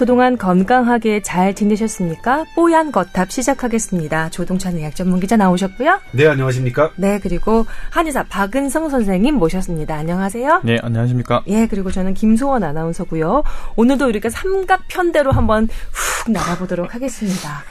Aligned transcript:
그동안 0.00 0.38
건강하게 0.38 1.20
잘 1.20 1.54
지내셨습니까? 1.54 2.46
뽀얀 2.54 2.90
거탑 2.90 3.30
시작하겠습니다. 3.30 4.30
조동찬 4.30 4.76
의학 4.76 4.96
전문 4.96 5.20
기자 5.20 5.36
나오셨고요. 5.36 6.00
네, 6.12 6.26
안녕하십니까? 6.26 6.92
네, 6.96 7.20
그리고 7.22 7.66
한의사 7.90 8.22
박은성 8.22 8.88
선생님 8.88 9.34
모셨습니다. 9.34 9.94
안녕하세요. 9.94 10.62
네, 10.64 10.78
안녕하십니까? 10.80 11.42
예, 11.48 11.66
그리고 11.66 11.90
저는 11.90 12.14
김소원 12.14 12.64
아나운서고요. 12.64 13.42
오늘도 13.76 14.08
이렇게 14.08 14.30
삼각편대로 14.30 15.32
한번 15.32 15.68
훅 15.92 16.32
나가보도록 16.32 16.94
하겠습니다. 16.94 17.62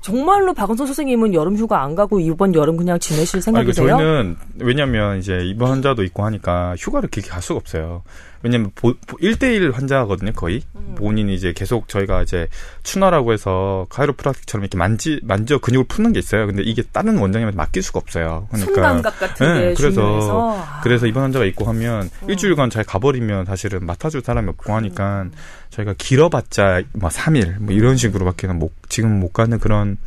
정말로 0.00 0.54
박은성 0.54 0.86
선생님은 0.86 1.34
여름 1.34 1.56
휴가 1.56 1.82
안 1.82 1.94
가고 1.94 2.20
이번 2.20 2.54
여름 2.54 2.76
그냥 2.76 2.98
지내실 2.98 3.42
생각이세요? 3.42 3.96
저희는 3.96 4.36
왜냐면 4.58 5.18
이제 5.18 5.38
입원 5.44 5.70
환자도 5.70 6.02
있고 6.04 6.24
하니까 6.24 6.74
휴가를 6.78 7.08
길게 7.10 7.28
갈 7.28 7.42
수가 7.42 7.58
없어요. 7.58 8.02
왜냐면 8.46 8.70
보, 8.76 8.92
1대1 8.92 9.72
환자거든요, 9.72 10.32
거의. 10.32 10.62
음. 10.76 10.94
본인이 10.96 11.34
이제 11.34 11.52
계속 11.52 11.88
저희가 11.88 12.22
이제 12.22 12.46
추나라고 12.84 13.32
해서 13.32 13.86
카이로프라틱처럼 13.90 14.62
이렇게 14.62 14.78
만지 14.78 15.18
만져 15.24 15.58
근육을 15.58 15.86
푸는 15.88 16.12
게 16.12 16.20
있어요. 16.20 16.46
근데 16.46 16.62
이게 16.62 16.82
다른 16.92 17.18
원장님한테 17.18 17.56
맡길 17.56 17.82
수가 17.82 17.98
없어요. 17.98 18.46
그러니까 18.52 18.74
손감각 18.74 19.18
같은 19.18 19.46
게 19.46 19.52
네, 19.52 19.74
그래서 19.74 20.00
중요해서. 20.00 20.64
그래서 20.84 21.06
입원 21.08 21.24
환자가 21.24 21.44
있고 21.46 21.64
하면 21.64 22.08
음. 22.22 22.30
일주일간 22.30 22.70
잘 22.70 22.84
가버리면 22.84 23.46
사실은 23.46 23.84
맡아줄 23.84 24.20
사람이 24.20 24.48
없고 24.50 24.72
하니까 24.72 25.22
음. 25.22 25.32
저희가 25.70 25.94
길어봤자 25.98 26.82
뭐 26.92 27.10
3일 27.10 27.58
뭐 27.58 27.74
이런 27.74 27.96
식으로밖에는 27.96 28.60
못 28.60 28.72
지금 28.88 29.18
못 29.18 29.32
가는 29.32 29.58
그런 29.58 29.98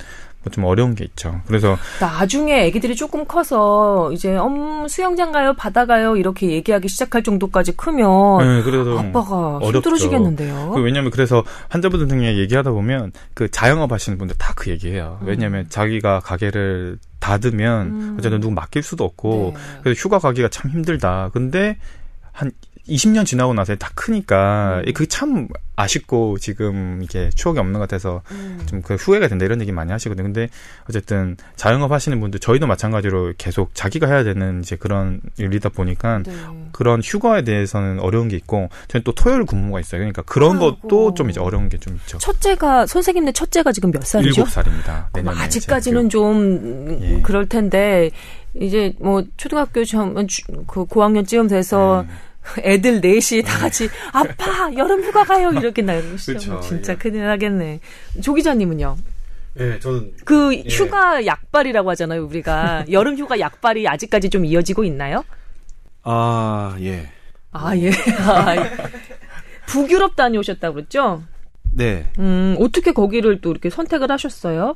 좀 0.51 0.63
어려운 0.63 0.95
게 0.95 1.03
있죠. 1.03 1.41
그래서 1.47 1.77
나중에 1.99 2.67
아기들이 2.67 2.95
조금 2.95 3.25
커서 3.25 4.11
이제 4.13 4.35
엄 4.37 4.87
수영장 4.87 5.31
가요, 5.31 5.53
바다 5.53 5.85
가요 5.85 6.15
이렇게 6.15 6.49
얘기하기 6.49 6.87
시작할 6.87 7.23
정도까지 7.23 7.73
크면 7.75 8.37
네, 8.39 8.63
그래도 8.63 8.97
아빠가 8.97 9.57
어렵죠. 9.57 9.77
힘들어지겠는데요. 9.77 10.71
그 10.75 10.81
왜냐하면 10.81 11.11
그래서 11.11 11.43
환자분들 11.67 12.07
중에 12.07 12.37
얘기하다 12.37 12.71
보면 12.71 13.11
그 13.33 13.51
자영업 13.51 13.91
하시는 13.91 14.17
분들 14.17 14.35
다 14.37 14.49
그 14.59 14.71
얘기해요. 14.71 15.19
음. 15.21 15.27
왜냐하면 15.27 15.69
자기가 15.69 16.19
가게를 16.19 16.97
닫으면 17.19 17.87
음. 17.87 18.15
어쨌든 18.19 18.41
누구 18.41 18.53
맡길 18.53 18.83
수도 18.83 19.05
없고 19.05 19.53
네. 19.55 19.61
그래서 19.83 20.01
휴가 20.01 20.19
가기가 20.19 20.49
참 20.49 20.69
힘들다. 20.71 21.29
근데 21.31 21.77
한 22.33 22.51
20년 22.87 23.25
지나고 23.25 23.53
나서 23.53 23.75
다 23.75 23.89
크니까 23.95 24.81
음. 24.85 24.93
그게 24.93 25.05
참 25.07 25.47
아쉽고 25.75 26.37
지금 26.39 27.01
이게 27.03 27.29
추억이 27.33 27.57
없는 27.57 27.73
것 27.73 27.79
같아서 27.79 28.21
음. 28.31 28.61
좀그 28.65 28.95
후회가 28.95 29.27
된다 29.27 29.45
이런 29.45 29.61
얘기 29.61 29.71
많이 29.71 29.91
하시거든요. 29.91 30.23
근데 30.23 30.49
어쨌든 30.89 31.37
자영업 31.55 31.91
하시는 31.91 32.19
분들 32.19 32.39
저희도 32.39 32.67
마찬가지로 32.67 33.33
계속 33.37 33.73
자기가 33.73 34.07
해야 34.07 34.23
되는 34.23 34.61
이제 34.61 34.75
그런 34.75 35.21
일이다 35.37 35.69
보니까 35.69 36.21
네. 36.25 36.33
그런 36.71 37.01
휴가에 37.01 37.43
대해서는 37.43 37.99
어려운 37.99 38.27
게 38.27 38.35
있고 38.35 38.69
저희 38.87 39.03
또 39.03 39.11
토요일 39.13 39.45
근무가 39.45 39.79
있어요. 39.79 39.99
그러니까 39.99 40.21
그런 40.23 40.57
아이고. 40.61 40.77
것도 40.81 41.13
좀 41.15 41.29
이제 41.29 41.39
어려운 41.39 41.67
게 41.69 41.79
좀 41.79 41.95
있죠. 41.95 42.17
첫째가 42.17 42.85
선생님네 42.87 43.31
첫째가 43.31 43.71
지금 43.71 43.91
몇 43.91 44.05
살이죠? 44.05 44.43
7살입니다. 44.43 45.05
내년에 45.13 45.39
아직까지는 45.39 46.09
좀 46.09 46.99
예. 47.01 47.21
그럴 47.21 47.47
텐데 47.47 48.11
이제 48.53 48.93
뭐 48.99 49.23
초등학교 49.37 49.85
좀그 49.85 50.85
고학년쯤 50.85 51.47
돼서 51.47 52.01
음. 52.01 52.09
애들 52.63 53.01
넷이 53.01 53.43
다 53.43 53.59
같이 53.59 53.89
아빠 54.11 54.71
여름 54.75 55.03
휴가 55.03 55.23
가요 55.23 55.51
이렇게 55.51 55.81
나르시죠. 55.81 56.61
진짜 56.61 56.93
예. 56.93 56.97
큰일 56.97 57.25
나겠네. 57.25 57.79
조 58.21 58.33
기자님은요? 58.33 58.97
예, 59.59 59.79
저는 59.79 60.13
그 60.23 60.55
예. 60.55 60.63
휴가 60.69 61.25
약발이라고 61.25 61.89
하잖아요. 61.91 62.25
우리가 62.25 62.85
여름 62.91 63.17
휴가 63.17 63.39
약발이 63.39 63.87
아직까지 63.87 64.29
좀 64.29 64.45
이어지고 64.45 64.83
있나요? 64.83 65.23
아 66.03 66.77
예. 66.81 67.09
아 67.51 67.75
예. 67.75 67.91
아, 68.19 68.55
북유럽 69.67 70.15
다녀오셨다고 70.15 70.75
그랬죠? 70.75 71.23
네. 71.71 72.11
음 72.19 72.55
어떻게 72.59 72.93
거기를 72.93 73.41
또 73.41 73.51
이렇게 73.51 73.69
선택을 73.69 74.11
하셨어요? 74.11 74.75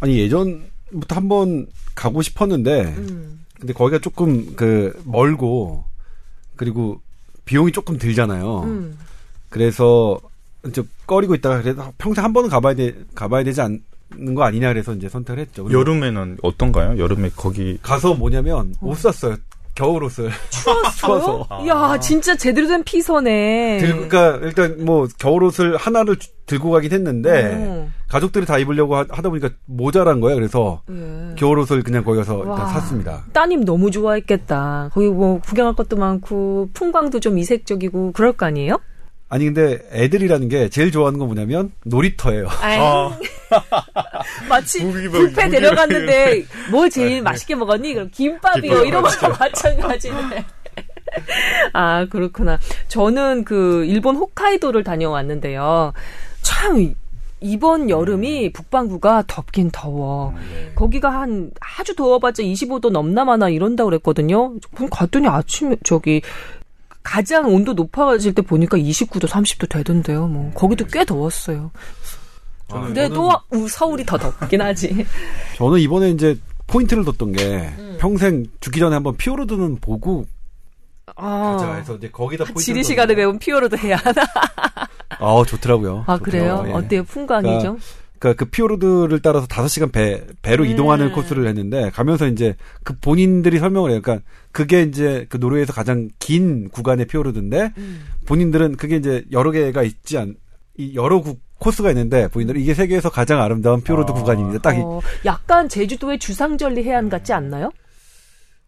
아니 0.00 0.18
예전부터 0.18 1.14
한번 1.14 1.66
가고 1.94 2.22
싶었는데 2.22 2.82
음. 2.82 3.44
근데 3.58 3.72
거기가 3.72 3.98
조금 3.98 4.54
그 4.54 5.00
멀고 5.04 5.87
그리고 6.58 7.00
비용이 7.46 7.72
조금 7.72 7.96
들잖아요. 7.96 8.60
음. 8.64 8.98
그래서 9.48 10.20
이제 10.66 10.82
꺼리고 11.06 11.34
있다가 11.34 11.62
그래도 11.62 11.82
평생 11.96 12.22
한 12.24 12.34
번은 12.34 12.50
가봐야 12.50 12.74
돼 12.74 12.94
가봐야 13.14 13.44
되지 13.44 13.62
않는 13.62 14.34
거 14.34 14.42
아니냐 14.42 14.68
그래서 14.68 14.92
이제 14.92 15.08
선택을 15.08 15.40
했죠. 15.40 15.66
여름에는 15.70 16.38
어떤가요? 16.42 16.98
여름에 16.98 17.30
거기 17.34 17.78
가서 17.82 18.12
뭐냐면 18.14 18.74
어. 18.80 18.88
옷 18.90 18.98
샀어요. 18.98 19.36
겨울 19.78 20.02
옷을 20.02 20.28
추웠어요? 20.50 21.46
아. 21.50 21.64
야 21.68 22.00
진짜 22.00 22.36
제대로 22.36 22.66
된 22.66 22.82
피서네. 22.82 23.78
들, 23.78 24.08
그러니까 24.08 24.40
일단 24.42 24.84
뭐 24.84 25.06
겨울 25.18 25.44
옷을 25.44 25.76
하나를 25.76 26.16
들고 26.46 26.72
가긴 26.72 26.90
했는데 26.90 27.52
음. 27.52 27.94
가족들이 28.08 28.44
다 28.44 28.58
입으려고 28.58 28.96
하, 28.96 29.04
다 29.04 29.22
보니까 29.22 29.50
모자란 29.66 30.20
거예요. 30.20 30.34
그래서 30.34 30.82
예. 30.90 31.34
겨울 31.36 31.60
옷을 31.60 31.84
그냥 31.84 32.02
거기 32.02 32.18
가서 32.18 32.38
일단 32.40 32.66
샀습니다. 32.70 33.24
따님 33.32 33.64
너무 33.64 33.92
좋아했겠다. 33.92 34.90
거기 34.92 35.06
뭐 35.08 35.38
구경할 35.40 35.74
것도 35.74 35.96
많고 35.96 36.70
풍광도 36.74 37.20
좀 37.20 37.38
이색적이고 37.38 38.12
그럴 38.12 38.32
거 38.32 38.46
아니에요? 38.46 38.80
아니 39.30 39.44
근데 39.44 39.78
애들이라는 39.92 40.48
게 40.48 40.68
제일 40.70 40.90
좋아하는 40.90 41.18
건 41.18 41.28
뭐냐면 41.28 41.70
놀이터예요. 41.84 42.48
아. 42.48 43.18
마치 44.48 44.84
뷔페 44.84 45.48
데려갔는데 45.50 46.44
뭐 46.70 46.88
제일 46.88 47.16
네. 47.16 47.20
맛있게 47.20 47.54
먹었니? 47.54 47.94
그럼 47.94 48.10
김밥이요. 48.10 48.84
이런 48.84 49.02
거랑 49.02 49.36
마찬가지네. 49.38 50.44
아 51.74 52.06
그렇구나. 52.06 52.58
저는 52.88 53.44
그 53.44 53.84
일본 53.84 54.16
홋카이도를 54.16 54.82
다녀왔는데요. 54.82 55.92
참 56.42 56.94
이번 57.40 57.88
여름이 57.90 58.46
음. 58.46 58.52
북반구가 58.52 59.24
덥긴 59.26 59.70
더워. 59.70 60.30
음, 60.30 60.48
네. 60.52 60.72
거기가 60.74 61.10
한 61.10 61.50
아주 61.60 61.94
더워봤자 61.94 62.42
25도 62.42 62.90
넘나마나 62.90 63.48
이런다 63.48 63.84
그랬거든요. 63.84 64.54
그럼 64.74 64.88
갔더니 64.90 65.28
아침에 65.28 65.76
저기 65.84 66.22
가장 67.02 67.46
온도 67.52 67.72
높아질 67.72 68.34
때 68.34 68.42
보니까 68.42 68.76
29도, 68.76 69.26
30도 69.26 69.68
되던데요. 69.68 70.26
뭐 70.26 70.50
거기도 70.54 70.84
꽤 70.86 71.04
더웠어요. 71.04 71.70
아, 72.70 72.80
근데 72.82 73.08
또 73.08 73.32
서울이 73.68 74.04
더 74.04 74.18
덥긴 74.18 74.60
하지. 74.60 75.06
저는 75.56 75.80
이번에 75.80 76.10
이제 76.10 76.38
포인트를 76.66 77.04
뒀던 77.04 77.32
게 77.32 77.72
음. 77.78 77.96
평생 77.98 78.44
죽기 78.60 78.78
전에 78.78 78.94
한번 78.94 79.16
피오르드는 79.16 79.76
보고 79.80 80.26
아, 81.16 81.56
가자 81.56 81.74
해서 81.74 81.96
이제 81.96 82.10
거기다 82.10 82.44
포인트 82.44 82.62
지리 82.62 82.84
시간에 82.84 83.14
배운 83.14 83.38
피오르드 83.38 83.76
해야 83.76 83.96
하나? 83.96 84.22
아 85.08 85.42
좋더라고요. 85.46 86.04
아 86.06 86.18
좋더라고요. 86.18 86.22
그래요? 86.22 86.64
예. 86.68 86.72
어때요? 86.72 87.04
풍광이죠? 87.04 87.58
그러니까 87.58 87.84
그러니까 88.18 88.44
그 88.44 88.50
피오르드를 88.50 89.20
따라서 89.22 89.46
5시간 89.46 89.92
배, 89.92 90.24
배로 90.42 90.64
음. 90.64 90.70
이동하는 90.70 91.12
코스를 91.12 91.46
했는데 91.46 91.90
가면서 91.90 92.26
이제 92.26 92.56
그 92.82 92.98
본인들이 92.98 93.58
설명을 93.58 93.90
해요. 93.90 94.00
그러니까 94.02 94.24
그게 94.52 94.82
이제 94.82 95.26
그 95.28 95.36
노르웨이에서 95.36 95.72
가장 95.72 96.08
긴 96.18 96.68
구간의 96.68 97.06
피오르드인데 97.06 97.72
음. 97.76 98.06
본인들은 98.26 98.76
그게 98.76 98.96
이제 98.96 99.24
여러 99.32 99.50
개가 99.50 99.82
있지 99.82 100.18
않, 100.18 100.34
이 100.76 100.94
여러 100.94 101.20
구, 101.20 101.36
코스가 101.58 101.90
있는데 101.90 102.28
본인들은 102.28 102.60
이게 102.60 102.74
세계에서 102.74 103.10
가장 103.10 103.40
아름다운 103.40 103.82
피오르드 103.82 104.10
아. 104.10 104.14
구간입니다. 104.14 104.60
딱 104.60 104.76
어, 104.78 105.00
약간 105.24 105.68
제주도의 105.68 106.18
주상절리 106.18 106.84
해안 106.84 107.08
같지 107.08 107.32
않나요? 107.32 107.70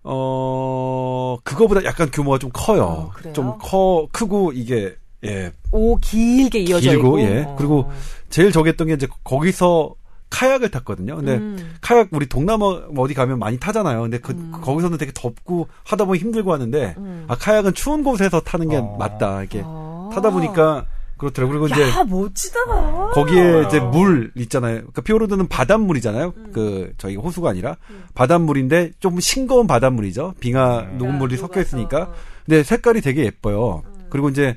어, 0.03 1.37
그거보다 1.45 1.85
약간 1.85 2.11
규모가 2.11 2.39
좀 2.39 2.51
커요. 2.53 3.13
어, 3.13 3.33
좀 3.33 3.59
커, 3.59 4.09
크고 4.13 4.53
이게 4.53 4.95
예. 5.25 5.53
오 5.73 5.97
길게 5.97 6.61
이어져 6.61 6.91
길고, 6.91 7.19
있고. 7.19 7.21
예. 7.21 7.47
그리고 7.57 7.91
제일 8.29 8.53
저기 8.53 8.71
했던 8.71 8.87
게 8.87 8.95
이제 8.95 9.07
거기서 9.25 9.95
카약을 10.31 10.71
탔거든요. 10.71 11.17
근데 11.17 11.37
음. 11.37 11.75
카약 11.81 12.09
우리 12.13 12.27
동남아 12.27 12.67
어디 12.97 13.15
가면 13.15 13.39
많이 13.39 13.59
타잖아요. 13.59 14.03
근데 14.03 14.19
그 14.19 14.33
음. 14.33 14.53
거기서는 14.53 14.97
되게 14.97 15.11
덥고 15.13 15.69
하다 15.85 16.05
보면 16.05 16.21
힘들고 16.21 16.53
하는데 16.53 16.95
음. 16.99 17.25
아 17.29 17.35
카약은 17.37 17.75
추운 17.75 18.05
곳에서 18.05 18.41
타는 18.41 18.69
게 18.69 18.77
아. 18.77 18.83
맞다. 18.99 19.43
이게 19.43 19.63
아. 19.65 20.11
타다 20.15 20.31
보니까 20.31 20.87
그렇더라고요. 21.19 21.61
그리고 21.61 21.75
이제 21.75 21.85
멋지다. 22.09 23.11
거기에 23.13 23.65
이제 23.67 23.81
물 23.81 24.31
있잖아요. 24.37 24.77
그러니까 24.77 25.03
피오르드는 25.03 25.49
바닷물이잖아요. 25.49 26.33
음. 26.35 26.51
그 26.55 26.93
저희 26.97 27.17
호수가 27.17 27.51
아니라 27.51 27.77
음. 27.91 28.05
바닷물인데 28.15 28.93
좀 29.01 29.21
싱거운 29.21 29.67
바닷물이죠. 29.67 30.35
빙하 30.41 30.81
음. 30.93 30.99
녹은 30.99 31.22
물이 31.22 31.37
섞여 31.37 31.61
있으니까. 31.61 32.13
근데 32.47 32.63
색깔이 32.63 33.01
되게 33.03 33.25
예뻐요. 33.25 33.83
그리고 34.09 34.29
이제 34.31 34.57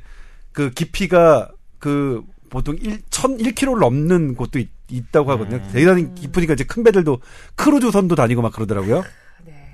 그 0.54 0.70
깊이가 0.72 1.50
그 1.80 2.24
보통 2.50 2.78
1, 2.80 3.02
1001km를 3.10 3.80
넘는 3.80 4.36
곳도 4.36 4.60
있, 4.60 4.70
다고 5.12 5.32
하거든요. 5.32 5.58
음. 5.58 5.70
대단히 5.72 6.14
깊으니까 6.14 6.54
이제 6.54 6.64
큰 6.64 6.84
배들도 6.84 7.20
크루즈선도 7.56 8.16
다니고 8.16 8.44
막 8.44 8.54
그러더라고요. 8.54 9.04
네. 9.44 9.72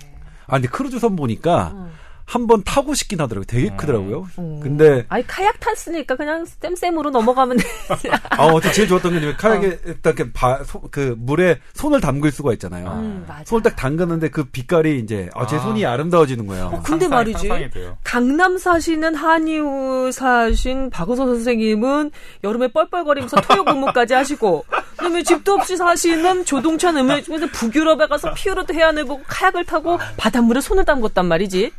아, 0.48 0.54
근데 0.54 0.70
크루즈선 0.70 1.18
보니까 1.18 1.74
음. 1.76 1.92
한 2.30 2.46
번 2.46 2.64
타고 2.64 2.94
싶긴 2.94 3.20
하더라고요. 3.22 3.46
되게 3.46 3.70
음. 3.70 3.78
크더라고요. 3.78 4.28
음. 4.38 4.60
근데 4.62 5.04
아니 5.10 5.26
카약 5.26 5.60
탔으니까 5.60 6.16
그냥 6.16 6.46
쌤쌤으로 6.46 7.10
넘어가면 7.10 7.58
돼. 7.58 7.64
아, 8.30 8.46
어떻게 8.46 8.72
제일 8.74 8.88
좋았던 8.88 9.20
게 9.20 9.34
카약에 9.36 9.78
딱 10.04 10.16
이렇게 10.20 10.31
바, 10.31 10.64
소, 10.64 10.81
그 10.92 11.16
물에 11.18 11.60
손을 11.74 12.00
담글 12.02 12.31
수가 12.31 12.54
있잖아요. 12.54 12.88
음, 13.02 13.26
맞아. 13.28 13.44
손을 13.46 13.64
딱 13.64 13.76
담그는데 13.76 14.30
그 14.30 14.44
빛깔이 14.44 15.00
이제 15.00 15.28
아, 15.34 15.48
제 15.48 15.56
아. 15.56 15.60
손이 15.60 15.84
아름다워지는 15.86 16.46
거예요. 16.46 16.66
어, 16.68 16.81
근데 16.84 17.08
상상- 17.08 17.10
말이지. 17.10 17.48
상상이. 17.48 17.70
강남 18.04 18.58
사시는 18.60 19.16
한의우 19.16 20.12
사신 20.12 20.92
박은서 20.92 21.25
선생님은 21.25 22.12
여름에 22.44 22.68
뻘뻘거리면서 22.68 23.42
토요 23.42 23.64
근무까지 23.66 24.14
하시고 24.14 24.66
그다음에 24.92 25.24
집도 25.24 25.54
없이 25.54 25.75
사시는 25.78 26.46
조동찬 26.46 26.96
음악 26.98 27.24
중에서 27.24 27.48
북유럽에 27.48 28.06
가서 28.08 28.34
피오르드 28.36 28.74
해안을 28.74 29.06
보고 29.06 29.24
카약을 29.28 29.66
타고 29.66 29.98
바닷물에 30.18 30.62
손을 30.62 30.86
담궜단 30.86 31.25
말이지. 31.25 31.72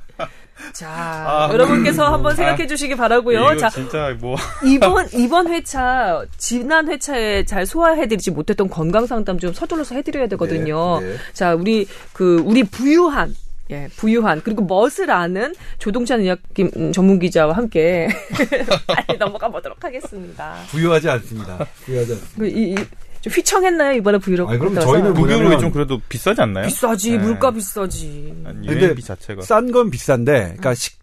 자, 0.73 0.89
아, 0.89 1.49
여러분께서 1.53 2.13
한번 2.13 2.35
생각해 2.37 2.67
주시기 2.67 2.97
바라고요. 2.97 3.57
자, 3.59 3.69
진짜 3.71 4.17
뭐 4.21 4.37
이번 4.65 5.07
이번 5.15 5.49
회차 5.53 6.25
지난 6.37 6.89
회차에 6.89 7.45
잘 7.45 7.67
소화해 7.67 8.07
드리지 8.09 8.31
못했던 8.31 8.69
건강 8.69 9.07
상담 9.07 9.39
좀 9.39 9.53
서둘러서 9.53 9.95
해 9.95 10.03
드려야 10.03 10.27
되거든요. 10.29 11.01
네, 11.01 11.09
네. 11.09 11.17
자, 11.33 11.55
우리 11.55 11.87
그 12.13 12.43
우리 12.45 12.63
부유한 12.65 13.35
예, 13.71 13.89
부유한 13.97 14.41
그리고 14.43 14.65
멋을 14.65 15.11
아는 15.11 15.55
조동찬 15.79 16.21
의학 16.21 16.41
김- 16.55 16.71
음, 16.77 16.93
전문 16.93 17.19
기자와 17.21 17.55
함께 17.57 18.09
빨리 18.87 19.17
넘어가 19.19 19.49
보도록 19.49 19.83
하겠습니다. 19.85 20.57
부유하지 20.71 21.09
않습니다. 21.09 21.59
부유하지 21.85 22.13
않습니다. 22.13 22.37
그 22.39 22.47
이, 22.49 22.73
이, 22.73 22.77
좀 23.21 23.33
휘청했나요 23.33 23.93
이번에 23.99 24.19
부유라고? 24.19 24.51
아니, 24.51 24.59
그럼? 24.59 24.75
저희는 24.81 25.15
뭐냐면- 25.15 25.61
좀 25.61 25.71
그래도 25.73 26.01
비싸지 26.09 26.41
않나요? 26.41 26.67
비싸지 26.67 27.13
네. 27.13 27.19
물가 27.19 27.51
비싸지. 27.51 28.35
근데 28.45 28.95
자체가 29.01 29.43
싼 29.43 29.71
건 29.73 29.91
비싼데, 29.91 30.33
그러니까 30.43 30.75
식, 30.75 30.99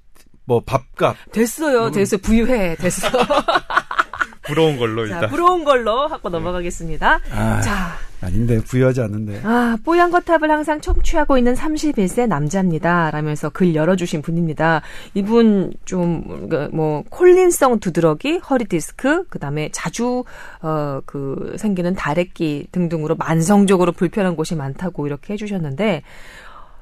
뭐 0.46 0.62
밥값, 0.66 1.16
됐어요, 1.31 1.92
됐어요, 1.92 2.19
부유해, 2.22 2.75
됐어. 2.75 3.08
부러운 4.44 4.78
걸로 4.78 5.08
자, 5.08 5.16
일단 5.16 5.30
부러운 5.30 5.64
걸로 5.64 6.08
하고 6.08 6.30
넘어가겠습니다. 6.30 7.19
아. 7.31 7.62
자, 7.62 7.98
아닌데 8.22 8.60
부유하지 8.60 9.02
않는데. 9.02 9.42
아, 9.44 9.78
뽀얀 9.84 10.10
거탑을 10.10 10.50
항상 10.50 10.81
청취하고 10.81 11.38
있는 11.38 11.54
31세 11.54 12.28
남자입니다. 12.28 13.12
라면서 13.12 13.50
글 13.50 13.75
열어주신 13.75 14.22
분입니다. 14.22 14.81
이분 15.14 15.74
좀, 15.86 16.50
그, 16.50 16.69
뭐, 16.74 17.04
콜린성 17.10 17.80
두드러기, 17.80 18.38
허리 18.38 18.66
디스크, 18.66 19.25
그 19.28 19.38
다음에 19.38 19.69
자주, 19.72 20.24
어, 20.62 21.00
그, 21.06 21.56
생기는 21.58 21.94
다래끼 21.94 22.68
등등으로 22.72 23.16
만성적으로 23.16 23.92
불편한 23.92 24.36
곳이 24.36 24.56
많다고 24.56 25.06
이렇게 25.06 25.34
해주셨는데, 25.34 26.02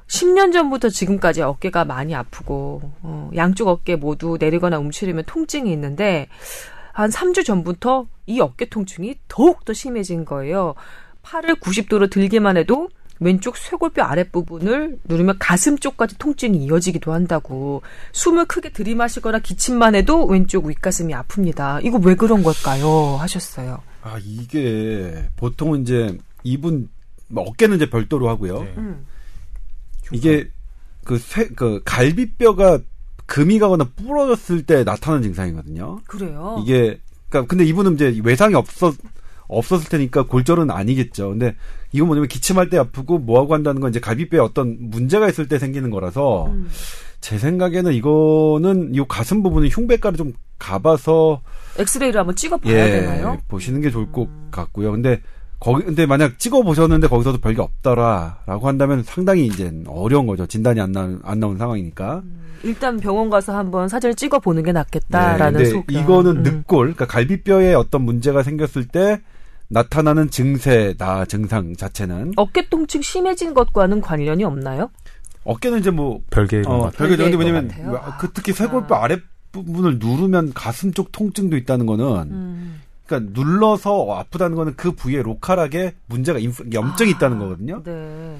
10년 0.06 0.52
전부터 0.52 0.88
지금까지 0.88 1.42
어깨가 1.42 1.84
많이 1.84 2.14
아프고, 2.14 2.80
어, 3.02 3.30
양쪽 3.36 3.68
어깨 3.68 3.96
모두 3.96 4.38
내리거나 4.40 4.78
움츠리면 4.78 5.24
통증이 5.26 5.70
있는데, 5.72 6.28
한 6.92 7.10
3주 7.10 7.44
전부터 7.44 8.06
이 8.24 8.40
어깨 8.40 8.64
통증이 8.64 9.16
더욱더 9.28 9.74
심해진 9.74 10.24
거예요. 10.24 10.74
팔을 11.26 11.56
90도로 11.56 12.08
들기만 12.08 12.56
해도 12.56 12.88
왼쪽 13.18 13.56
쇄골뼈 13.56 14.02
아랫부분을 14.02 14.98
누르면 15.04 15.36
가슴 15.38 15.78
쪽까지 15.78 16.18
통증이 16.18 16.58
이어지기도 16.64 17.12
한다고. 17.12 17.82
숨을 18.12 18.44
크게 18.44 18.70
들이마시거나 18.70 19.38
기침만 19.38 19.94
해도 19.94 20.26
왼쪽 20.26 20.66
윗가슴이 20.66 21.12
아픕니다. 21.14 21.84
이거 21.84 21.98
왜 22.02 22.14
그런 22.14 22.42
걸까요? 22.42 23.16
하셨어요. 23.18 23.82
아, 24.02 24.18
이게 24.22 25.28
보통은 25.36 25.82
이제 25.82 26.16
이분, 26.44 26.88
뭐 27.28 27.44
어깨는 27.44 27.76
이제 27.76 27.88
별도로 27.88 28.28
하고요. 28.28 28.62
네. 28.62 28.74
음. 28.76 29.06
이게 30.12 30.48
그 31.04 31.18
쇠, 31.18 31.48
그 31.48 31.80
갈비뼈가 31.84 32.80
금이 33.24 33.58
가거나 33.58 33.88
부러졌을 33.96 34.62
때 34.62 34.84
나타나는 34.84 35.22
증상이거든요. 35.22 36.00
그래요. 36.06 36.62
이게 36.62 37.00
그러니까 37.28 37.48
근데 37.48 37.64
이분은 37.64 37.94
이제 37.94 38.20
외상이 38.22 38.54
없었 38.54 38.94
없었을 39.48 39.88
테니까 39.88 40.24
골절은 40.24 40.70
아니겠죠. 40.70 41.30
근데 41.30 41.54
이건 41.92 42.08
뭐냐면 42.08 42.28
기침할 42.28 42.68
때 42.68 42.78
아프고 42.78 43.18
뭐하고 43.18 43.54
한다는 43.54 43.80
건 43.80 43.90
이제 43.90 44.00
갈비뼈에 44.00 44.40
어떤 44.40 44.76
문제가 44.80 45.28
있을 45.28 45.48
때 45.48 45.58
생기는 45.58 45.90
거라서 45.90 46.46
음. 46.46 46.68
제 47.20 47.38
생각에는 47.38 47.92
이거는 47.92 48.94
이 48.94 49.02
가슴 49.08 49.42
부분은 49.42 49.68
흉배가를 49.68 50.16
좀 50.16 50.32
가봐서 50.58 51.42
엑스레이를 51.78 52.20
한번 52.20 52.36
찍어봐야 52.36 52.72
예 52.72 52.90
되나요? 53.00 53.38
보시는 53.48 53.80
게 53.80 53.90
좋을 53.90 54.12
것 54.12 54.28
같고요. 54.50 54.92
근데 54.92 55.20
거기 55.58 55.84
근데 55.84 56.06
만약 56.06 56.38
찍어 56.38 56.62
보셨는데 56.62 57.08
거기서도 57.08 57.38
별게 57.38 57.62
없더라라고 57.62 58.68
한다면 58.68 59.02
상당히 59.02 59.46
이제 59.46 59.72
어려운 59.86 60.26
거죠. 60.26 60.46
진단이 60.46 60.80
안 60.80 60.92
나온 60.92 61.20
안 61.24 61.40
나온 61.40 61.56
상황이니까. 61.58 62.22
일단 62.62 62.98
병원 62.98 63.30
가서 63.30 63.56
한번 63.56 63.88
사진을 63.88 64.14
찍어 64.14 64.38
보는 64.38 64.62
게 64.62 64.72
낫겠다라는 64.72 65.62
네. 65.62 65.70
근데 65.70 65.98
이거는 66.00 66.38
음. 66.38 66.42
늑골, 66.42 66.94
그러니까 66.94 67.06
갈비뼈에 67.06 67.74
어떤 67.74 68.02
문제가 68.02 68.42
생겼을 68.42 68.86
때 68.86 69.20
나타나는 69.68 70.30
증세다 70.30 71.24
증상 71.26 71.74
자체는 71.74 72.32
어깨 72.36 72.68
통증 72.68 73.02
심해진 73.02 73.54
것과는 73.54 74.00
관련이 74.00 74.44
없나요? 74.44 74.90
어깨는 75.44 75.78
이제 75.80 75.90
뭐 75.90 76.20
별개인 76.30 76.62
것 76.64 76.72
어, 76.72 76.78
같아요. 76.84 76.98
별개죠. 76.98 77.22
근데 77.24 77.36
왜냐면 77.36 77.68
것 77.68 77.92
같아요. 77.92 78.14
그 78.18 78.32
특히 78.32 78.52
쇄골뼈 78.52 78.94
아. 78.94 79.04
아랫 79.04 79.22
부분을 79.52 79.98
누르면 79.98 80.52
가슴 80.54 80.92
쪽 80.92 81.12
통증도 81.12 81.56
있다는 81.56 81.86
거는 81.86 82.04
음. 82.32 82.82
그러니까 83.06 83.32
눌러서 83.40 84.06
아프다는 84.10 84.56
거는 84.56 84.74
그 84.76 84.92
부위에 84.92 85.22
로컬하게 85.22 85.94
문제가 86.06 86.38
인프, 86.38 86.64
염증이 86.72 87.10
있다는 87.12 87.38
거거든요. 87.38 87.82
네. 87.84 88.36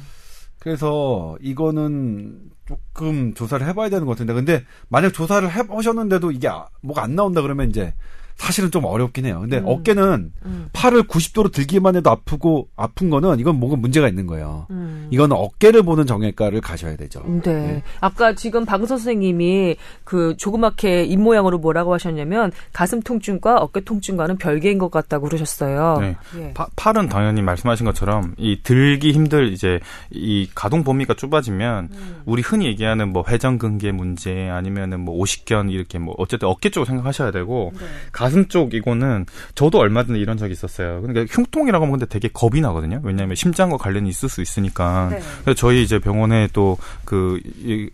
그래서 0.58 1.36
이거는 1.40 2.40
조금 2.66 3.32
조사를 3.34 3.64
해봐야 3.64 3.88
되는 3.88 4.04
것 4.04 4.12
같은데 4.12 4.32
근데 4.34 4.64
만약 4.88 5.12
조사를 5.14 5.48
해보셨는데도 5.54 6.32
이게 6.32 6.48
아- 6.48 6.66
뭐가 6.82 7.04
안 7.04 7.14
나온다 7.14 7.40
그러면 7.40 7.70
이제 7.70 7.94
사실은 8.36 8.70
좀 8.70 8.84
어렵긴 8.84 9.24
해요. 9.24 9.38
근데 9.40 9.58
음. 9.58 9.64
어깨는 9.66 10.32
음. 10.44 10.68
팔을 10.72 11.04
90도로 11.04 11.50
들기만 11.50 11.96
해도 11.96 12.10
아프고 12.10 12.68
아픈 12.76 13.08
거는 13.10 13.40
이건 13.40 13.58
뭔가 13.58 13.76
문제가 13.76 14.08
있는 14.08 14.26
거예요. 14.26 14.66
음. 14.70 15.08
이거는 15.10 15.34
어깨를 15.36 15.82
보는 15.82 16.06
정형외과를 16.06 16.60
가셔야 16.60 16.96
되죠. 16.96 17.22
네. 17.42 17.82
아까 18.00 18.34
지금 18.34 18.64
박 18.66 18.86
선생님이 18.86 19.76
그 20.04 20.36
조그맣게 20.36 21.04
입 21.04 21.18
모양으로 21.18 21.58
뭐라고 21.58 21.94
하셨냐면 21.94 22.52
가슴 22.72 23.00
통증과 23.00 23.56
어깨 23.56 23.80
통증과는 23.80 24.36
별개인 24.36 24.76
것 24.78 24.90
같다고 24.90 25.26
그러셨어요. 25.26 25.98
네. 26.00 26.16
예. 26.38 26.52
파- 26.52 26.68
팔은 26.76 27.08
당연히 27.08 27.40
말씀하신 27.42 27.86
것처럼 27.86 28.34
이 28.36 28.60
들기 28.62 29.12
힘들 29.12 29.50
이제 29.52 29.80
이 30.10 30.48
가동 30.54 30.84
범위가 30.84 31.14
좁아지면 31.14 31.88
음. 31.90 32.22
우리 32.26 32.42
흔히 32.42 32.66
얘기하는 32.66 33.12
뭐 33.12 33.24
회전근개 33.26 33.92
문제 33.92 34.48
아니면은 34.50 35.00
뭐 35.00 35.14
오십견 35.16 35.70
이렇게 35.70 35.98
뭐 35.98 36.14
어쨌든 36.18 36.48
어깨 36.48 36.68
쪽을 36.68 36.86
생각하셔야 36.86 37.30
되고 37.30 37.72
네. 37.74 37.86
가슴 38.26 38.48
쪽 38.48 38.74
이거는 38.74 39.26
저도 39.54 39.78
얼마 39.78 40.04
전에 40.04 40.18
이런 40.18 40.36
적이 40.36 40.52
있었어요. 40.52 41.00
그러니까 41.02 41.32
흉통이라고 41.32 41.84
하면 41.84 41.98
근데 41.98 42.06
되게 42.06 42.28
겁이 42.32 42.60
나거든요. 42.60 43.00
왜냐하면 43.04 43.34
심장과 43.36 43.76
관련이 43.76 44.08
있을 44.08 44.28
수 44.28 44.42
있으니까. 44.42 45.08
네. 45.10 45.20
그래서 45.44 45.54
저희 45.54 45.82
이제 45.82 45.98
병원에 45.98 46.48
또 46.52 46.76
그 47.04 47.40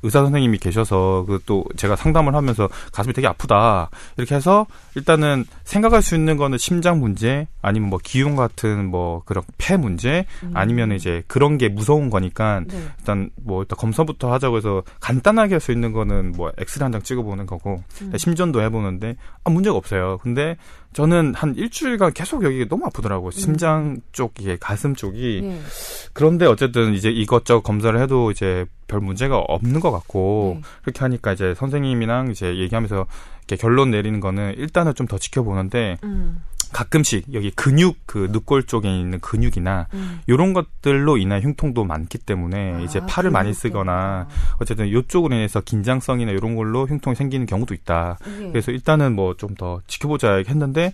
의사 0.03 0.23
선생님이 0.23 0.59
계셔서 0.59 1.25
그 1.29 1.39
또 1.45 1.65
제가 1.77 1.97
상담을 1.97 2.35
하면서 2.37 2.69
가슴이 2.93 3.13
되게 3.13 3.27
아프다 3.27 3.91
이렇게 4.17 4.35
해서 4.37 4.67
일단은 4.95 5.45
생각할 5.65 6.01
수 6.01 6.15
있는 6.15 6.37
거는 6.37 6.57
심장 6.57 7.01
문제 7.01 7.49
아니면 7.63 7.91
뭐 7.91 7.99
기흉 8.03 8.37
같은 8.37 8.87
뭐 8.87 9.23
그런 9.25 9.43
폐 9.59 9.77
문제 9.77 10.25
아니면 10.55 10.93
이제 10.93 11.25
그런 11.27 11.59
게 11.59 11.69
무서운 11.69 12.11
거니까 12.11 12.59
음. 12.59 12.67
네. 12.69 12.79
일단 13.01 13.31
뭐 13.43 13.63
일단 13.63 13.77
검사부터 13.77 14.33
하자고 14.33 14.57
해서 14.57 14.83
간단하게 15.01 15.55
할 15.55 15.61
수 15.61 15.73
있는 15.73 15.93
거는 15.93 16.33
뭐 16.37 16.53
엑스레이 16.59 16.85
한 16.85 16.93
장 16.93 17.03
찍어보는 17.03 17.47
거고 17.47 17.83
음. 18.03 18.13
심전도 18.17 18.63
해보는데 18.63 19.17
아 19.45 19.51
문제가 19.51 19.77
없어요. 19.77 20.19
근데 20.23 20.57
저는 20.93 21.35
한 21.35 21.55
일주일간 21.57 22.13
계속 22.13 22.45
여기 22.45 22.69
너무 22.69 22.87
아프더라고요. 22.87 23.31
심장 23.31 24.01
쪽이 24.13 24.59
가슴 24.61 24.95
쪽이 24.95 25.41
예. 25.45 25.61
그런데 26.13 26.47
어쨌든 26.47 26.95
이제 26.95 27.11
이것저것 27.11 27.63
검사를 27.63 27.99
해도 28.01 28.31
이제 28.31 28.67
별 28.87 29.01
문제가 29.01 29.39
없는 29.39 29.81
것 29.81 29.91
같고 29.91 30.55
네. 30.57 30.63
그렇게 30.83 31.01
하니까 31.01 31.33
이제 31.33 31.55
선생님이랑 31.55 32.31
이제 32.31 32.57
얘기하면서 32.59 33.07
이렇게 33.39 33.57
결론 33.57 33.91
내리는 33.91 34.21
거는 34.21 34.55
일단은 34.57 34.95
좀 34.95 35.07
더 35.07 35.19
지켜보는데 35.19 35.99
음. 36.05 36.43
가끔씩 36.73 37.33
여기 37.35 37.51
근육 37.51 37.97
그 38.07 38.29
늑골 38.33 38.65
쪽에 38.65 38.89
있는 38.89 39.21
근육이나 39.21 39.87
음. 39.95 40.21
이런 40.27 40.53
것들로 40.53 41.17
인한 41.19 41.43
흉통도 41.43 41.85
많기 41.85 42.19
때문에 42.19 42.75
아, 42.75 42.81
이제 42.81 43.01
팔을 43.07 43.31
많이 43.31 43.53
그렇구나. 43.53 43.61
쓰거나 43.61 44.29
어쨌든 44.61 44.87
이쪽으로 44.89 45.35
인해서 45.35 45.61
긴장성이나 45.61 46.33
이런 46.33 46.57
걸로 46.57 46.87
흉통이 46.87 47.15
생기는 47.17 47.47
경우도 47.47 47.75
있다. 47.75 48.19
예. 48.41 48.49
그래서 48.49 48.73
일단은 48.73 49.15
뭐 49.15 49.35
좀 49.35 49.55
더 49.55 49.81
지켜보자 49.87 50.43
했는데 50.49 50.93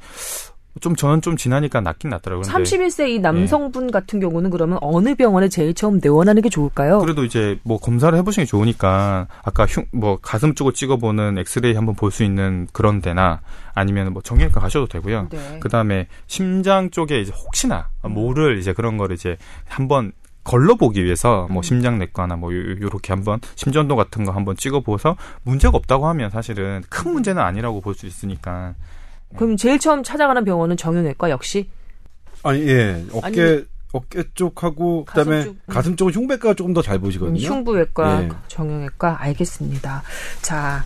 좀 0.81 0.97
저는 0.97 1.23
좀 1.23 1.37
지나니까 1.37 1.81
낫긴 1.81 2.11
낫더라고요. 2.11 2.43
근데 2.51 2.65
31세 2.65 3.09
이 3.09 3.19
남성분 3.19 3.91
같은 3.91 4.21
경우는 4.21 4.51
그러면 4.51 4.79
어느 4.81 5.15
병원에 5.15 5.49
제일 5.49 5.75
처음 5.75 6.01
내원하는 6.01 6.43
게 6.43 6.49
좋을까요? 6.49 6.99
그래도 7.01 7.25
이제 7.25 7.59
뭐 7.63 7.79
검사를 7.79 8.17
해보시는 8.19 8.45
게 8.45 8.49
좋으니까 8.49 9.27
아까 9.43 9.67
흉, 9.67 9.85
뭐 9.93 10.19
가슴 10.21 10.55
쪽을 10.55 10.73
찍어보는 10.73 11.39
엑스레이 11.39 11.75
한번 11.75 11.95
볼 11.95 12.11
수 12.11 12.25
있는 12.25 12.67
그런 12.73 13.01
데나 13.03 13.41
아니면 13.75 14.13
뭐 14.13 14.23
정형외과 14.23 14.61
가셔도 14.61 14.87
되고요. 14.87 15.29
네. 15.31 15.59
그 15.61 15.69
다음에 15.69 16.09
심장 16.27 16.91
쪽에 16.91 17.21
이제 17.21 17.33
혹시나 17.35 17.89
음. 18.05 18.13
모를 18.13 18.59
이제 18.59 18.73
그런 18.73 18.97
거를 18.97 19.15
이제 19.15 19.37
한번 19.69 20.13
걸러보기 20.45 21.05
위해서 21.05 21.47
뭐 21.51 21.61
음. 21.61 21.63
심장내과나 21.63 22.37
뭐 22.37 22.53
요렇게 22.55 23.13
한번 23.13 23.39
심전도 23.57 23.97
같은 23.97 24.25
거 24.25 24.33
한번 24.33 24.57
찍어보서 24.57 25.17
문제가 25.43 25.77
없다고 25.77 26.07
하면 26.09 26.31
사실은 26.31 26.83
큰 26.89 27.13
문제는 27.13 27.43
아니라고 27.43 27.81
볼 27.83 27.95
수 27.95 28.07
있으니까. 28.07 28.75
그럼 29.37 29.57
제일 29.57 29.79
처음 29.79 30.03
찾아가는 30.03 30.45
병원은 30.45 30.77
정형외과 30.77 31.31
역시? 31.31 31.69
아니 32.43 32.61
예 32.69 33.05
어깨 33.13 33.43
아니, 33.43 33.65
어깨 33.93 34.23
쪽하고 34.35 35.05
그다음에 35.07 35.39
가슴, 35.39 35.45
쪽, 35.45 35.51
음. 35.51 35.61
가슴 35.67 35.97
쪽은 35.97 36.13
흉배과가 36.13 36.55
조금 36.55 36.73
더 36.73 36.83
잘 36.83 36.99
보시거든요. 36.99 37.39
음, 37.39 37.53
흉부외과, 37.59 38.23
예. 38.25 38.29
정형외과 38.49 39.21
알겠습니다. 39.23 40.03
자, 40.43 40.85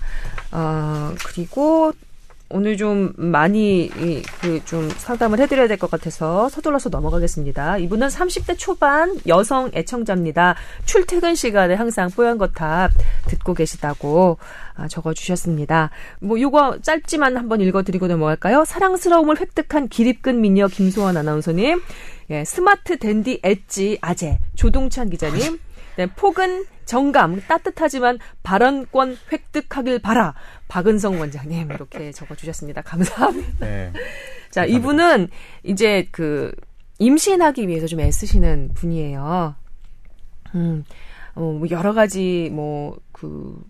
어, 0.51 1.13
그리고 1.27 1.93
오늘 2.52 2.76
좀 2.76 3.12
많이 3.16 3.90
그 4.40 4.62
좀 4.64 4.88
상담을 4.90 5.40
해드려야 5.40 5.66
될 5.68 5.76
것 5.78 5.90
같아서 5.90 6.49
서둘러서 6.49 6.88
넘어가겠습니다. 6.90 7.78
이분은 7.78 8.09
30대 8.09 8.56
초반 8.59 9.18
여성 9.26 9.71
애청자입니다. 9.75 10.54
출퇴근 10.85 11.35
시간에 11.35 11.75
항상 11.75 12.11
뽀얀 12.11 12.38
거탑 12.38 12.90
듣고 13.26 13.54
계시다고 13.54 14.38
아, 14.75 14.88
적어주셨습니다. 14.88 15.90
뭐 16.21 16.40
요거 16.40 16.78
짧지만 16.82 17.37
한번 17.37 17.61
읽어드리고 17.61 18.06
넘어갈까요? 18.06 18.64
사랑스러움을 18.64 19.40
획득한 19.40 19.88
기립근 19.88 20.40
미녀 20.40 20.68
김소원 20.68 21.16
아나운서님, 21.16 21.80
예, 22.30 22.44
스마트 22.44 22.99
댄디 22.99 23.40
엣지 23.42 23.99
아재 24.00 24.38
조동찬 24.54 25.11
기자님. 25.11 25.59
네, 25.97 26.07
폭은 26.07 26.67
정감 26.85 27.41
따뜻하지만 27.47 28.19
발언권 28.43 29.17
획득하길 29.31 30.01
바라 30.01 30.35
박은성 30.69 31.21
원장님 31.21 31.71
이렇게 31.71 32.11
적어주셨습니다. 32.13 32.83
감사합니다. 32.83 33.67
네, 33.67 33.93
자 34.51 34.63
감사합니다. 34.63 34.67
이분은 34.67 35.29
이제 35.63 36.09
그 36.11 36.53
임신하기 36.99 37.69
위해서 37.69 37.87
좀 37.87 38.01
애쓰시는 38.01 38.73
분이에요. 38.75 39.55
음, 40.55 40.85
어, 41.35 41.41
뭐 41.41 41.67
여러 41.71 41.93
가지 41.93 42.51
뭐그 42.53 43.65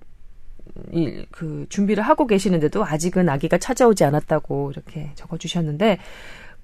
이, 0.93 1.27
그 1.31 1.67
준비를 1.69 2.03
하고 2.03 2.27
계시는데도 2.27 2.85
아직은 2.85 3.29
아기가 3.29 3.59
찾아오지 3.59 4.05
않았다고 4.05 4.71
이렇게 4.73 5.11
적어주셨는데 5.15 5.99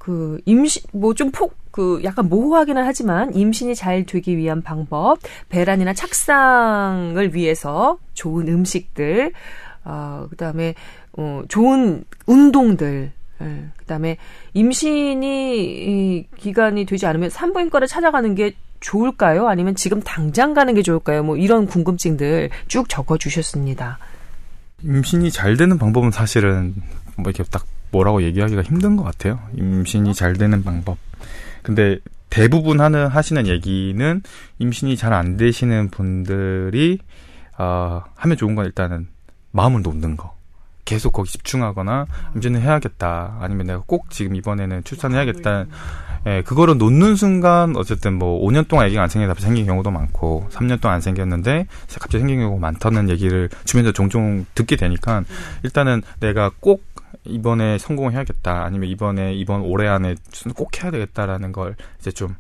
그 0.08 0.40
임신 0.46 0.82
뭐 0.94 1.12
좀 1.12 1.30
폭 1.30 1.58
그 1.70 2.00
약간 2.02 2.28
모호하기는 2.28 2.82
하지만 2.82 3.32
임신이 3.34 3.74
잘 3.76 4.04
되기 4.04 4.36
위한 4.38 4.62
방법, 4.62 5.18
배란이나 5.48 5.92
착상을 5.92 7.34
위해서 7.34 7.98
좋은 8.14 8.48
음식들, 8.48 9.32
어 9.84 10.26
그다음에 10.30 10.74
어 11.12 11.42
좋은 11.46 12.04
운동들 12.26 13.12
예, 13.42 13.64
그다음에 13.76 14.16
임신이 14.54 16.16
이 16.16 16.26
기간이 16.36 16.84
되지 16.84 17.06
않으면 17.06 17.30
산부인과를 17.30 17.86
찾아가는 17.86 18.34
게 18.34 18.56
좋을까요? 18.80 19.46
아니면 19.46 19.76
지금 19.76 20.00
당장 20.00 20.54
가는 20.54 20.74
게 20.74 20.82
좋을까요? 20.82 21.22
뭐 21.22 21.36
이런 21.36 21.66
궁금증들 21.66 22.50
쭉 22.66 22.88
적어 22.88 23.18
주셨습니다. 23.18 23.98
임신이 24.82 25.30
잘 25.30 25.56
되는 25.56 25.78
방법은 25.78 26.10
사실은 26.10 26.74
뭐 27.16 27.30
이렇게 27.30 27.44
딱 27.50 27.66
뭐라고 27.90 28.22
얘기하기가 28.22 28.62
힘든 28.62 28.96
것 28.96 29.04
같아요. 29.04 29.38
임신이 29.56 30.14
잘 30.14 30.34
되는 30.34 30.62
방법. 30.62 30.98
근데 31.62 31.98
대부분 32.30 32.80
하는 32.80 33.06
하시는 33.06 33.46
얘기는 33.46 34.22
임신이 34.58 34.96
잘 34.96 35.12
안 35.12 35.36
되시는 35.36 35.90
분들이 35.90 36.98
어, 37.58 38.02
하면 38.14 38.36
좋은 38.36 38.54
건 38.54 38.66
일단은 38.66 39.08
마음을 39.50 39.82
놓는 39.82 40.16
거. 40.16 40.36
계속 40.84 41.12
거기 41.12 41.30
집중하거나 41.30 42.06
임신을 42.36 42.62
해야겠다. 42.62 43.38
아니면 43.40 43.66
내가 43.66 43.82
꼭 43.86 44.10
지금 44.10 44.36
이번에는 44.36 44.84
출산해야겠다. 44.84 45.66
예, 46.26 46.42
그거를 46.42 46.78
놓는 46.78 47.14
순간 47.14 47.76
어쨌든 47.76 48.14
뭐 48.14 48.40
5년 48.46 48.68
동안 48.68 48.86
얘기가 48.86 49.02
안 49.02 49.08
생겨서 49.08 49.40
생긴 49.40 49.66
경우도 49.66 49.90
많고 49.90 50.48
3년 50.50 50.80
동안 50.80 50.96
안 50.96 51.00
생겼는데 51.00 51.66
갑자기 52.00 52.18
생긴 52.18 52.40
경우가 52.40 52.60
많다는 52.60 53.08
얘기를 53.08 53.48
주변에서 53.64 53.92
종종 53.92 54.44
듣게 54.54 54.76
되니까 54.76 55.22
일단은 55.62 56.02
내가 56.20 56.50
꼭 56.58 56.82
이번에 57.24 57.78
성공해야겠다 57.78 58.64
아니면 58.64 58.88
이번에 58.88 59.34
이번 59.34 59.62
올해 59.62 59.88
안에 59.88 60.14
꼭 60.56 60.82
해야 60.82 60.90
되겠다라는 60.90 61.52
걸 61.52 61.76
이제 62.00 62.10
좀 62.10 62.36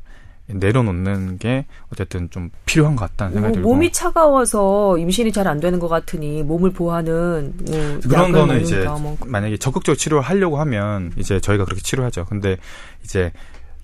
내려놓는 0.46 1.36
게 1.38 1.66
어쨌든 1.92 2.30
좀 2.30 2.50
필요한 2.64 2.96
것 2.96 3.04
같다는 3.10 3.34
생각이 3.34 3.54
들고 3.56 3.68
몸이 3.68 3.92
차가워서 3.92 4.96
임신이 4.96 5.30
잘 5.32 5.46
안 5.46 5.60
되는 5.60 5.78
것 5.78 5.88
같으니 5.88 6.42
몸을 6.42 6.70
보하는 6.72 7.54
뭐 7.66 8.00
그런 8.08 8.32
거는 8.32 8.62
이제 8.62 8.84
뭐. 8.84 9.16
만약에 9.26 9.58
적극적 9.58 9.98
치료를 9.98 10.22
하려고 10.22 10.58
하면 10.58 11.12
이제 11.16 11.38
저희가 11.40 11.64
그렇게 11.64 11.82
치료하죠. 11.82 12.24
근데 12.26 12.56
이제 13.04 13.32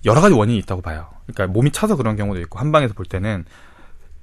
여러 0.05 0.21
가지 0.21 0.33
원인이 0.35 0.57
있다고 0.59 0.81
봐요. 0.81 1.07
그러니까 1.27 1.53
몸이 1.53 1.71
차서 1.71 1.95
그런 1.95 2.15
경우도 2.15 2.39
있고 2.41 2.59
한방에서 2.59 2.93
볼 2.93 3.05
때는 3.05 3.45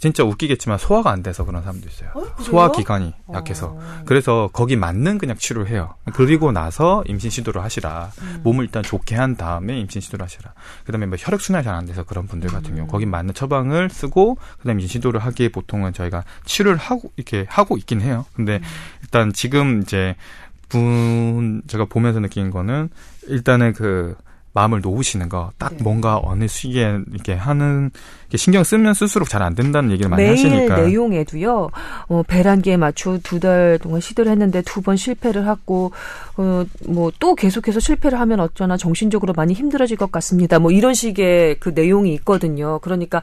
진짜 0.02 0.24
웃기겠지만 0.24 0.78
소화가 0.78 1.12
안 1.12 1.22
돼서 1.22 1.44
그런 1.44 1.62
사람도 1.62 1.88
있어요. 1.88 2.10
어, 2.14 2.42
소화 2.42 2.72
기관이 2.72 3.14
어. 3.28 3.34
약해서. 3.36 3.76
어. 3.78 4.02
그래서 4.04 4.50
거기 4.52 4.74
맞는 4.74 5.18
그냥 5.18 5.36
치료를 5.36 5.70
해요. 5.70 5.94
그리고 6.14 6.50
나서 6.50 7.04
임신 7.06 7.30
시도를 7.30 7.62
하시라. 7.62 8.10
음. 8.20 8.40
몸을 8.42 8.64
일단 8.64 8.82
좋게 8.82 9.14
한 9.14 9.36
다음에 9.36 9.78
임신 9.78 10.00
시도를 10.00 10.24
하시라. 10.24 10.54
그다음에 10.84 11.06
뭐 11.06 11.16
혈액 11.16 11.40
순환이 11.40 11.64
잘 11.64 11.72
안 11.76 11.86
돼서 11.86 12.02
그런 12.02 12.26
분들 12.26 12.50
같은 12.50 12.72
음. 12.72 12.76
경우 12.78 12.88
거기 12.88 13.06
맞는 13.06 13.32
처방을 13.34 13.90
쓰고 13.90 14.38
그다음에 14.58 14.82
임신 14.82 14.88
시도를 14.88 15.20
하기에 15.20 15.50
보통은 15.50 15.92
저희가 15.92 16.24
치료를 16.46 16.78
하고 16.78 17.12
이렇게 17.14 17.46
하고 17.48 17.76
있긴 17.78 18.00
해요. 18.00 18.26
근데 18.34 18.56
음. 18.56 18.62
일단 19.02 19.32
지금 19.32 19.82
이제 19.82 20.16
분 20.68 21.62
제가 21.68 21.84
보면서 21.84 22.18
느낀 22.18 22.50
거는 22.50 22.90
일단은 23.28 23.72
그 23.72 24.16
마음을 24.54 24.80
놓으시는 24.82 25.28
거, 25.30 25.50
딱 25.58 25.72
네. 25.76 25.82
뭔가 25.82 26.20
어느 26.22 26.46
시기에 26.46 26.98
이렇게 27.12 27.32
하는 27.34 27.90
신경 28.34 28.64
쓰면 28.64 28.94
쓸수록 28.94 29.28
잘 29.28 29.42
안 29.42 29.54
된다는 29.54 29.90
얘기를 29.90 30.10
많이 30.10 30.22
매일 30.22 30.32
하시니까. 30.32 30.76
내용에도요, 30.82 31.70
어, 32.08 32.22
배란기에 32.28 32.76
맞춰 32.76 33.18
두 33.22 33.40
달 33.40 33.78
동안 33.82 34.00
시도를 34.00 34.30
했는데 34.32 34.60
두 34.62 34.82
번 34.82 34.96
실패를 34.96 35.46
하고, 35.46 35.92
어, 36.36 36.64
뭐 36.86 37.10
또 37.18 37.34
계속해서 37.34 37.80
실패를 37.80 38.20
하면 38.20 38.40
어쩌나 38.40 38.76
정신적으로 38.76 39.32
많이 39.34 39.54
힘들어질 39.54 39.96
것 39.96 40.12
같습니다. 40.12 40.58
뭐 40.58 40.70
이런 40.70 40.92
식의 40.94 41.56
그 41.60 41.70
내용이 41.74 42.12
있거든요. 42.14 42.78
그러니까 42.80 43.22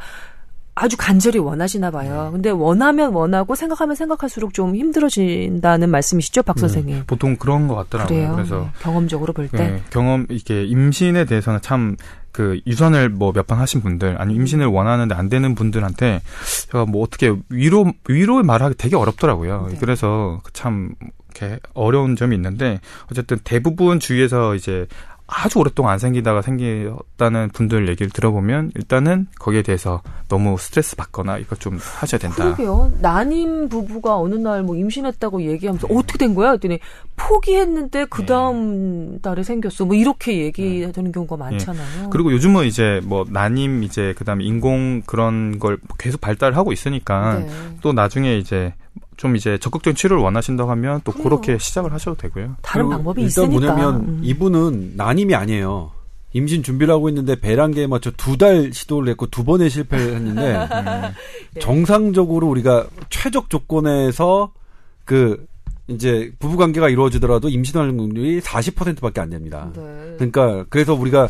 아주 0.81 0.95
간절히 0.98 1.39
원하시나 1.39 1.91
봐요. 1.91 2.25
네. 2.25 2.31
근데 2.31 2.50
원하면 2.51 3.13
원하고 3.13 3.55
생각하면 3.55 3.95
생각할수록 3.95 4.53
좀 4.53 4.75
힘들어진다는 4.75 5.89
말씀이시죠, 5.89 6.43
박 6.43 6.55
네. 6.55 6.62
선생님? 6.62 6.95
네. 6.95 7.03
보통 7.05 7.36
그런 7.36 7.67
것 7.67 7.75
같더라고요. 7.75 8.17
그래요? 8.17 8.36
그래서 8.36 8.59
네. 8.62 8.69
경험적으로 8.81 9.33
볼 9.33 9.50
때. 9.50 9.57
네. 9.57 9.83
경험 9.89 10.25
이게 10.29 10.63
임신에 10.65 11.25
대해서는 11.25 11.62
참 11.62 11.98
그 12.31 12.62
유산을 12.67 13.09
뭐 13.09 13.31
몇 13.33 13.48
번 13.48 13.57
하신 13.59 13.81
분들 13.81 14.21
아니 14.21 14.36
임신을 14.36 14.67
원하는데 14.67 15.15
안 15.15 15.29
되는 15.29 15.55
분들한테 15.55 16.21
제가 16.67 16.86
뭐 16.86 17.03
어떻게 17.03 17.33
위로 17.50 17.91
위로 18.07 18.43
말하기 18.43 18.75
되게 18.77 18.95
어렵더라고요. 18.95 19.69
네. 19.71 19.77
그래서 19.79 20.39
참 20.53 20.93
이렇게 21.36 21.59
어려운 21.74 22.15
점이 22.15 22.36
있는데 22.36 22.79
어쨌든 23.12 23.39
대부분 23.43 24.00
주위에서 24.00 24.55
이제 24.55 24.86
아주 25.31 25.59
오랫동안 25.59 25.93
안 25.93 26.00
생기다가 26.00 26.41
생겼다는 26.41 27.50
분들 27.50 27.88
얘기를 27.89 28.09
들어보면 28.09 28.71
일단은 28.75 29.27
거기에 29.39 29.62
대해서 29.62 30.01
너무 30.27 30.57
스트레스 30.57 30.95
받거나 30.95 31.38
이거 31.38 31.55
좀 31.55 31.77
하셔야 32.00 32.19
된다. 32.19 32.43
그러게요. 32.43 32.91
난임 33.01 33.69
부부가 33.69 34.17
어느 34.17 34.36
날 34.36 34.59
뭐 34.63 34.75
임신했다고 34.75 35.41
얘기하면서 35.43 35.88
네. 35.88 35.95
어떻게 35.95 36.17
된 36.17 36.36
거야? 36.36 36.51
했더니 36.51 36.79
포기했는데 37.15 38.05
그 38.09 38.21
네. 38.21 38.27
다음 38.27 39.12
네. 39.13 39.19
달에 39.21 39.43
생겼어. 39.43 39.86
뭐 39.86 39.95
이렇게 39.95 40.38
얘기하는 40.39 40.91
네. 40.91 41.12
경우가 41.12 41.38
많잖아요. 41.38 42.03
네. 42.03 42.07
그리고 42.12 42.31
요즘은 42.31 42.65
이제 42.65 43.01
뭐 43.03 43.25
난임 43.29 43.83
이제 43.83 44.13
그다음에 44.17 44.43
인공 44.43 45.03
그런 45.05 45.59
걸 45.59 45.77
계속 45.98 46.21
발달하고 46.21 46.71
있으니까 46.71 47.39
네. 47.39 47.50
또 47.81 47.93
나중에 47.93 48.38
이제 48.38 48.74
좀 49.19 49.35
이제 49.35 49.57
적극적인 49.57 49.97
치료를 49.97 50.23
원하신다고 50.23 50.71
하면 50.71 51.01
또 51.03 51.11
그래요. 51.11 51.23
그렇게 51.25 51.57
시작을 51.57 51.91
하셔도 51.91 52.15
되고요. 52.15 52.55
다른 52.61 52.88
방법이 52.88 53.21
일단 53.21 53.51
있으니까. 53.51 53.73
뭐냐면 53.73 53.95
음. 54.07 54.21
이분은 54.23 54.93
난임이 54.95 55.35
아니에요. 55.35 55.91
임신 56.31 56.63
준비를 56.63 56.93
하고 56.93 57.09
있는데 57.09 57.35
배란계에 57.38 57.85
맞춰 57.88 58.11
두 58.11 58.38
달 58.38 58.71
시도를 58.71 59.09
했고 59.09 59.25
두 59.27 59.43
번의 59.43 59.69
실패를 59.69 60.15
했는데 60.15 60.55
음. 60.55 61.01
네. 61.53 61.59
정상적으로 61.59 62.47
우리가 62.47 62.88
최적 63.09 63.49
조건에서 63.49 64.53
그 65.03 65.45
이제 65.89 66.31
부부 66.39 66.55
관계가 66.55 66.88
이루어지더라도 66.88 67.49
임신하는 67.49 67.99
확률이 67.99 68.39
40%밖에 68.39 69.19
안 69.19 69.31
됩니다. 69.31 69.69
네. 69.75 69.81
그러니까 70.15 70.63
그래서 70.69 70.93
우리가 70.93 71.27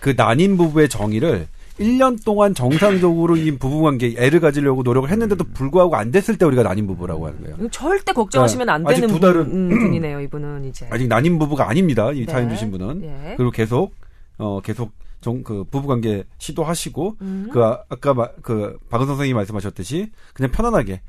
그 0.00 0.12
난임 0.14 0.58
부부의 0.58 0.90
정의를 0.90 1.46
1년 1.80 2.22
동안 2.24 2.54
정상적으로 2.54 3.36
이 3.36 3.50
부부관계 3.56 4.14
애를 4.18 4.40
가지려고 4.40 4.82
노력을 4.82 5.08
했는데도 5.10 5.44
불구하고 5.54 5.96
안 5.96 6.10
됐을 6.10 6.36
때 6.36 6.44
우리가 6.44 6.62
난임 6.62 6.86
부부라고 6.86 7.26
하는 7.26 7.42
거예요. 7.42 7.70
절대 7.70 8.12
걱정하시면 8.12 8.68
안 8.68 8.84
되는 8.84 9.08
두 9.08 9.18
달은 9.18 9.48
분, 9.48 9.72
음, 9.72 9.94
이네요 9.94 10.20
이분은 10.20 10.66
이제 10.66 10.86
아직 10.90 11.08
난임 11.08 11.38
부부가 11.38 11.68
아닙니다. 11.68 12.12
이 12.12 12.26
네. 12.26 12.32
사연 12.32 12.50
주신 12.50 12.70
분은 12.70 13.00
네. 13.00 13.34
그리고 13.36 13.50
계속 13.50 13.94
어 14.38 14.60
계속 14.60 14.92
정, 15.20 15.42
그 15.42 15.64
부부관계 15.64 16.24
시도하시고 16.38 17.16
음. 17.22 17.48
그 17.52 17.62
아, 17.62 17.82
아까 17.88 18.14
마, 18.14 18.28
그 18.42 18.78
박은 18.90 19.06
선생님이 19.06 19.34
말씀하셨듯이 19.34 20.10
그냥 20.34 20.50
편안하게 20.50 21.00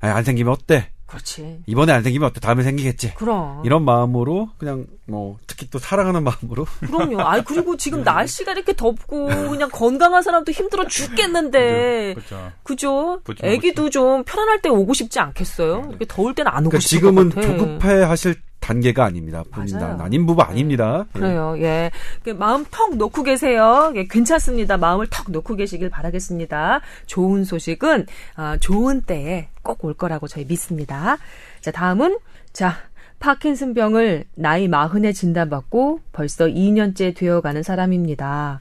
아니, 0.00 0.12
안 0.12 0.24
생기면 0.24 0.52
어때? 0.52 0.90
그렇지. 1.08 1.62
이번에 1.66 1.92
안 1.94 2.02
생기면 2.02 2.32
또 2.34 2.40
다음에 2.40 2.62
생기겠지. 2.62 3.14
그럼. 3.14 3.62
이런 3.64 3.82
마음으로 3.82 4.50
그냥 4.58 4.86
뭐 5.06 5.38
특히 5.46 5.68
또 5.70 5.78
사랑하는 5.78 6.22
마음으로. 6.22 6.66
그럼요. 6.80 7.20
아 7.26 7.40
그리고 7.42 7.76
지금 7.78 8.04
날씨가 8.04 8.52
이렇게 8.52 8.74
덥고 8.74 9.26
그냥 9.26 9.70
건강한 9.72 10.22
사람도 10.22 10.52
힘들어 10.52 10.86
죽겠는데. 10.86 12.12
그렇죠. 12.28 12.52
그죠? 12.62 13.20
그죠, 13.24 13.46
애기도 13.46 13.88
좀 13.88 14.22
편안할 14.24 14.60
때 14.60 14.68
오고 14.68 14.92
싶지 14.92 15.18
않겠어요? 15.18 15.86
이렇게 15.88 16.04
더울 16.06 16.34
때는 16.34 16.50
안 16.52 16.66
오고 16.66 16.70
그러니까 16.70 16.80
싶을 16.80 16.98
지금은 16.98 17.30
것 17.30 17.34
같아. 17.36 17.56
조급해 17.56 18.02
하실 18.02 18.34
단계가 18.60 19.04
아닙니다. 19.04 19.44
본인 19.50 19.78
맞아요. 19.78 19.96
난임 19.96 20.26
부부 20.26 20.42
아닙니다. 20.42 21.06
예. 21.14 21.18
그래요. 21.18 21.54
예. 21.58 21.90
그 22.22 22.30
마음 22.30 22.64
턱 22.70 22.96
놓고 22.96 23.22
계세요. 23.22 23.92
예, 23.96 24.04
괜찮습니다. 24.04 24.76
마음을 24.76 25.06
턱 25.10 25.30
놓고 25.30 25.56
계시길 25.56 25.88
바라겠습니다. 25.90 26.80
좋은 27.06 27.44
소식은 27.44 28.06
아, 28.36 28.56
좋은 28.60 29.02
때에 29.02 29.48
꼭 29.62 29.84
올 29.84 29.94
거라고 29.94 30.28
저희 30.28 30.44
믿습니다. 30.44 31.18
자, 31.60 31.70
다음은 31.70 32.18
자, 32.52 32.76
파킨슨병을 33.20 34.24
나이 34.34 34.68
마흔에 34.68 35.12
진단받고 35.12 36.00
벌써 36.12 36.46
2년째 36.46 37.16
되어가는 37.16 37.62
사람입니다. 37.62 38.60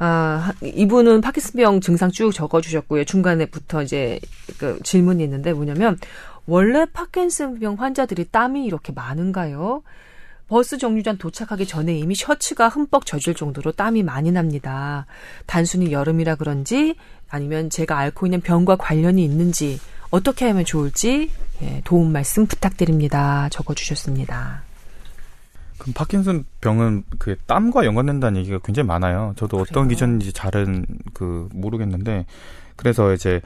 아, 0.00 0.52
이분은 0.62 1.20
파킨슨병 1.20 1.80
증상 1.80 2.10
쭉 2.10 2.32
적어주셨고요. 2.32 3.04
중간에부터 3.04 3.82
이제 3.82 4.20
그 4.58 4.78
질문이 4.84 5.22
있는데 5.24 5.52
뭐냐면 5.52 5.98
원래 6.48 6.86
파킨슨병 6.86 7.74
환자들이 7.74 8.24
땀이 8.30 8.64
이렇게 8.64 8.90
많은가요? 8.92 9.82
버스 10.48 10.78
정류장 10.78 11.18
도착하기 11.18 11.66
전에 11.66 11.94
이미 11.94 12.14
셔츠가 12.14 12.70
흠뻑 12.70 13.04
젖을 13.04 13.34
정도로 13.34 13.72
땀이 13.72 14.02
많이 14.02 14.32
납니다. 14.32 15.04
단순히 15.44 15.92
여름이라 15.92 16.36
그런지 16.36 16.96
아니면 17.28 17.68
제가 17.68 17.98
앓고 17.98 18.26
있는 18.26 18.40
병과 18.40 18.76
관련이 18.76 19.22
있는지 19.22 19.78
어떻게 20.08 20.46
하면 20.46 20.64
좋을지 20.64 21.30
예, 21.60 21.82
도움 21.84 22.12
말씀 22.12 22.46
부탁드립니다. 22.46 23.50
적어주셨습니다. 23.50 24.62
그럼 25.76 25.92
파킨슨 25.92 26.46
병은 26.62 27.04
그 27.18 27.36
땀과 27.44 27.84
연관된다는 27.84 28.40
얘기가 28.40 28.58
굉장히 28.64 28.86
많아요. 28.86 29.34
저도 29.36 29.58
어떤 29.58 29.84
그래요? 29.84 29.88
기준인지 29.88 30.32
잘은 30.32 30.86
그 31.12 31.50
모르겠는데 31.52 32.24
그래서 32.74 33.12
이제 33.12 33.42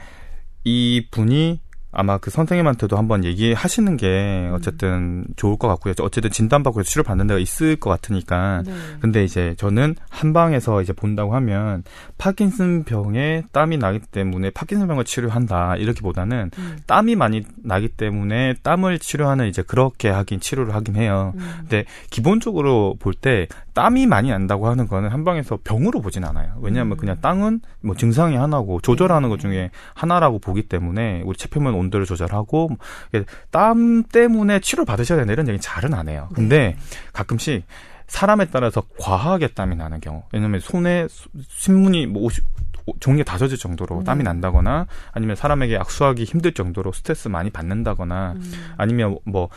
이 0.63 1.05
분이 1.11 1.59
아마 1.93 2.17
그 2.17 2.29
선생님한테도 2.31 2.97
한번 2.97 3.23
얘기하시는 3.23 3.97
게 3.97 4.49
어쨌든 4.53 5.25
좋을 5.35 5.57
것 5.57 5.67
같고요. 5.67 5.93
어쨌든 6.01 6.31
진단받고 6.31 6.83
치료 6.83 7.03
받는 7.03 7.27
데가 7.27 7.39
있을 7.39 7.75
것 7.75 7.89
같으니까. 7.89 8.63
네. 8.65 8.73
근데 8.99 9.23
이제 9.23 9.55
저는 9.57 9.95
한방에서 10.09 10.81
이제 10.81 10.91
본다고 10.93 11.35
하면 11.35 11.83
파킨슨 12.17 12.83
병에 12.83 13.43
땀이 13.51 13.77
나기 13.77 13.99
때문에 13.99 14.49
파킨슨 14.49 14.87
병을 14.87 15.05
치료한다 15.05 15.77
이렇게보다는 15.77 16.51
음. 16.57 16.77
땀이 16.87 17.15
많이 17.15 17.43
나기 17.63 17.87
때문에 17.89 18.55
땀을 18.63 18.99
치료하는 18.99 19.47
이제 19.47 19.61
그렇게 19.61 20.09
하긴 20.09 20.39
치료를 20.39 20.73
하긴 20.73 20.95
해요. 20.95 21.33
음. 21.35 21.51
근데 21.61 21.85
기본적으로 22.09 22.95
볼 22.99 23.13
때 23.13 23.47
땀이 23.73 24.05
많이 24.05 24.29
난다고 24.29 24.67
하는 24.67 24.87
거는 24.87 25.09
한방에서 25.09 25.57
병으로 25.63 26.01
보진 26.01 26.23
않아요. 26.25 26.53
왜냐하면 26.61 26.93
음. 26.93 26.97
그냥 26.97 27.17
땀은 27.21 27.61
뭐 27.81 27.95
증상이 27.95 28.35
하나고 28.35 28.81
조절하는 28.81 29.29
것 29.29 29.39
중에 29.39 29.71
하나라고 29.95 30.39
보기 30.39 30.67
때문에 30.67 31.21
우리 31.25 31.35
체표면 31.37 31.73
온도를 31.73 32.05
조절하고 32.05 32.69
뭐땀 33.11 34.03
때문에 34.11 34.59
치료 34.59 34.85
받으셔야 34.85 35.17
된다 35.17 35.33
이런 35.33 35.47
얘기 35.47 35.59
잘은 35.59 35.93
안 35.93 36.07
해요. 36.09 36.29
근데 36.33 36.77
가끔씩 37.13 37.63
사람에 38.07 38.45
따라서 38.51 38.83
과하게 38.99 39.49
땀이 39.49 39.75
나는 39.75 39.99
경우. 39.99 40.23
왜냐면 40.31 40.59
손에 40.59 41.07
수- 41.09 41.29
신문이 41.49 42.05
뭐 42.07 42.23
옷이 42.23 42.37
종이에 42.99 43.23
다 43.23 43.37
젖을 43.37 43.57
정도로 43.57 43.99
네. 43.99 44.03
땀이 44.03 44.23
난다거나 44.23 44.87
아니면 45.13 45.35
사람에게 45.35 45.77
악수하기 45.77 46.25
힘들 46.25 46.53
정도로 46.53 46.91
스트레스 46.91 47.27
많이 47.29 47.49
받는다거나 47.49 48.33
음. 48.35 48.51
아니면 48.77 49.17
뭐, 49.25 49.49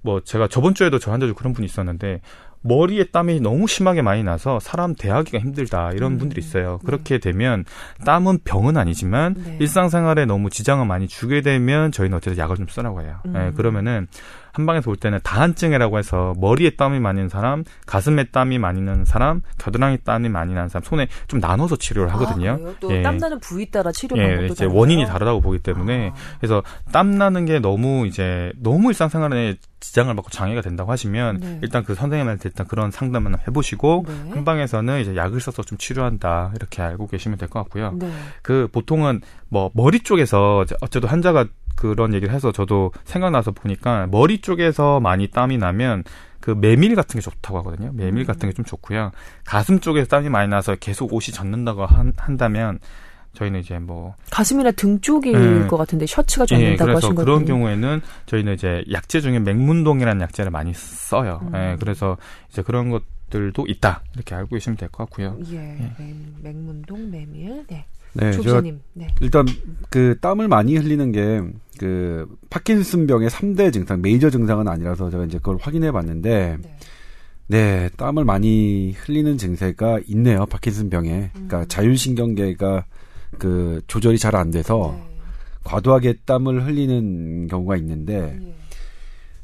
뭐 0.00 0.20
제가 0.22 0.48
저번 0.48 0.74
주에도 0.74 0.98
저한테도 0.98 1.34
그런 1.34 1.52
분이 1.52 1.66
있었는데 1.66 2.22
머리에 2.62 3.04
땀이 3.04 3.40
너무 3.40 3.66
심하게 3.66 4.02
많이 4.02 4.22
나서 4.22 4.60
사람 4.60 4.94
대하기가 4.94 5.38
힘들다 5.38 5.92
이런 5.92 6.12
음. 6.12 6.18
분들이 6.18 6.40
있어요. 6.40 6.78
그렇게 6.84 7.18
되면 7.18 7.64
땀은 8.04 8.40
병은 8.44 8.76
아니지만 8.76 9.34
네. 9.34 9.56
일상생활에 9.60 10.24
너무 10.26 10.50
지장을 10.50 10.84
많이 10.86 11.08
주게 11.08 11.42
되면 11.42 11.92
저희는 11.92 12.16
어쨌든 12.16 12.42
약을 12.42 12.56
좀 12.56 12.66
쓰라고 12.68 13.02
해요. 13.02 13.18
음. 13.26 13.34
예, 13.36 13.52
그러면은 13.56 14.06
한방에서 14.52 14.84
볼 14.84 14.96
때는 14.96 15.18
다한증이라고 15.22 15.98
해서 15.98 16.34
머리에 16.38 16.70
땀이 16.76 17.00
많이 17.00 17.16
나는 17.16 17.28
사람, 17.28 17.64
가슴에 17.86 18.24
땀이 18.24 18.58
많이 18.58 18.80
나는 18.80 19.04
사람, 19.04 19.42
겨드랑이 19.58 19.98
땀이 20.04 20.28
많이 20.28 20.54
나는 20.54 20.68
사람 20.68 20.84
손에 20.84 21.08
좀 21.26 21.40
나눠서 21.40 21.76
치료를 21.76 22.12
하거든요. 22.14 22.50
아, 22.52 22.56
그래요? 22.56 22.74
또 22.80 22.92
예. 22.92 23.02
땀나는 23.02 23.40
부위 23.40 23.70
따라 23.70 23.90
치료 23.92 24.16
예, 24.18 24.22
방법도 24.22 24.52
이제 24.52 24.64
달라요? 24.66 24.78
원인이 24.78 25.06
다르다고 25.06 25.40
보기 25.40 25.58
때문에 25.58 26.10
아. 26.10 26.14
그래서 26.38 26.62
땀 26.92 27.16
나는 27.16 27.44
게 27.46 27.58
너무 27.58 28.06
이제 28.06 28.52
너무 28.56 28.88
일상생활에 28.88 29.56
지장을 29.80 30.14
받고 30.14 30.30
장애가 30.30 30.60
된다고 30.60 30.92
하시면 30.92 31.38
네. 31.40 31.58
일단 31.62 31.82
그 31.82 31.94
선생님한테 31.96 32.50
일단 32.50 32.68
그런 32.68 32.92
상담을 32.92 33.34
해보시고 33.48 34.04
네. 34.06 34.30
한방에서는 34.30 35.00
이제 35.00 35.16
약을 35.16 35.40
써서 35.40 35.62
좀 35.62 35.76
치료한다 35.76 36.52
이렇게 36.54 36.82
알고 36.82 37.08
계시면 37.08 37.38
될 37.38 37.48
것 37.48 37.58
같고요. 37.64 37.92
네. 37.98 38.10
그 38.42 38.68
보통은 38.70 39.20
뭐 39.48 39.70
머리 39.74 40.00
쪽에서 40.00 40.62
이제 40.62 40.76
어쨌든 40.80 41.08
환자가 41.10 41.46
그런 41.82 42.14
얘기를 42.14 42.32
해서 42.32 42.52
저도 42.52 42.92
생각나서 43.04 43.50
보니까 43.50 44.06
머리 44.10 44.40
쪽에서 44.40 45.00
많이 45.00 45.26
땀이 45.28 45.58
나면 45.58 46.04
그 46.40 46.52
메밀 46.52 46.94
같은 46.94 47.18
게 47.18 47.20
좋다고 47.20 47.58
하거든요. 47.58 47.90
메밀 47.92 48.24
같은 48.24 48.48
게 48.48 48.52
좀 48.54 48.64
좋고요. 48.64 49.10
가슴 49.44 49.80
쪽에서 49.80 50.06
땀이 50.08 50.28
많이 50.28 50.48
나서 50.48 50.76
계속 50.76 51.12
옷이 51.12 51.32
젖는다고 51.34 51.84
한, 51.86 52.12
한다면 52.16 52.78
저희는 53.34 53.60
이제 53.60 53.78
뭐 53.80 54.14
가슴이나 54.30 54.70
등 54.72 55.00
쪽일 55.00 55.34
예. 55.64 55.66
것 55.66 55.76
같은데 55.76 56.06
셔츠가 56.06 56.44
예, 56.44 56.46
젖는다고 56.46 56.84
그래서 56.86 57.06
하신 57.08 57.14
그런 57.16 57.38
거군요. 57.40 57.46
경우에는 57.54 58.00
저희는 58.26 58.54
이제 58.54 58.84
약재 58.92 59.20
중에 59.20 59.38
맹문동이라는 59.40 60.20
약재를 60.20 60.50
많이 60.52 60.72
써요. 60.74 61.40
음. 61.44 61.52
예, 61.54 61.76
그래서 61.80 62.16
이제 62.50 62.62
그런 62.62 62.90
것들도 62.90 63.64
있다 63.66 64.02
이렇게 64.14 64.34
알고 64.36 64.50
계시면 64.54 64.76
될 64.76 64.88
것 64.90 64.98
같고요. 65.04 65.36
예, 65.50 65.56
맹- 65.98 66.34
맹문동 66.42 67.10
메밀. 67.10 67.64
네. 67.68 67.86
네, 68.14 68.32
조기자님. 68.32 68.80
네. 68.94 69.08
일단 69.20 69.46
그 69.90 70.16
땀을 70.20 70.48
많이 70.48 70.76
흘리는 70.76 71.12
게 71.12 71.42
그 71.82 72.26
파킨슨병의 72.48 73.28
3대 73.28 73.72
증상, 73.72 74.00
메이저 74.02 74.30
증상은 74.30 74.68
아니라서 74.68 75.10
제가 75.10 75.24
이제 75.24 75.38
그걸 75.38 75.56
확인해 75.60 75.90
봤는데 75.90 76.58
네. 76.62 76.76
네, 77.48 77.88
땀을 77.96 78.24
많이 78.24 78.92
흘리는 78.92 79.36
증세가 79.36 79.98
있네요. 80.06 80.46
파킨슨병에. 80.46 81.30
그러니까 81.32 81.60
음. 81.62 81.64
자율신경계가 81.68 82.84
그 83.38 83.80
조절이 83.88 84.18
잘 84.18 84.36
안 84.36 84.52
돼서 84.52 84.94
네. 84.96 85.18
과도하게 85.64 86.18
땀을 86.24 86.66
흘리는 86.66 87.48
경우가 87.48 87.76
있는데 87.78 88.38
예. 88.40 88.54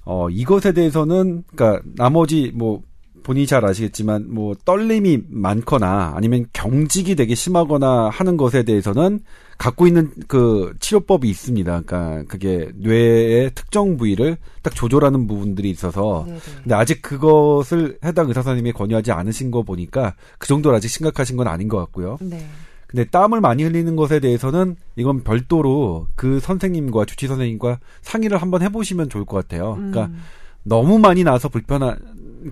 어 0.04 0.31
이것에 0.31 0.72
대해서는 0.72 1.42
그러니까 1.54 1.83
나머지 1.96 2.52
뭐 2.54 2.83
본인이 3.28 3.46
잘 3.46 3.62
아시겠지만 3.66 4.24
뭐 4.30 4.54
떨림이 4.64 5.24
많거나 5.28 6.14
아니면 6.16 6.46
경직이 6.54 7.14
되게 7.14 7.34
심하거나 7.34 8.08
하는 8.08 8.38
것에 8.38 8.62
대해서는 8.62 9.20
갖고 9.58 9.86
있는 9.86 10.10
그 10.28 10.74
치료법이 10.80 11.28
있습니다. 11.28 11.82
그러니까 11.84 12.24
그게 12.26 12.70
뇌의 12.76 13.50
특정 13.54 13.98
부위를 13.98 14.38
딱 14.62 14.74
조절하는 14.74 15.26
부분들이 15.26 15.68
있어서 15.68 16.24
네, 16.26 16.32
네. 16.32 16.40
근데 16.62 16.74
아직 16.74 17.02
그것을 17.02 17.98
해당 18.02 18.28
의사 18.28 18.40
선생님이 18.40 18.72
권유하지 18.72 19.12
않으신 19.12 19.50
거 19.50 19.62
보니까 19.62 20.14
그 20.38 20.48
정도로 20.48 20.76
아직 20.76 20.88
심각하신 20.88 21.36
건 21.36 21.48
아닌 21.48 21.68
것 21.68 21.76
같고요. 21.76 22.16
네. 22.22 22.46
근데 22.86 23.04
땀을 23.04 23.42
많이 23.42 23.62
흘리는 23.62 23.94
것에 23.94 24.20
대해서는 24.20 24.76
이건 24.96 25.22
별도로 25.22 26.06
그 26.16 26.40
선생님과 26.40 27.04
주치 27.04 27.26
선생님과 27.26 27.78
상의를 28.00 28.38
한번 28.38 28.62
해보시면 28.62 29.10
좋을 29.10 29.26
것 29.26 29.36
같아요. 29.36 29.74
그러니까 29.74 30.06
음, 30.06 30.22
너무 30.62 30.98
많이 30.98 31.24
나서 31.24 31.48
불편하, 31.48 31.96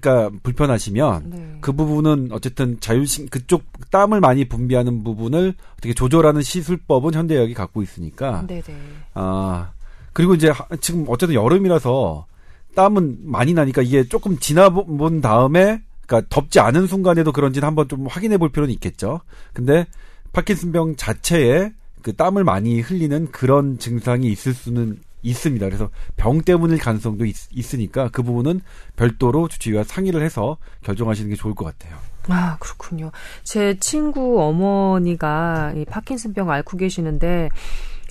그러니까 0.00 0.37
불편하시면 0.42 1.30
네. 1.30 1.59
그 1.61 1.72
부분은 1.72 2.28
어쨌든 2.32 2.78
자율신 2.80 3.28
그쪽 3.28 3.64
땀을 3.90 4.20
많이 4.20 4.48
분비하는 4.48 5.04
부분을 5.04 5.54
어떻게 5.78 5.94
조절하는 5.94 6.42
시술법은 6.42 7.14
현대의학이 7.14 7.54
갖고 7.54 7.82
있으니까 7.82 8.44
네, 8.46 8.61
네. 8.62 8.74
아 9.14 9.72
그리고 10.12 10.35
이제 10.35 10.48
하- 10.50 10.66
지금 10.80 11.04
어쨌든 11.09 11.35
여름이라서 11.35 12.26
땀은 12.74 13.18
많이 13.22 13.54
나니까 13.54 13.82
이게 13.82 14.04
조금 14.09 14.38
지나본 14.38 15.20
다음에 15.20 15.82
그러니까 16.06 16.28
덥지 16.28 16.61
않은 16.61 16.87
순간에도 16.87 17.32
그런지는 17.32 17.66
한번 17.66 17.88
좀 17.88 18.06
확인해 18.06 18.38
볼 18.38 18.50
필요는 18.50 18.72
있겠죠. 18.74 19.20
근데 19.52 19.87
파킨슨병 20.32 20.96
자체에 20.96 21.72
그 22.02 22.14
땀을 22.14 22.44
많이 22.44 22.80
흘리는 22.80 23.30
그런 23.32 23.78
증상이 23.78 24.28
있을 24.28 24.54
수는 24.54 24.98
있습니다. 25.26 25.66
그래서 25.66 25.90
병 26.16 26.40
때문일 26.40 26.78
가능성도 26.78 27.24
있, 27.24 27.74
으니까그 27.74 28.22
부분은 28.22 28.60
별도로 28.96 29.48
주치의와 29.48 29.84
상의를 29.84 30.22
해서 30.22 30.56
결정하시는 30.82 31.28
게 31.30 31.36
좋을 31.36 31.54
것 31.54 31.64
같아요. 31.64 31.98
아, 32.28 32.56
그렇군요. 32.58 33.12
제 33.44 33.76
친구 33.78 34.42
어머니가 34.42 35.74
이 35.76 35.84
파킨슨병 35.84 36.50
앓고 36.50 36.76
계시는데, 36.76 37.50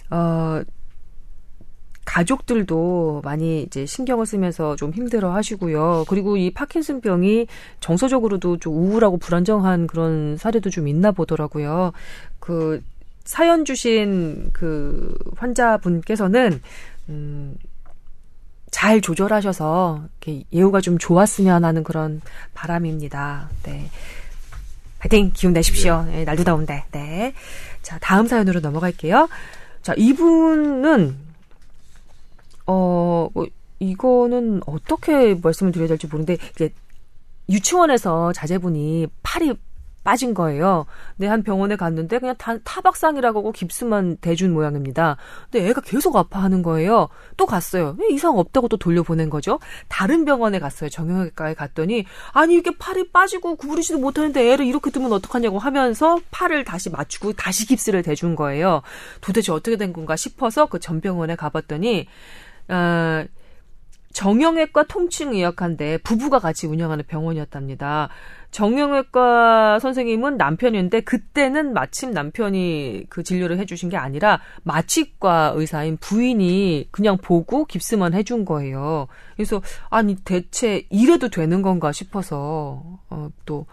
어, 0.10 0.62
가족들도 2.06 3.22
많이 3.26 3.64
이제 3.64 3.86
신경을 3.86 4.26
쓰면서 4.26 4.76
좀 4.76 4.92
힘들어 4.94 5.34
하시고요. 5.34 6.06
그리고 6.08 6.38
이 6.38 6.52
파킨슨 6.52 7.02
병이 7.02 7.48
정서적으로도 7.80 8.58
좀 8.58 8.74
우울하고 8.74 9.18
불안정한 9.18 9.88
그런 9.88 10.38
사례도 10.38 10.70
좀 10.70 10.88
있나 10.88 11.12
보더라고요. 11.12 11.92
그 12.40 12.82
사연 13.26 13.66
주신 13.66 14.52
그 14.54 15.18
환자분께서는 15.36 16.62
음 17.10 17.58
잘 18.76 19.00
조절하셔서 19.00 20.04
예후가 20.52 20.82
좀 20.82 20.98
좋았으면 20.98 21.64
하는 21.64 21.82
그런 21.82 22.20
바람입니다. 22.54 23.50
네. 23.64 23.90
파이팅! 25.00 25.32
기운 25.34 25.54
내십시오. 25.54 26.04
네, 26.04 26.26
날도 26.26 26.44
더운데. 26.44 26.84
네. 26.92 27.34
자, 27.82 27.98
다음 28.00 28.28
사연으로 28.28 28.60
넘어갈게요. 28.60 29.30
자, 29.82 29.94
이분은, 29.96 31.16
어, 32.68 33.30
뭐, 33.34 33.48
이거는 33.80 34.60
어떻게 34.66 35.36
말씀을 35.36 35.72
드려야 35.72 35.88
될지 35.88 36.08
모르는데, 36.08 36.38
이제 36.54 36.70
유치원에서 37.50 38.34
자제분이 38.34 39.08
팔이 39.24 39.54
빠진 40.06 40.34
거예요. 40.34 40.86
근데 41.18 41.28
한 41.28 41.44
병원에 41.44 41.76
갔는데 41.76 42.20
그냥 42.20 42.36
타, 42.38 42.58
타박상이라고 42.60 43.40
하고 43.40 43.52
깁스만 43.52 44.18
대준 44.22 44.54
모양입니다. 44.54 45.18
근데 45.52 45.68
애가 45.68 45.82
계속 45.82 46.16
아파하는 46.16 46.64
거예요. 46.64 47.10
또 47.36 47.46
갔어요. 47.46 47.98
왜 48.00 48.08
이상 48.12 48.40
없다고 48.40 48.70
또 48.70 48.78
돌려보낸 48.78 49.30
거죠? 49.30 49.60
다른 49.90 50.24
병원에 50.24 50.60
갔어요. 50.60 50.90
정형외과에 50.90 51.56
갔더니 51.56 52.06
아니 52.32 52.56
이게 52.56 52.72
팔이 52.78 53.12
빠지고 53.12 53.58
구부리지도 53.58 54.00
못하는데 54.00 54.54
애를 54.54 54.66
이렇게 54.66 54.92
두면 54.92 55.12
어떡하냐고 55.12 55.60
하면서 55.60 56.22
팔을 56.32 56.64
다시 56.64 56.90
맞추고 56.90 57.34
다시 57.34 57.68
깁스를 57.68 58.02
대준 58.02 58.38
거예요. 58.38 58.82
도대체 59.20 59.52
어떻게 59.52 59.76
된 59.76 59.92
건가 59.92 60.16
싶어서 60.16 60.68
그 60.68 60.80
전 60.86 61.02
병원에 61.02 61.36
가봤더니 61.36 62.06
어, 62.68 63.26
정형외과 64.14 64.84
통증의학한데 64.84 65.98
부부가 66.04 66.38
같이 66.38 66.68
운영하는 66.68 67.06
병원이었답니다. 67.08 68.10
정형외과 68.56 69.80
선생님은 69.80 70.38
남편인데 70.38 71.02
그때는 71.02 71.74
마침 71.74 72.12
남편이 72.12 73.08
그 73.10 73.22
진료를 73.22 73.60
해주신 73.60 73.90
게 73.90 73.98
아니라 73.98 74.40
마취과 74.64 75.52
의사인 75.58 75.98
부인이 75.98 76.88
그냥 76.92 77.18
보고 77.18 77.66
깁스만 77.66 78.14
해준 78.14 78.46
거예요. 78.46 79.08
그래서 79.36 79.62
아니 79.90 80.16
대체 80.16 80.86
이래도 80.90 81.28
되는 81.28 81.62
건가 81.62 81.92
싶어서 81.92 82.82
어, 83.10 83.30
또 83.46 83.66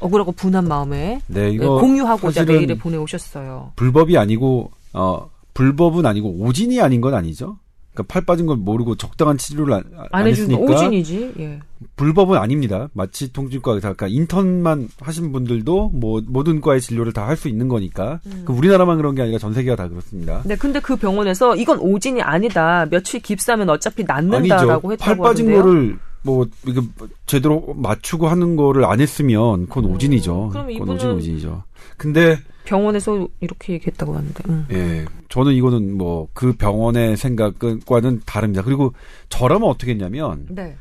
억울하고 0.00 0.32
분한 0.32 0.68
마음에 0.68 1.22
네, 1.26 1.48
이거 1.48 1.80
공유하고자 1.80 2.44
메일을 2.44 2.76
보내오셨어요. 2.76 3.72
불법이 3.76 4.18
아니고 4.18 4.70
어 4.92 5.30
불법은 5.54 6.04
아니고 6.04 6.28
오진이 6.28 6.78
아닌 6.82 7.00
건 7.00 7.14
아니죠? 7.14 7.56
그러니까 7.92 8.12
팔 8.12 8.24
빠진 8.24 8.46
걸 8.46 8.56
모르고 8.56 8.94
적당한 8.96 9.36
치료를 9.36 9.74
안, 9.74 9.84
안, 10.12 10.26
했으니까 10.26 10.60
오진이지. 10.60 11.32
예. 11.40 11.58
불법은 11.96 12.38
아닙니다. 12.38 12.88
마치 12.92 13.32
통증과 13.32 13.78
그러니까 13.80 14.06
인턴만 14.06 14.88
하신 15.00 15.32
분들도 15.32 15.90
뭐 15.94 16.20
모든 16.26 16.60
과의 16.60 16.80
진료를 16.80 17.12
다 17.12 17.26
할 17.26 17.36
수 17.36 17.48
있는 17.48 17.68
거니까. 17.68 18.20
음. 18.26 18.42
그 18.44 18.52
우리나라만 18.52 18.96
그런 18.98 19.14
게 19.14 19.22
아니라 19.22 19.38
전 19.38 19.54
세계가 19.54 19.76
다 19.76 19.88
그렇습니다. 19.88 20.42
네, 20.44 20.56
근데 20.56 20.78
그 20.80 20.96
병원에서 20.96 21.56
이건 21.56 21.78
오진이 21.78 22.20
아니다. 22.22 22.86
며칠 22.90 23.20
깁스하면 23.20 23.68
어차피 23.70 24.04
낫는다라고 24.04 24.92
했다고 24.92 24.98
팔 24.98 25.16
빠진 25.16 25.46
하는데요. 25.46 25.62
거를 25.62 25.98
뭐 26.22 26.46
이거 26.66 26.82
제대로 27.26 27.72
맞추고 27.76 28.28
하는 28.28 28.56
거를 28.56 28.84
안 28.84 29.00
했으면 29.00 29.66
그건 29.66 29.86
음, 29.86 29.94
오진이죠. 29.94 30.44
음, 30.44 30.48
그럼 30.50 30.66
그건 30.68 30.90
오진 30.90 31.10
오진이죠. 31.10 31.62
근데 31.96 32.38
병원에서 32.70 33.26
이렇게 33.40 33.72
얘기했다고 33.72 34.14
하는데. 34.16 34.44
음. 34.48 34.66
예, 34.70 35.04
저는 35.28 35.54
이거는 35.54 35.96
뭐 35.98 36.28
그 36.32 36.52
병원의 36.52 37.16
생각과는 37.16 38.22
다릅니다. 38.24 38.62
그리고 38.62 38.94
저라면 39.28 39.68
어떻게 39.68 39.92
했냐면 39.92 40.46
네. 40.48 40.76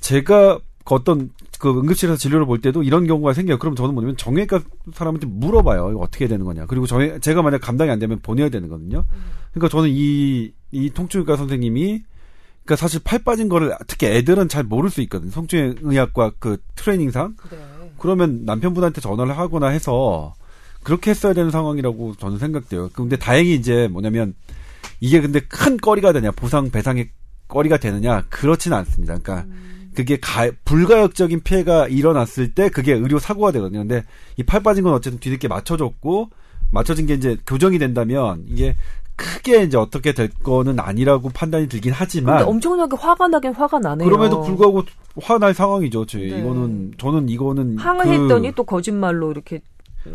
제가 0.00 0.58
그 0.84 0.94
어떤 0.94 1.30
그 1.58 1.70
응급실에서 1.70 2.16
진료를 2.16 2.46
볼 2.46 2.60
때도 2.60 2.82
이런 2.82 3.06
경우가 3.06 3.32
생겨요. 3.32 3.58
그럼 3.58 3.76
저는 3.76 3.94
뭐냐면 3.94 4.16
정형외과 4.16 4.60
사람한테 4.92 5.26
물어봐요. 5.26 5.90
이거 5.90 6.00
어떻게 6.00 6.26
되는 6.26 6.44
거냐. 6.44 6.66
그리고 6.66 6.86
저 6.86 7.18
제가 7.20 7.42
만약 7.42 7.60
감당이 7.60 7.90
안 7.90 7.98
되면 7.98 8.18
보내야 8.20 8.48
되는 8.48 8.68
거거든요. 8.68 9.04
그러니까 9.52 9.68
저는 9.68 9.90
이, 9.90 10.52
이 10.72 10.90
통증외과 10.90 11.36
선생님이 11.36 12.02
그러니까 12.64 12.76
사실 12.76 13.00
팔 13.04 13.20
빠진 13.20 13.48
거를 13.48 13.74
특히 13.86 14.06
애들은 14.06 14.48
잘 14.48 14.64
모를 14.64 14.90
수 14.90 15.00
있거든. 15.02 15.30
성충의학과 15.30 16.32
그 16.38 16.56
트레이닝상. 16.74 17.36
그래. 17.36 17.60
그러면 17.98 18.44
남편분한테 18.44 19.00
전화를 19.00 19.36
하거나 19.36 19.68
해서 19.68 20.34
그렇게 20.82 21.10
했어야 21.10 21.32
되는 21.32 21.50
상황이라고 21.50 22.14
저는 22.16 22.38
생각돼요. 22.38 22.88
근데 22.92 23.16
다행히 23.16 23.54
이제 23.54 23.88
뭐냐면 23.88 24.34
이게 25.00 25.20
근데 25.20 25.40
큰 25.40 25.76
거리가 25.76 26.12
되냐 26.12 26.30
보상 26.30 26.70
배상의 26.70 27.10
거리가 27.48 27.78
되느냐 27.78 28.22
그렇지는 28.28 28.76
않습니다. 28.78 29.18
그러니까 29.18 29.46
음. 29.48 29.90
그게 29.94 30.18
가, 30.20 30.50
불가역적인 30.64 31.40
피해가 31.42 31.88
일어났을 31.88 32.54
때 32.54 32.68
그게 32.68 32.92
의료 32.92 33.18
사고가 33.18 33.50
되거든요. 33.52 33.80
근데 33.80 34.04
이 34.36 34.42
팔 34.44 34.62
빠진 34.62 34.84
건 34.84 34.94
어쨌든 34.94 35.18
뒤늦게 35.18 35.48
맞춰줬고 35.48 36.30
맞춰진 36.70 37.06
게 37.06 37.14
이제 37.14 37.36
교정이 37.46 37.78
된다면 37.78 38.44
이게 38.46 38.76
크게 39.16 39.64
이제 39.64 39.76
어떻게 39.76 40.12
될 40.14 40.28
거는 40.30 40.78
아니라고 40.80 41.28
판단이 41.30 41.68
들긴 41.68 41.92
하지만 41.92 42.38
근데 42.38 42.50
엄청나게 42.50 42.96
화가 42.96 43.28
나긴 43.28 43.52
화가 43.52 43.80
나네요. 43.80 44.08
그럼에도 44.08 44.40
불구하고 44.42 44.84
화날 45.20 45.52
상황이죠. 45.52 46.06
저 46.06 46.18
네. 46.18 46.26
이거는 46.38 46.92
저는 46.96 47.28
이거는 47.28 47.76
항의했더니 47.76 48.50
그, 48.50 48.54
또 48.54 48.62
거짓말로 48.64 49.30
이렇게 49.32 49.60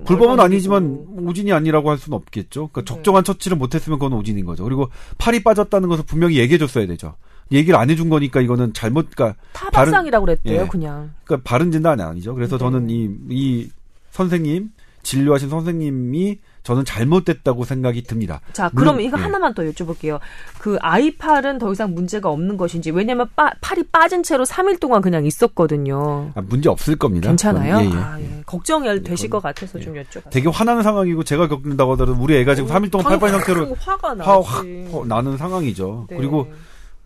불법은 0.05 0.39
아니지만 0.39 1.05
오진이 1.19 1.51
아니라고 1.53 1.89
할 1.89 1.97
수는 1.97 2.15
없겠죠. 2.17 2.69
그러니까 2.69 2.81
네. 2.81 2.85
적정한 2.85 3.23
처치를 3.23 3.57
못했으면 3.57 3.99
그건 3.99 4.17
오진인 4.17 4.45
거죠. 4.45 4.63
그리고 4.63 4.89
팔이 5.17 5.43
빠졌다는 5.43 5.89
것을 5.89 6.05
분명히 6.05 6.37
얘기해줬어야 6.37 6.87
되죠. 6.87 7.15
얘기를 7.51 7.77
안 7.77 7.89
해준 7.91 8.09
거니까 8.09 8.41
이거는 8.41 8.73
잘못, 8.73 9.09
그러니까 9.15 9.39
타박상이라고 9.53 10.25
그랬대요, 10.25 10.63
예. 10.63 10.67
그냥. 10.67 11.11
그러니까 11.23 11.47
바른 11.47 11.71
진단이 11.71 12.01
아니죠. 12.01 12.33
그래서 12.33 12.57
네. 12.57 12.59
저는 12.59 12.89
이 12.89 13.09
이 13.29 13.69
선생님 14.15 14.71
진료하신 15.03 15.49
선생님이 15.49 16.39
저는 16.65 16.83
잘못됐다고 16.83 17.63
생각이 17.63 18.03
듭니다. 18.03 18.41
자, 18.51 18.69
그럼 18.69 18.99
이거 18.99 19.17
예. 19.17 19.21
하나만 19.21 19.53
더 19.53 19.61
여쭤볼게요. 19.63 20.19
그 20.59 20.77
아이팔은 20.81 21.59
더 21.59 21.71
이상 21.71 21.93
문제가 21.93 22.29
없는 22.29 22.57
것인지 22.57 22.89
왜냐하면 22.89 23.29
빠, 23.35 23.51
팔이 23.61 23.83
빠진 23.91 24.23
채로 24.23 24.45
3일 24.45 24.79
동안 24.79 25.03
그냥 25.03 25.25
있었거든요. 25.25 26.31
아, 26.33 26.41
문제 26.41 26.67
없을 26.67 26.95
겁니다. 26.95 27.29
괜찮아요? 27.29 27.77
예, 27.81 27.85
예. 27.85 27.93
아, 27.93 28.19
예. 28.19 28.41
걱정이 28.47 28.87
예, 28.87 28.99
되실 28.99 29.29
것 29.29 29.43
같아서 29.43 29.79
좀 29.79 29.93
여쭤봐요. 29.93 30.31
되게 30.31 30.49
화나는 30.49 30.81
상황이고 30.81 31.23
제가 31.23 31.47
겪는다고 31.47 31.93
하더라도 31.93 32.19
우리 32.19 32.35
애가 32.37 32.55
지금 32.55 32.71
어, 32.71 32.73
3일 32.73 32.91
동안 32.91 33.05
팔 33.05 33.19
빠진 33.19 33.37
상태로 33.37 33.75
화가 33.79 34.15
화, 34.17 34.39
화, 34.39 35.05
나는 35.05 35.37
상황이죠. 35.37 36.07
네. 36.09 36.17
그리고 36.17 36.51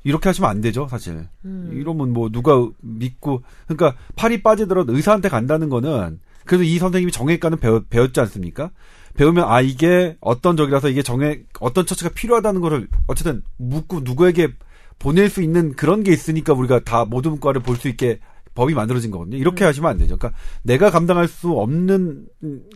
이렇게 0.05 0.29
하시면 0.29 0.49
안 0.49 0.61
되죠, 0.61 0.87
사실. 0.89 1.27
음. 1.43 1.69
이러면 1.73 2.13
뭐 2.13 2.29
누가 2.29 2.65
믿고 2.79 3.43
그러니까 3.67 3.99
팔이 4.15 4.41
빠지더라도 4.41 4.95
의사한테 4.95 5.27
간다는 5.27 5.67
거는 5.67 6.21
그래도 6.45 6.63
이 6.63 6.79
선생님이 6.79 7.11
정형외과는 7.11 7.59
배웠, 7.59 7.89
배웠지 7.89 8.21
않습니까? 8.21 8.71
배우면 9.19 9.43
아 9.49 9.59
이게 9.59 10.15
어떤 10.21 10.55
적이라서 10.55 10.87
이게 10.87 11.03
정해 11.03 11.41
어떤 11.59 11.85
처치가 11.85 12.09
필요하다는 12.09 12.61
거를 12.61 12.87
어쨌든 13.05 13.43
묻고 13.57 13.99
누구에게 14.05 14.53
보낼 14.97 15.29
수 15.29 15.41
있는 15.41 15.73
그런 15.73 16.03
게 16.03 16.13
있으니까 16.13 16.53
우리가 16.53 16.79
다 16.85 17.03
모든 17.03 17.37
과를 17.41 17.61
볼 17.61 17.75
수 17.75 17.89
있게 17.89 18.19
법이 18.55 18.73
만들어진 18.73 19.11
거거든요. 19.11 19.35
이렇게 19.35 19.65
음. 19.65 19.67
하시면 19.67 19.91
안 19.91 19.97
되죠. 19.97 20.15
그러니까 20.15 20.39
내가 20.63 20.89
감당할 20.89 21.27
수 21.27 21.51
없는 21.51 22.27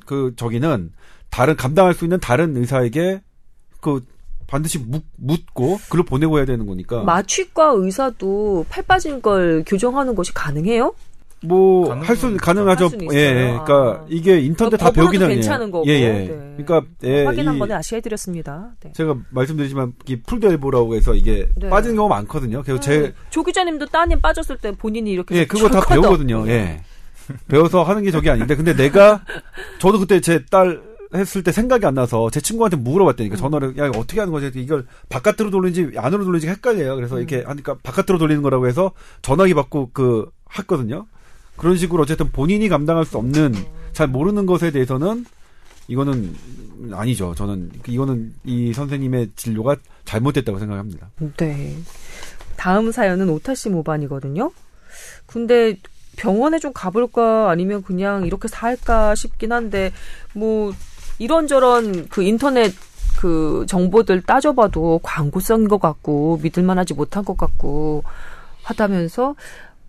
그 0.06 0.34
저기는 0.36 0.92
다른 1.30 1.56
감당할 1.56 1.94
수 1.94 2.04
있는 2.04 2.20
다른 2.20 2.58
의사에게 2.58 3.22
그 3.80 4.02
반드시 4.46 4.80
묻, 4.80 5.04
묻고 5.16 5.78
그걸 5.90 6.04
보내고 6.04 6.38
해야 6.40 6.46
되는 6.46 6.66
거니까. 6.66 7.04
마취과 7.04 7.72
의사도 7.78 8.66
팔 8.70 8.84
빠진 8.84 9.22
걸 9.22 9.64
교정하는 9.66 10.14
것이 10.14 10.34
가능해요? 10.34 10.94
뭐 11.44 11.94
할 11.96 12.16
수 12.16 12.36
가능하죠. 12.38 12.90
예, 13.12 13.18
예. 13.18 13.34
그러니까 13.34 14.02
아. 14.02 14.06
이게 14.10 14.40
인터넷 14.40 14.78
다 14.78 14.92
배우긴 14.92 15.22
하네요. 15.24 15.36
괜찮은 15.36 15.72
거고. 15.72 15.86
예, 15.88 15.92
예. 15.94 16.12
네. 16.12 16.56
그러니까 16.58 16.82
예, 17.04 17.26
확인 17.26 17.48
한 17.48 17.60
번에 17.60 17.74
아시해 17.74 18.02
드렸습니다. 18.02 18.72
네. 18.82 18.92
제가 18.94 19.16
말씀드리지만 19.30 19.94
이 20.08 20.22
풀드 20.22 20.46
엘보라고 20.46 20.96
해서 20.96 21.14
이게 21.14 21.48
네. 21.58 21.70
빠지는 21.70 21.96
경우가 21.96 22.16
많거든요. 22.16 22.64
그래서 22.64 22.80
제 22.80 23.00
음. 23.00 23.14
조 23.30 23.44
기자님도 23.44 23.88
따님 23.88 24.20
빠졌을 24.22 24.58
때 24.58 24.72
본인이 24.72 25.12
이렇게 25.12 25.36
예, 25.36 25.46
그거 25.46 25.70
다 25.70 25.82
배우거든요. 25.86 26.48
예. 26.48 26.82
배워서 27.48 27.84
하는 27.84 28.04
게 28.04 28.12
저게 28.12 28.30
아닌데 28.30 28.56
근데 28.56 28.76
내가 28.76 29.24
저도 29.80 30.00
그때 30.00 30.20
제 30.22 30.40
딸 30.52 30.82
했을 31.16 31.44
때 31.44 31.52
생각이 31.52 31.86
안 31.86 31.94
나서 31.94 32.30
제 32.32 32.42
친구한테 32.42 32.76
물어봤다니까 32.78 33.36
음. 33.36 33.38
전화를 33.38 33.78
야 33.78 33.88
어떻게 33.96 34.20
하는 34.20 34.34
거지 34.34 34.52
이걸 34.56 34.86
바깥으로 35.10 35.52
돌리는지 35.52 35.96
안으로 35.98 36.24
돌리는지 36.24 36.48
헷갈려요 36.48 36.96
그래서 36.96 37.16
음. 37.16 37.20
이렇게 37.20 37.44
하니까 37.46 37.76
바깥으로 37.84 38.18
돌리는 38.18 38.42
거라고 38.42 38.68
해서 38.68 38.92
전화기 39.22 39.54
받고 39.54 39.92
그 39.94 40.28
했거든요 40.58 41.06
그런 41.58 41.78
식으로 41.78 42.04
어쨌든 42.04 42.32
본인이 42.32 42.68
감당할 42.70 43.06
수 43.06 43.18
없는 43.18 43.54
잘 43.92 44.08
모르는 44.08 44.46
것에 44.46 44.72
대해서는 44.72 45.26
이거는 45.88 46.36
아니죠. 46.92 47.36
저는 47.36 47.72
이거는 47.88 48.34
이 48.44 48.74
선생님의 48.74 49.32
진료가 49.36 49.76
잘못됐다고 50.06 50.60
생각합니다. 50.60 51.10
네. 51.38 51.78
다음 52.56 52.92
사연은 52.92 53.30
오타시 53.30 53.70
모반이거든요. 53.70 54.52
근데 55.26 55.78
병원에 56.16 56.60
좀 56.60 56.72
가볼까 56.74 57.50
아니면 57.50 57.82
그냥 57.84 58.26
이렇게 58.26 58.48
살까 58.48 59.16
싶긴 59.16 59.52
한데 59.52 59.92
뭐 60.34 60.74
이런저런 61.20 62.08
그 62.10 62.22
인터넷 62.24 62.74
그 63.20 63.66
정보들 63.68 64.22
따져봐도 64.22 65.00
광고성인 65.02 65.68
것 65.68 65.80
같고 65.80 66.40
믿을만하지 66.42 66.94
못한 66.94 67.24
것 67.24 67.38
같고 67.38 68.04
하다면서 68.64 69.36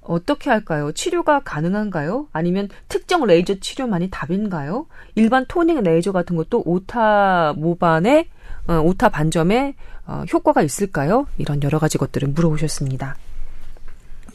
어떻게 0.05 0.51
할까요? 0.51 0.93
치료가 0.93 1.41
가능한가요? 1.41 2.29
아니면 2.33 2.69
특정 2.89 3.25
레이저 3.25 3.55
치료만이 3.59 4.11
답인가요? 4.11 4.87
일반 5.15 5.45
토닝 5.47 5.83
레이저 5.83 6.13
같은 6.13 6.37
것도 6.37 6.63
오타 6.65 7.55
모반에 7.57 8.29
어, 8.67 8.81
오타 8.81 9.09
반점에 9.09 9.75
어, 10.07 10.25
효과가 10.33 10.63
있을까요? 10.63 11.27
이런 11.39 11.63
여러 11.63 11.79
가지 11.79 11.99
것들을 11.99 12.29
물어보셨습니다. 12.29 13.17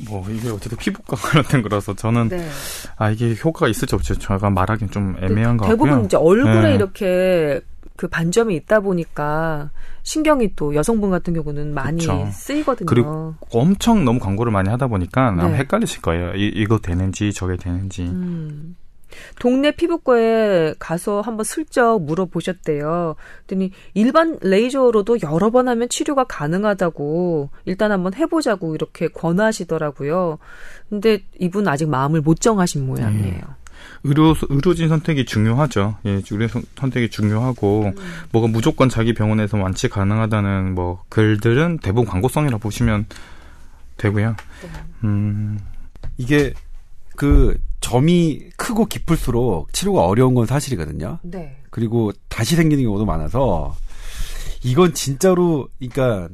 뭐 0.08 0.26
이게 0.30 0.50
어쨌든 0.50 0.78
피부과 0.78 1.18
관련된 1.18 1.62
거라서 1.62 1.94
저는 1.94 2.30
네. 2.30 2.48
아 2.96 3.10
이게 3.10 3.36
효과가 3.36 3.68
있을지 3.68 3.96
없을지 3.96 4.22
제가 4.22 4.50
말하기는 4.50 4.92
좀 4.92 5.16
애매한 5.22 5.58
것 5.58 5.66
같고요. 5.66 5.88
대부분 5.88 6.06
이제 6.06 6.18
얼굴에 6.18 6.62
네. 6.62 6.76
이렇게 6.76 7.62
그 8.00 8.08
반점이 8.08 8.56
있다 8.56 8.80
보니까 8.80 9.72
신경이 10.04 10.56
또 10.56 10.74
여성분 10.74 11.10
같은 11.10 11.34
경우는 11.34 11.74
많이 11.74 12.00
그쵸. 12.00 12.30
쓰이거든요. 12.32 12.86
그리고 12.86 13.36
엄청 13.52 14.06
너무 14.06 14.20
광고를 14.20 14.54
많이 14.54 14.70
하다 14.70 14.88
보니까 14.88 15.32
네. 15.32 15.58
헷갈리실 15.58 16.02
거예요. 16.02 16.34
이, 16.34 16.48
이거 16.48 16.80
되는지 16.80 17.34
저게 17.34 17.58
되는지. 17.58 18.04
음. 18.04 18.78
동네 19.38 19.72
피부과에 19.72 20.76
가서 20.80 21.20
한번 21.20 21.44
슬쩍 21.44 22.02
물어보셨대요. 22.02 23.16
그랬더니 23.48 23.72
일반 23.96 24.38
레이저로도 24.40 25.18
여러 25.24 25.50
번 25.50 25.68
하면 25.68 25.90
치료가 25.90 26.24
가능하다고 26.24 27.50
일단 27.66 27.92
한번 27.92 28.14
해보자고 28.14 28.76
이렇게 28.76 29.10
권하시더라고요. 29.10 30.38
근데 30.88 31.26
이분 31.38 31.68
아직 31.68 31.90
마음을 31.90 32.22
못 32.22 32.40
정하신 32.40 32.88
모양이에요. 32.88 33.34
네. 33.34 33.44
의료 34.04 34.36
의료진 34.50 34.88
선택이 34.88 35.26
중요하죠. 35.26 35.98
예, 36.06 36.22
의료 36.32 36.48
선택이 36.78 37.10
중요하고 37.10 37.94
음. 37.96 37.96
뭐가 38.32 38.48
무조건 38.48 38.90
자기 38.90 39.14
병원에서 39.14 39.58
완치 39.58 39.90
가능하다는 39.90 40.76
뭐 40.76 41.04
글들은 41.10 41.80
대부분 41.80 42.06
광고성이라 42.06 42.58
보시면 42.58 43.06
되고요. 43.98 44.36
네. 44.64 44.70
음. 45.04 45.60
이게 46.18 46.54
그 47.16 47.58
점이 47.82 48.50
크고 48.56 48.86
깊을수록 48.86 49.74
치료가 49.74 50.06
어려운 50.06 50.34
건 50.34 50.46
사실이거든요. 50.46 51.20
네. 51.24 51.58
그리고 51.70 52.12
다시 52.28 52.56
생기는 52.56 52.84
경우도 52.84 53.06
많아서 53.06 53.76
이건 54.64 54.94
진짜로 54.94 55.68
그러니까 55.80 56.30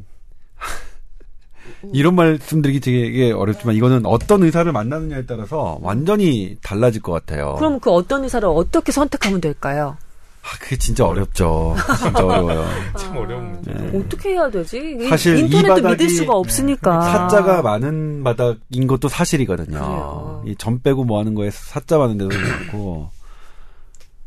이런 1.93 2.15
말씀드리기 2.15 2.79
되게 2.79 3.31
어렵지만 3.31 3.75
이거는 3.75 4.05
어떤 4.05 4.43
의사를 4.43 4.71
만나느냐에 4.71 5.25
따라서 5.25 5.77
완전히 5.81 6.57
달라질 6.61 7.01
것 7.01 7.11
같아요. 7.11 7.55
그럼 7.55 7.79
그 7.79 7.91
어떤 7.91 8.23
의사를 8.23 8.47
어떻게 8.47 8.91
선택하면 8.91 9.41
될까요? 9.41 9.97
아, 10.45 10.47
그게 10.59 10.77
진짜 10.77 11.05
어렵죠. 11.05 11.75
진짜 11.97 12.23
어려워요. 12.23 12.65
참 12.97 13.17
어려운 13.17 13.51
문제. 13.51 13.73
네. 13.73 13.97
어떻게 13.97 14.29
해야 14.33 14.49
되지? 14.49 15.07
사실 15.09 15.39
인터넷도 15.39 15.89
믿을 15.89 16.09
수가 16.09 16.35
없으니까. 16.35 17.01
사자가 17.01 17.63
많은 17.63 18.23
바닥인 18.23 18.85
것도 18.85 19.07
사실이거든요. 19.07 19.79
그래요. 19.79 20.43
이점 20.45 20.79
빼고 20.81 21.03
뭐 21.03 21.19
하는 21.19 21.33
거에 21.33 21.49
사자 21.49 21.97
많은 21.97 22.19
데도 22.19 22.29
많고. 22.29 23.09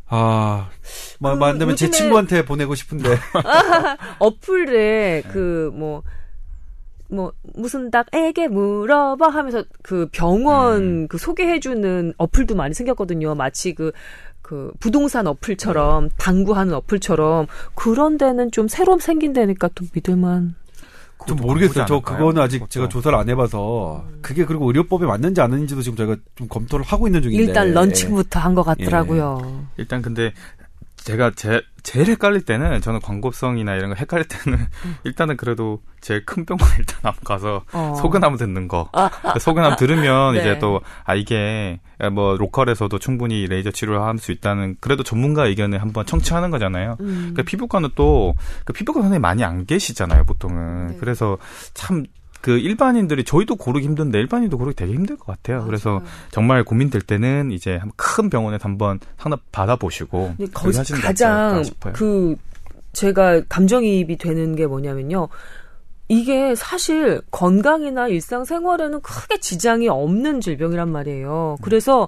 아, 0.07 0.69
그, 1.21 1.23
만되면 1.23 1.77
제 1.77 1.89
친구한테 1.89 2.43
보내고 2.43 2.75
싶은데. 2.75 3.17
어플에 4.19 5.23
그 5.31 5.71
뭐. 5.73 6.03
뭐 7.11 7.33
무슨 7.55 7.89
닭에게 7.91 8.47
물어봐 8.47 9.29
하면서 9.29 9.63
그 9.81 10.07
병원 10.11 10.77
음. 11.03 11.07
그 11.07 11.17
소개해주는 11.17 12.13
어플도 12.17 12.55
많이 12.55 12.73
생겼거든요. 12.73 13.35
마치 13.35 13.73
그그 13.73 14.71
부동산 14.79 15.27
어플처럼 15.27 16.09
네. 16.09 16.15
당구하는 16.17 16.73
어플처럼 16.75 17.47
그런 17.75 18.17
데는 18.17 18.51
좀 18.51 18.67
새로 18.67 18.97
생긴 18.99 19.33
데니까 19.33 19.69
또 19.75 19.85
믿을만 19.93 20.55
좀 21.27 21.35
모르겠어요. 21.37 21.85
저 21.85 21.99
그거는 21.99 22.41
아직 22.41 22.59
그것도. 22.59 22.69
제가 22.69 22.87
조사를 22.89 23.17
안 23.17 23.27
해봐서 23.27 24.05
음. 24.07 24.19
그게 24.21 24.45
그리고 24.45 24.67
의료법에 24.67 25.05
맞는지 25.05 25.41
안 25.41 25.51
맞는지도 25.51 25.81
지금 25.81 25.97
저희가 25.97 26.15
좀 26.35 26.47
검토를 26.47 26.85
하고 26.85 27.07
있는 27.07 27.21
중인데 27.21 27.43
일단 27.43 27.73
런칭부터 27.73 28.39
한 28.39 28.55
것 28.55 28.63
같더라고요. 28.63 29.41
예. 29.43 29.65
일단 29.77 30.01
근데 30.01 30.31
제가 31.03 31.31
제, 31.35 31.61
제일 31.81 32.07
헷갈릴 32.07 32.41
때는 32.41 32.81
저는 32.81 32.99
광고성이나 32.99 33.75
이런 33.75 33.89
거 33.89 33.95
헷갈릴 33.95 34.27
때는 34.27 34.59
음. 34.59 34.95
일단은 35.03 35.37
그래도 35.37 35.81
제일 36.01 36.25
큰 36.25 36.45
병원 36.45 36.67
일단 36.77 36.97
한번 37.03 37.23
가서 37.23 37.63
어. 37.73 37.95
소견함 37.99 38.37
듣는 38.37 38.67
거. 38.67 38.89
아. 38.93 39.09
소견함 39.39 39.75
들으면 39.75 40.33
네. 40.35 40.39
이제 40.39 40.59
또 40.59 40.81
아 41.05 41.15
이게 41.15 41.79
뭐 42.11 42.37
로컬에서도 42.37 42.97
충분히 42.99 43.47
레이저 43.47 43.71
치료를 43.71 44.01
할 44.01 44.19
수 44.19 44.31
있다는 44.31 44.75
그래도 44.81 45.01
전문가 45.03 45.45
의견을 45.45 45.81
한번 45.81 46.05
청취하는 46.05 46.49
거잖아요. 46.51 46.97
음. 46.99 47.31
그러니까 47.33 47.43
피부과는 47.43 47.89
또그 47.95 48.73
피부과 48.73 49.01
선생님 49.01 49.21
많이 49.21 49.43
안 49.43 49.65
계시잖아요, 49.65 50.25
보통은. 50.25 50.87
네. 50.89 50.97
그래서 50.99 51.37
참 51.73 52.05
그 52.41 52.57
일반인들이 52.57 53.23
저희도 53.23 53.55
고르기 53.55 53.85
힘든데 53.87 54.19
일반인도 54.19 54.57
고르기 54.57 54.75
되게 54.75 54.93
힘들 54.93 55.17
것 55.17 55.25
같아요. 55.27 55.57
맞아요. 55.57 55.67
그래서 55.67 56.01
정말 56.31 56.63
고민될 56.63 57.01
때는 57.01 57.51
이제 57.51 57.81
큰 57.95 58.29
병원에서 58.29 58.63
한번 58.63 58.99
상담 59.17 59.39
받아보시고 59.51 60.35
가장 61.01 61.63
그 61.93 62.35
제가 62.93 63.41
감정이입이 63.49 64.17
되는 64.17 64.55
게 64.55 64.67
뭐냐면요. 64.67 65.27
이게 66.07 66.55
사실 66.55 67.21
건강이나 67.29 68.07
일상생활에는 68.07 69.01
크게 69.01 69.39
지장이 69.39 69.87
없는 69.89 70.41
질병이란 70.41 70.91
말이에요. 70.91 71.57
그래서 71.61 72.05
음. 72.05 72.07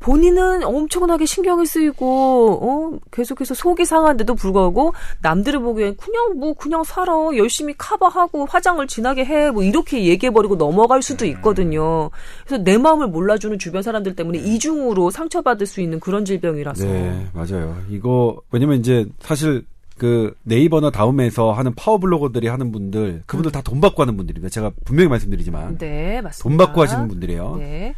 본인은 0.00 0.62
엄청나게 0.64 1.26
신경이 1.26 1.66
쓰이고 1.66 2.58
어 2.62 2.98
계속해서 3.10 3.54
속이 3.54 3.84
상한데도 3.84 4.34
불구하고 4.34 4.92
남들을 5.22 5.60
보기엔 5.60 5.96
그냥 5.96 6.38
뭐 6.38 6.52
그냥 6.54 6.84
살아 6.84 7.12
열심히 7.36 7.74
커버하고 7.76 8.44
화장을 8.46 8.86
진하게 8.86 9.24
해 9.24 9.46
뭐 9.50 9.62
이렇게 9.62 10.04
얘기해 10.04 10.32
버리고 10.32 10.56
넘어갈 10.56 11.02
수도 11.02 11.24
음. 11.24 11.30
있거든요. 11.30 12.10
그래서 12.46 12.62
내 12.62 12.76
마음을 12.78 13.08
몰라주는 13.08 13.58
주변 13.58 13.82
사람들 13.82 14.14
때문에 14.16 14.38
이중으로 14.38 15.10
상처받을 15.10 15.66
수 15.66 15.80
있는 15.80 16.00
그런 16.00 16.24
질병이라서. 16.24 16.84
네 16.84 17.26
맞아요. 17.32 17.76
이거 17.88 18.40
왜냐면 18.50 18.78
이제 18.80 19.06
사실 19.20 19.64
그 19.98 20.34
네이버나 20.42 20.90
다음에서 20.90 21.52
하는 21.52 21.74
파워 21.74 21.96
블로거들이 21.98 22.48
하는 22.48 22.70
분들 22.70 23.22
그분들 23.26 23.50
음. 23.50 23.52
다돈 23.52 23.80
받고 23.80 24.02
하는 24.02 24.16
분들입니다. 24.16 24.50
제가 24.52 24.72
분명히 24.84 25.08
말씀드리지만 25.08 25.78
네 25.78 26.20
맞습니다. 26.20 26.42
돈 26.42 26.56
받고 26.58 26.82
하시는 26.82 27.08
분들이에요. 27.08 27.56
네. 27.58 27.94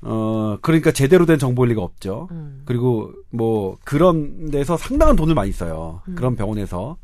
어, 0.00 0.58
그러니까 0.62 0.92
제대로 0.92 1.26
된 1.26 1.38
정보일 1.38 1.70
리가 1.70 1.82
없죠. 1.82 2.28
음. 2.30 2.62
그리고 2.64 3.12
뭐 3.30 3.76
그런 3.84 4.50
데서 4.50 4.76
상당한 4.76 5.16
돈을 5.16 5.34
많이 5.34 5.52
써요. 5.52 6.02
음. 6.08 6.14
그런 6.14 6.36
병원에서. 6.36 6.96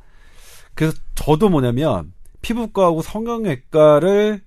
그래서 0.75 0.97
저도 1.15 1.49
뭐냐면 1.49 2.13
피부과하고 2.43 3.03
성형외과를 3.03 4.43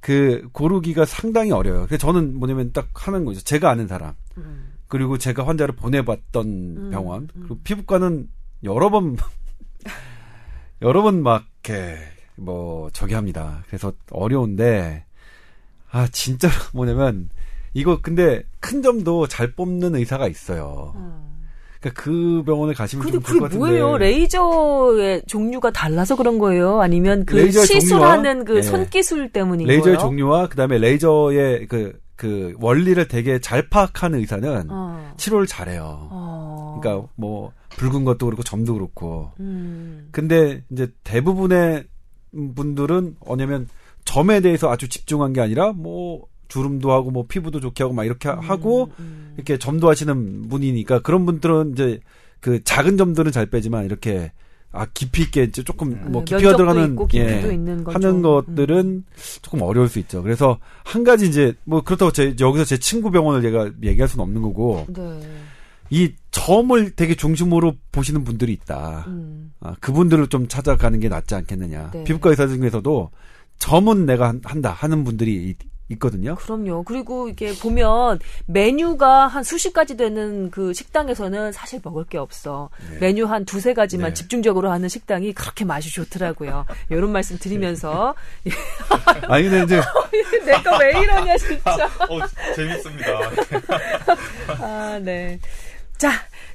그 0.00 0.48
고르기가 0.52 1.06
상당히 1.06 1.50
어려워요. 1.50 1.86
그래서 1.86 2.06
저는 2.06 2.38
뭐냐면 2.38 2.72
딱 2.72 2.88
하는 2.94 3.24
거죠. 3.24 3.40
제가 3.40 3.70
아는 3.70 3.88
사람. 3.88 4.14
음. 4.36 4.74
그리고 4.88 5.16
제가 5.16 5.46
환자를 5.46 5.74
보내봤던 5.76 6.46
음. 6.46 6.90
병원. 6.90 7.22
음. 7.22 7.40
그리고 7.40 7.58
피부과는 7.64 8.28
여러 8.64 8.90
번, 8.90 9.16
여러 10.82 11.02
번 11.02 11.22
막, 11.22 11.46
이렇게, 11.64 11.96
뭐, 12.36 12.90
저기 12.92 13.14
합니다. 13.14 13.62
그래서 13.66 13.92
어려운데, 14.10 15.04
아, 15.90 16.06
진짜로 16.08 16.52
뭐냐면, 16.74 17.30
이거 17.74 17.98
근데 18.00 18.42
큰 18.60 18.82
점도 18.82 19.26
잘 19.26 19.52
뽑는 19.52 19.94
의사가 19.96 20.28
있어요. 20.28 20.92
음. 20.96 21.24
그러니까 21.80 22.02
그 22.02 22.42
병원에 22.46 22.72
가시면 22.72 23.06
좀 23.12 23.22
좋을 23.22 23.38
것 23.40 23.44
같은데. 23.44 23.58
뭐예요? 23.58 23.98
레이저의 23.98 25.22
종류가 25.26 25.72
달라서 25.72 26.16
그런 26.16 26.38
거예요? 26.38 26.80
아니면 26.80 27.26
그 27.26 27.50
시술하는 27.50 28.44
그 28.46 28.52
네. 28.54 28.62
손기술 28.62 29.28
때문인 29.30 29.66
레이저의 29.66 29.96
거예요? 29.96 29.98
종류와 29.98 30.48
그다음에 30.48 30.78
레이저의 30.78 31.66
그, 31.66 32.00
그 32.16 32.54
원리를 32.58 33.06
되게 33.08 33.38
잘 33.40 33.68
파악하는 33.68 34.20
의사는 34.20 34.66
어. 34.70 35.12
치료를 35.18 35.46
잘해요. 35.46 36.08
어. 36.10 36.80
그러니까 36.80 37.06
뭐 37.16 37.52
붉은 37.76 38.04
것도 38.04 38.26
그렇고 38.26 38.42
점도 38.42 38.74
그렇고. 38.74 39.32
음. 39.40 40.08
근데 40.10 40.62
이제 40.70 40.90
대부분의 41.02 41.84
분들은 42.54 43.16
뭐냐면 43.26 43.68
점에 44.04 44.40
대해서 44.40 44.70
아주 44.70 44.88
집중한 44.88 45.32
게 45.32 45.40
아니라 45.40 45.72
뭐 45.72 46.26
주름도 46.54 46.92
하고 46.92 47.10
뭐 47.10 47.26
피부도 47.26 47.58
좋게 47.58 47.82
하고 47.82 47.92
막 47.94 48.04
이렇게 48.04 48.28
음, 48.28 48.38
하고 48.38 48.92
음. 49.00 49.34
이렇게 49.36 49.58
점도 49.58 49.90
하시는 49.90 50.48
분이니까 50.48 51.00
그런 51.00 51.26
분들은 51.26 51.72
이제 51.72 51.98
그 52.38 52.62
작은 52.62 52.96
점들은 52.96 53.32
잘 53.32 53.46
빼지만 53.46 53.84
이렇게 53.84 54.30
아 54.70 54.86
깊이 54.94 55.22
있게 55.22 55.44
이제 55.44 55.64
조금 55.64 55.92
음, 55.92 56.12
뭐 56.12 56.24
깊이가 56.24 56.56
들어가는 56.56 56.96
예, 57.14 57.58
하는 57.86 58.22
것들은 58.22 58.78
음. 58.78 59.04
조금 59.42 59.62
어려울 59.62 59.88
수 59.88 59.98
있죠. 59.98 60.22
그래서 60.22 60.58
한 60.84 61.02
가지 61.02 61.26
이제 61.26 61.54
뭐 61.64 61.80
그렇다고 61.82 62.12
제 62.12 62.36
여기서 62.38 62.64
제 62.64 62.78
친구 62.78 63.10
병원을 63.10 63.42
제가 63.42 63.70
얘기할 63.82 64.08
수는 64.08 64.22
없는 64.22 64.42
거고 64.42 64.86
네. 64.94 65.20
이 65.90 66.12
점을 66.30 66.90
되게 66.92 67.14
중심으로 67.14 67.74
보시는 67.90 68.22
분들이 68.22 68.52
있다. 68.52 69.04
음. 69.08 69.52
아, 69.60 69.74
그분들을 69.80 70.28
좀 70.28 70.46
찾아가는 70.46 70.98
게 71.00 71.08
낫지 71.08 71.34
않겠느냐. 71.34 71.90
네. 71.92 72.04
피부과 72.04 72.30
의사 72.30 72.46
중에서도 72.46 73.10
점은 73.58 74.06
내가 74.06 74.34
한다 74.44 74.70
하는 74.70 75.04
분들이 75.04 75.54
있거든요. 75.90 76.34
그럼요. 76.36 76.82
그리고 76.84 77.28
이게 77.28 77.54
보면 77.54 78.18
메뉴가 78.46 79.26
한 79.26 79.42
수십 79.42 79.72
가지 79.72 79.96
되는 79.96 80.50
그 80.50 80.72
식당에서는 80.72 81.52
사실 81.52 81.80
먹을 81.82 82.04
게 82.04 82.18
없어. 82.18 82.70
네. 82.90 82.98
메뉴 82.98 83.26
한 83.26 83.44
두세 83.44 83.74
가지만 83.74 84.10
네. 84.10 84.14
집중적으로 84.14 84.70
하는 84.70 84.88
식당이 84.88 85.32
그렇게 85.34 85.64
맛이 85.64 85.90
좋더라고요. 85.92 86.64
이런 86.90 87.12
말씀 87.12 87.38
드리면서. 87.38 88.14
아니, 89.28 89.48
근데 89.48 89.64
이제. 89.64 89.80
내가 90.44 90.78
왜 90.78 90.90
이러냐, 91.00 91.36
진짜. 91.36 91.86
어, 92.08 92.18
재밌습니다. 92.54 93.10
아, 94.60 94.98
네. 95.02 95.38
자, 95.96 96.10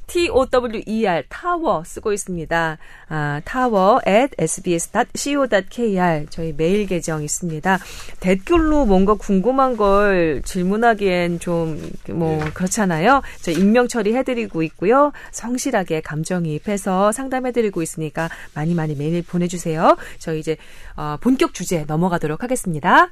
T-O-W-E-R, 0.10 1.24
타워 1.30 1.84
쓰고 1.86 2.12
있습니다. 2.12 2.78
아, 3.10 3.42
타워 3.46 4.02
at 4.08 4.36
sbs.co.kr 4.38 6.26
저희 6.30 6.54
메일 6.58 6.88
계정 6.88 7.24
있습니다. 7.24 7.80
댓글로 8.20 8.86
뭔가 8.86 9.14
궁금한 9.14 9.78
걸 9.78 10.42
질문하기엔 10.44 11.40
좀, 11.40 11.80
뭐, 12.10 12.44
네. 12.44 12.52
그렇잖아요. 12.52 13.22
저 13.42 13.52
익명 13.52 13.88
처리해 13.88 14.24
드리고 14.24 14.64
있고요. 14.64 15.12
성실하게 15.32 16.02
감정이입해서 16.02 17.12
상담해 17.12 17.52
드리고 17.52 17.82
있으니까 17.82 18.30
많이 18.54 18.74
많이 18.74 18.96
메일 18.96 19.22
보내 19.24 19.48
주세요. 19.48 19.96
저희 20.18 20.40
이제, 20.40 20.58
어, 20.98 21.18
본격 21.22 21.54
주제 21.54 21.86
넘어가도록 21.88 22.44
하겠습니다. 22.44 23.12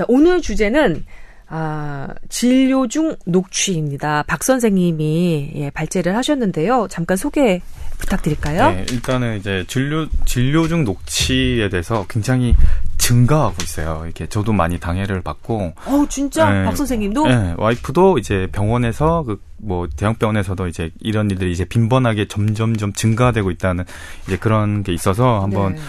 자, 0.00 0.06
오늘 0.08 0.40
주제는 0.40 1.04
아, 1.46 2.08
진료 2.30 2.88
중 2.88 3.16
녹취입니다. 3.26 4.24
박 4.26 4.42
선생님이 4.42 5.52
예, 5.56 5.68
발제를 5.70 6.16
하셨는데요. 6.16 6.86
잠깐 6.88 7.18
소개 7.18 7.60
부탁드릴까요? 7.98 8.70
네, 8.70 8.86
일단은 8.90 9.36
이제 9.36 9.62
진료 9.68 10.06
진료 10.24 10.66
중 10.68 10.84
녹취에 10.84 11.68
대해서 11.68 12.06
굉장히 12.08 12.56
증가하고 12.96 13.56
있어요. 13.62 14.06
이게 14.08 14.26
저도 14.26 14.54
많이 14.54 14.80
당해를 14.80 15.20
받고. 15.20 15.74
어, 15.84 16.06
진짜 16.08 16.48
네, 16.50 16.64
박 16.64 16.74
선생님도? 16.74 17.26
네, 17.26 17.54
와이프도 17.58 18.16
이제 18.16 18.48
병원에서 18.50 19.24
그 19.24 19.38
뭐 19.62 19.88
대형병원에서도 19.94 20.66
이제 20.68 20.90
이런 21.00 21.30
일들이 21.30 21.52
이제 21.52 21.64
빈번하게 21.64 22.28
점점점 22.28 22.92
증가되고 22.92 23.50
있다는 23.50 23.84
이제 24.26 24.36
그런 24.36 24.82
게 24.82 24.92
있어서 24.92 25.40
한번 25.42 25.74
네. 25.74 25.80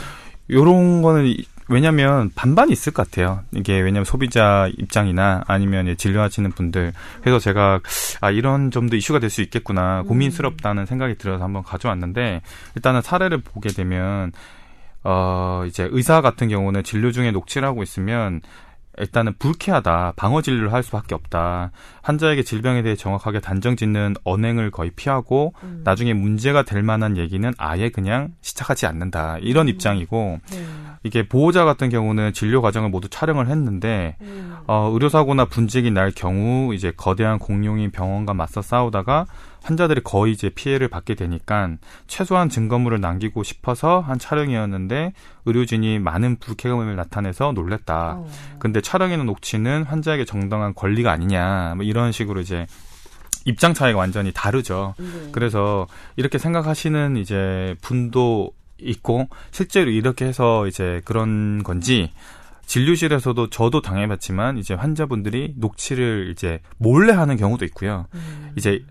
요런 0.51 1.01
거는 1.01 1.33
왜냐면 1.71 2.29
반반 2.35 2.69
있을 2.69 2.93
것 2.93 3.09
같아요. 3.09 3.41
이게 3.53 3.79
왜냐면 3.79 4.03
소비자 4.05 4.69
입장이나 4.77 5.43
아니면 5.47 5.95
진료하시는 5.97 6.51
분들. 6.51 6.91
그래서 7.21 7.39
제가 7.39 7.79
아 8.19 8.29
이런 8.29 8.69
점도 8.71 8.95
이슈가 8.97 9.19
될 9.19 9.31
수 9.31 9.41
있겠구나 9.41 10.03
고민스럽다는 10.03 10.85
생각이 10.85 11.15
들어서 11.15 11.43
한번 11.43 11.63
가져왔는데 11.63 12.41
일단은 12.75 13.01
사례를 13.01 13.37
보게 13.37 13.69
되면 13.69 14.33
어 15.03 15.63
이제 15.65 15.87
의사 15.89 16.19
같은 16.21 16.49
경우는 16.49 16.83
진료 16.83 17.11
중에 17.11 17.31
녹취를 17.31 17.65
하고 17.67 17.81
있으면 17.81 18.41
일단은 18.97 19.33
불쾌하다. 19.39 20.13
방어 20.15 20.41
진료를 20.41 20.73
할 20.73 20.83
수밖에 20.83 21.15
없다. 21.15 21.71
환자에게 22.01 22.43
질병에 22.43 22.81
대해 22.81 22.95
정확하게 22.95 23.39
단정 23.39 23.75
짓는 23.75 24.15
언행을 24.23 24.71
거의 24.71 24.91
피하고 24.91 25.53
음. 25.63 25.81
나중에 25.83 26.13
문제가 26.13 26.63
될 26.63 26.83
만한 26.83 27.17
얘기는 27.17 27.51
아예 27.57 27.89
그냥 27.89 28.33
시작하지 28.41 28.85
않는다. 28.85 29.37
이런 29.39 29.67
음. 29.67 29.69
입장이고 29.69 30.39
네. 30.51 30.65
이게 31.03 31.27
보호자 31.27 31.65
같은 31.65 31.89
경우는 31.89 32.33
진료 32.33 32.61
과정을 32.61 32.89
모두 32.89 33.07
촬영을 33.09 33.47
했는데 33.47 34.17
음. 34.21 34.55
어, 34.67 34.89
의료사고나 34.93 35.45
분쟁이 35.45 35.89
날 35.89 36.11
경우 36.11 36.73
이제 36.73 36.91
거대한 36.95 37.39
공룡인 37.39 37.91
병원과 37.91 38.33
맞서 38.33 38.61
싸우다가 38.61 39.25
환자들이 39.63 40.01
거의 40.03 40.33
이제 40.33 40.49
피해를 40.49 40.87
받게 40.87 41.15
되니까 41.15 41.75
최소한 42.07 42.49
증거물을 42.49 42.99
남기고 42.99 43.43
싶어서 43.43 43.99
한 43.99 44.17
촬영이었는데 44.19 45.13
의료진이 45.45 45.99
많은 45.99 46.37
불쾌감을 46.37 46.95
나타내서 46.95 47.51
놀랬다. 47.53 48.15
어. 48.17 48.27
근데 48.59 48.81
촬영에는 48.81 49.25
녹취는 49.25 49.83
환자에게 49.83 50.25
정당한 50.25 50.73
권리가 50.73 51.11
아니냐. 51.11 51.75
뭐 51.75 51.85
이런 51.85 52.11
식으로 52.11 52.41
이제 52.41 52.65
입장 53.45 53.73
차이가 53.73 53.99
완전히 53.99 54.31
다르죠. 54.33 54.95
네. 54.97 55.29
그래서 55.31 55.87
이렇게 56.15 56.37
생각하시는 56.37 57.17
이제 57.17 57.75
분도 57.81 58.51
있고 58.79 59.29
실제로 59.51 59.91
이렇게 59.91 60.25
해서 60.25 60.67
이제 60.67 61.01
그런 61.05 61.61
건지 61.63 62.11
진료실에서도 62.65 63.49
저도 63.49 63.81
당해봤지만 63.81 64.57
이제 64.57 64.73
환자분들이 64.73 65.55
녹취를 65.57 66.29
이제 66.31 66.61
몰래 66.77 67.13
하는 67.13 67.35
경우도 67.35 67.65
있고요. 67.65 68.07
음. 68.13 68.51
이제 68.55 68.85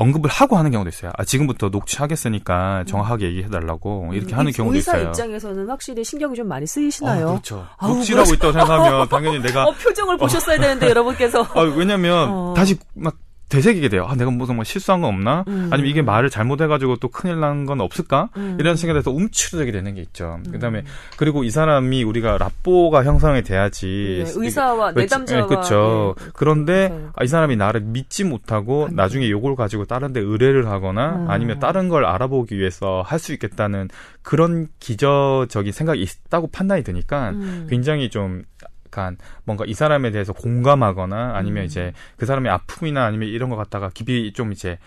언급을 0.00 0.30
하고 0.30 0.56
하는 0.56 0.70
경우도 0.70 0.88
있어요. 0.88 1.12
아, 1.18 1.24
지금부터 1.24 1.68
녹취하겠으니까 1.68 2.84
정확하게 2.86 3.26
얘기해달라고 3.26 4.08
음, 4.08 4.14
이렇게 4.14 4.34
하는 4.34 4.50
경우도 4.50 4.74
의사 4.76 4.92
있어요. 4.92 5.08
의사 5.08 5.24
입장에서는 5.24 5.68
확실히 5.68 6.02
신경이 6.02 6.34
좀 6.34 6.48
많이 6.48 6.66
쓰이시나요? 6.66 7.26
아, 7.26 7.30
그렇죠. 7.32 7.66
아우, 7.76 7.96
녹취라고. 7.96 8.32
있다고 8.32 8.52
생각하면 8.52 9.08
당연히 9.08 9.38
내가 9.44 9.64
어, 9.64 9.72
표정을 9.72 10.16
보셨어야 10.16 10.58
되는데 10.58 10.88
여러분께서 10.88 11.42
아, 11.54 11.60
왜냐면 11.60 12.28
어. 12.30 12.54
다시 12.56 12.78
막 12.94 13.14
되새기게 13.50 13.88
돼요. 13.90 14.06
아, 14.08 14.14
내가 14.14 14.30
무슨 14.30 14.54
뭐 14.56 14.64
실수한 14.64 15.02
거 15.02 15.08
없나? 15.08 15.44
음. 15.48 15.68
아니면 15.70 15.90
이게 15.90 16.00
말을 16.02 16.30
잘못해가지고 16.30 16.96
또 16.96 17.08
큰일 17.08 17.40
난 17.40 17.66
건 17.66 17.80
없을까? 17.82 18.30
음. 18.38 18.56
이런 18.58 18.76
생각에 18.76 18.94
대해서 18.94 19.10
움츠러들게 19.10 19.72
되는 19.72 19.94
게 19.94 20.00
있죠. 20.02 20.40
음. 20.46 20.50
그 20.52 20.58
다음에, 20.58 20.82
그리고 21.18 21.44
이 21.44 21.50
사람이 21.50 22.02
우리가 22.04 22.38
라뽀가 22.38 23.04
형성이 23.04 23.42
돼야지. 23.42 24.22
네, 24.24 24.32
의사와 24.34 24.92
내담자와. 24.92 25.42
네, 25.42 25.46
그렇죠. 25.46 26.14
네, 26.18 26.24
그런데 26.34 26.96
아, 27.16 27.24
이 27.24 27.26
사람이 27.26 27.56
나를 27.56 27.82
믿지 27.82 28.24
못하고 28.24 28.86
아, 28.86 28.88
나중에 28.92 29.28
요걸 29.28 29.56
가지고 29.56 29.84
다른 29.84 30.12
데 30.14 30.20
의뢰를 30.20 30.68
하거나 30.68 31.16
음. 31.16 31.30
아니면 31.30 31.58
다른 31.58 31.88
걸 31.88 32.04
알아보기 32.06 32.56
위해서 32.56 33.02
할 33.06 33.20
수 33.20 33.34
있겠다는 33.34 33.88
그런 34.22 34.68
기저적인 34.78 35.72
생각이 35.72 36.00
있다고 36.00 36.46
판단이 36.50 36.82
드니까 36.84 37.30
음. 37.30 37.66
굉장히 37.68 38.08
좀 38.08 38.44
약간 38.90 39.16
뭔가 39.44 39.64
이 39.64 39.72
사람에 39.72 40.10
대해서 40.10 40.32
공감하거나 40.32 41.32
아니면 41.36 41.62
음. 41.62 41.66
이제 41.66 41.92
그 42.16 42.26
사람의 42.26 42.50
아픔이나 42.50 43.04
아니면 43.04 43.28
이런 43.28 43.48
것 43.48 43.56
갖다가 43.56 43.90
깊이 43.94 44.32
좀 44.32 44.52
이제 44.52 44.78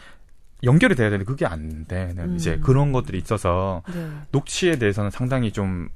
연결이 0.64 0.96
돼야 0.96 1.10
되는데 1.10 1.26
그게 1.26 1.46
안 1.46 1.86
되는 1.88 2.20
음. 2.20 2.36
이제 2.36 2.60
그런 2.62 2.92
것들이 2.92 3.18
있어서 3.18 3.82
네. 3.94 4.10
녹취에 4.32 4.78
대해서는 4.78 5.10
상당히 5.10 5.52
좀 5.52 5.90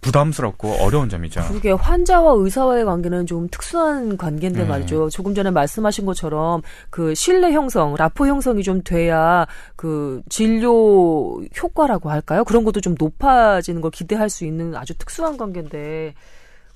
부담스럽고 0.00 0.76
어려운 0.80 1.10
점이죠. 1.10 1.42
그게 1.48 1.72
환자와 1.72 2.32
의사와의 2.38 2.86
관계는 2.86 3.26
좀 3.26 3.48
특수한 3.50 4.16
관계인데 4.16 4.62
네. 4.62 4.66
말이죠. 4.66 5.10
조금 5.10 5.34
전에 5.34 5.50
말씀하신 5.50 6.06
것처럼 6.06 6.62
그 6.88 7.14
신뢰 7.14 7.52
형성, 7.52 7.94
라포 7.94 8.26
형성이 8.26 8.62
좀 8.62 8.82
돼야 8.82 9.46
그 9.76 10.22
진료 10.30 11.42
효과라고 11.62 12.10
할까요? 12.10 12.44
그런 12.44 12.64
것도 12.64 12.80
좀 12.80 12.94
높아지는 12.98 13.82
걸 13.82 13.90
기대할 13.90 14.30
수 14.30 14.46
있는 14.46 14.74
아주 14.74 14.96
특수한 14.96 15.36
관계인데 15.36 16.14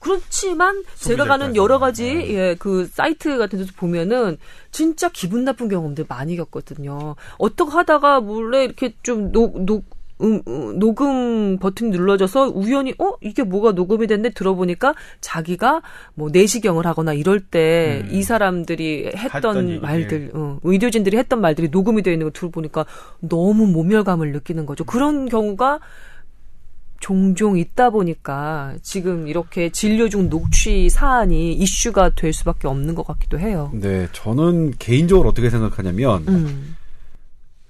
그렇지만 0.03 0.83
제가 0.97 1.25
가는 1.25 1.55
여러 1.55 1.79
가지 1.79 2.13
네. 2.15 2.35
예, 2.35 2.57
그 2.59 2.87
사이트 2.87 3.39
같은 3.39 3.61
데서 3.61 3.71
보면은 3.77 4.37
진짜 4.73 5.09
기분 5.09 5.45
나쁜 5.45 5.69
경험들 5.69 6.07
많이 6.09 6.37
겪거든요. 6.37 7.15
어떻게 7.39 7.71
하다가 7.71 8.21
몰래 8.21 8.65
이렇게 8.65 8.95
좀녹녹 9.03 9.85
음, 10.23 10.41
음, 10.47 10.79
녹음 10.79 11.59
버튼 11.59 11.91
눌러져서 11.91 12.53
우연히 12.55 12.95
어 12.99 13.15
이게 13.21 13.43
뭐가 13.43 13.73
녹음이 13.73 14.07
됐는데 14.07 14.35
들어보니까 14.35 14.95
자기가 15.21 15.83
뭐 16.15 16.31
내시경을 16.31 16.87
하거나 16.87 17.13
이럴 17.13 17.41
때이 17.41 18.19
음. 18.19 18.23
사람들이 18.23 19.13
했던 19.17 19.81
말들, 19.81 20.31
어, 20.35 20.59
의료진들이 20.63 21.17
했던 21.17 21.41
말들이 21.41 21.69
녹음이 21.69 22.03
되어 22.03 22.13
있는 22.13 22.27
거 22.27 22.31
들어보니까 22.33 22.87
너무 23.21 23.67
모멸감을 23.67 24.33
느끼는 24.33 24.67
거죠. 24.67 24.85
그런 24.85 25.29
경우가 25.29 25.81
종종 27.03 27.59
있다 27.59 27.91
보니까 27.91 28.77
지금 28.81 29.27
이렇게 29.27 29.71
진료 29.71 30.09
중 30.09 30.31
녹취 30.31 30.89
사안이 30.89 31.53
이슈가 31.55 32.11
될 32.15 32.33
수밖에 32.33 32.69
없는 32.69 32.95
것 32.95 33.05
같기도 33.05 33.41
해요. 33.41 33.71
네, 33.75 34.09
저는 34.13 34.71
개인적으로 34.79 35.29
어떻게 35.29 35.51
생각하냐면, 35.51 36.25
음. 36.29 36.77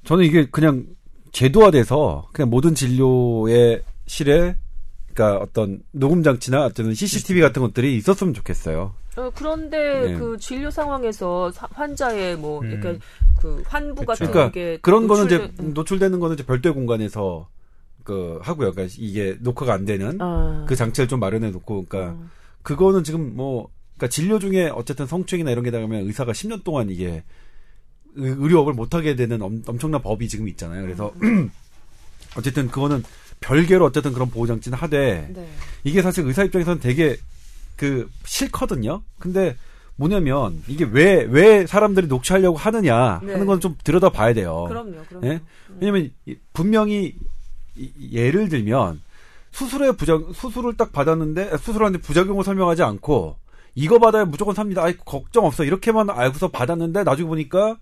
저는 0.05 0.25
이게 0.25 0.47
그냥 0.51 0.85
제도화돼서 1.33 2.29
그냥 2.33 2.51
모든 2.51 2.75
진료의 2.75 3.83
실에 4.07 4.55
그러니까 5.15 5.43
어떤 5.43 5.81
녹음 5.93 6.23
장치나 6.23 6.67
어쨌든 6.67 6.93
CCTV 6.93 7.41
같은 7.41 7.63
것들이 7.63 7.97
있었으면 7.97 8.35
좋겠어요. 8.35 8.93
어, 9.17 9.31
그런데 9.35 10.13
네. 10.13 10.15
그 10.19 10.37
진료 10.39 10.71
상황에서 10.71 11.51
사, 11.53 11.67
환자의 11.73 12.37
뭐 12.37 12.61
음. 12.61 12.79
그러니까 12.81 13.05
그 13.41 13.63
환부 13.67 14.05
같은 14.05 14.31
그러니까 14.31 14.53
게 14.53 14.79
그런 14.83 15.07
노출되, 15.07 15.39
거는 15.39 15.51
이제 15.55 15.63
노출되는 15.63 16.21
거는 16.21 16.35
이제 16.35 16.45
별도의 16.45 16.75
공간에서 16.75 17.49
그 18.05 18.39
하고요. 18.43 18.73
그러니까 18.73 18.95
이게 18.99 19.37
녹화가 19.41 19.75
안 19.75 19.85
되는 19.85 20.21
어. 20.21 20.65
그 20.69 20.77
장치를 20.77 21.09
좀 21.09 21.21
마련해 21.21 21.51
놓고 21.51 21.87
그러니까 21.89 22.13
어. 22.13 22.27
그거는 22.63 23.05
지금 23.05 23.35
뭐 23.37 23.69
그러니까 23.97 24.09
진료 24.09 24.39
중에 24.39 24.69
어쨌든 24.75 25.07
성추행이나 25.07 25.51
이런 25.51 25.65
게 25.65 25.71
나가면 25.71 26.07
의사가 26.07 26.33
10년 26.33 26.65
동안 26.65 26.91
이게 26.91 27.23
의료업을 28.15 28.75
못 28.75 28.95
하게 28.95 29.17
되는 29.17 29.41
엄, 29.41 29.63
청난 29.79 30.03
법이 30.03 30.29
지금 30.29 30.49
있잖아요. 30.49 30.83
그래서 30.83 31.13
음. 31.23 31.51
어쨌든 32.37 32.69
그거는 32.69 33.03
별개로 33.41 33.87
어쨌든 33.87 34.13
그런 34.13 34.31
보호 34.31 34.47
장치는 34.47 34.79
하되 34.79 35.31
네. 35.35 35.49
이게 35.85 36.03
사실 36.03 36.25
의사 36.27 36.45
입장에서는 36.45 36.81
되게 36.81 37.17
그 37.77 38.09
싫거든요. 38.25 39.03
근데 39.19 39.57
뭐냐면 39.97 40.63
이게 40.69 40.85
왜왜 40.85 41.67
사람들이 41.67 42.07
녹취하려고 42.07 42.57
하느냐 42.57 43.21
네. 43.25 43.33
하는 43.33 43.47
건 43.47 43.61
좀 43.61 43.77
들여다 43.85 44.11
봐야 44.11 44.33
돼요. 44.33 44.65
그럼요. 44.69 45.03
그럼요. 45.09 45.27
예? 45.27 45.41
왜냐면 45.81 46.11
분명히 46.53 47.15
예를 48.13 48.49
들면 48.49 49.01
수술의 49.51 49.97
부작 49.97 50.23
수술을 50.35 50.77
딱 50.77 50.93
받았는데 50.93 51.57
수술하는데 51.59 52.01
부작용을 52.01 52.45
설명하지 52.45 52.83
않고 52.83 53.37
이거 53.75 53.99
받아야 53.99 54.25
무조건 54.25 54.55
삽니다. 54.55 54.83
아이 54.83 54.97
걱정 54.97 55.45
없어 55.45 55.65
이렇게만 55.65 56.11
알고서 56.11 56.49
받았는데 56.49 57.05
나중에 57.05 57.29
보니까 57.29 57.79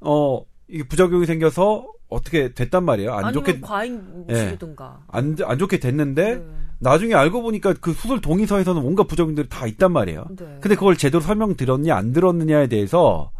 어 0.00 0.42
이게 0.68 0.84
부작용이 0.84 1.26
생겨서 1.26 1.86
어떻게 2.08 2.52
됐단 2.52 2.84
말이에요. 2.84 3.12
안 3.12 3.32
좋게 3.32 3.60
과잉 3.60 4.26
무술이든가. 4.26 4.98
예, 5.00 5.06
안, 5.08 5.36
안 5.42 5.58
좋게 5.58 5.78
됐는데 5.78 6.36
네. 6.36 6.44
나중에 6.78 7.14
알고 7.14 7.42
보니까 7.42 7.74
그 7.80 7.92
수술 7.92 8.20
동의서에서는 8.20 8.80
온갖 8.82 9.06
부작용들이 9.06 9.48
다 9.48 9.66
있단 9.66 9.92
말이에요. 9.92 10.26
네. 10.36 10.58
근데 10.60 10.74
그걸 10.74 10.96
제대로 10.96 11.20
설명 11.20 11.56
들었냐 11.56 11.94
안 11.94 12.12
들었느냐에 12.12 12.68
대해서 12.68 13.30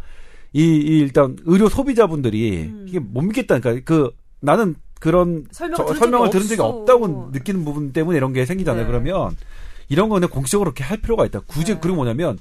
이, 0.52 0.62
이 0.62 0.98
일단 1.00 1.36
의료 1.44 1.68
소비자분들이 1.68 2.62
음. 2.62 2.86
이게 2.88 2.98
못 2.98 3.22
믿겠다니까 3.22 3.80
그 3.84 4.11
나는 4.40 4.74
그런 5.05 5.44
설명 5.50 5.76
저- 5.76 5.94
설명을 5.94 6.30
들은 6.30 6.46
적이 6.46 6.62
없어. 6.62 6.78
없다고 6.78 7.28
느끼는 7.32 7.64
부분 7.64 7.92
때문에 7.92 8.16
이런 8.16 8.32
게 8.32 8.46
생기잖아요. 8.46 8.84
네. 8.84 8.90
그러면 8.90 9.36
이런 9.90 10.09
거는 10.09 10.28
공식적으로 10.28 10.70
그렇게 10.72 10.82
할 10.82 10.96
필요가 10.96 11.26
있다. 11.26 11.40
굳이 11.46 11.74
네. 11.74 11.78
그리고 11.80 11.96
뭐냐면 11.96 12.38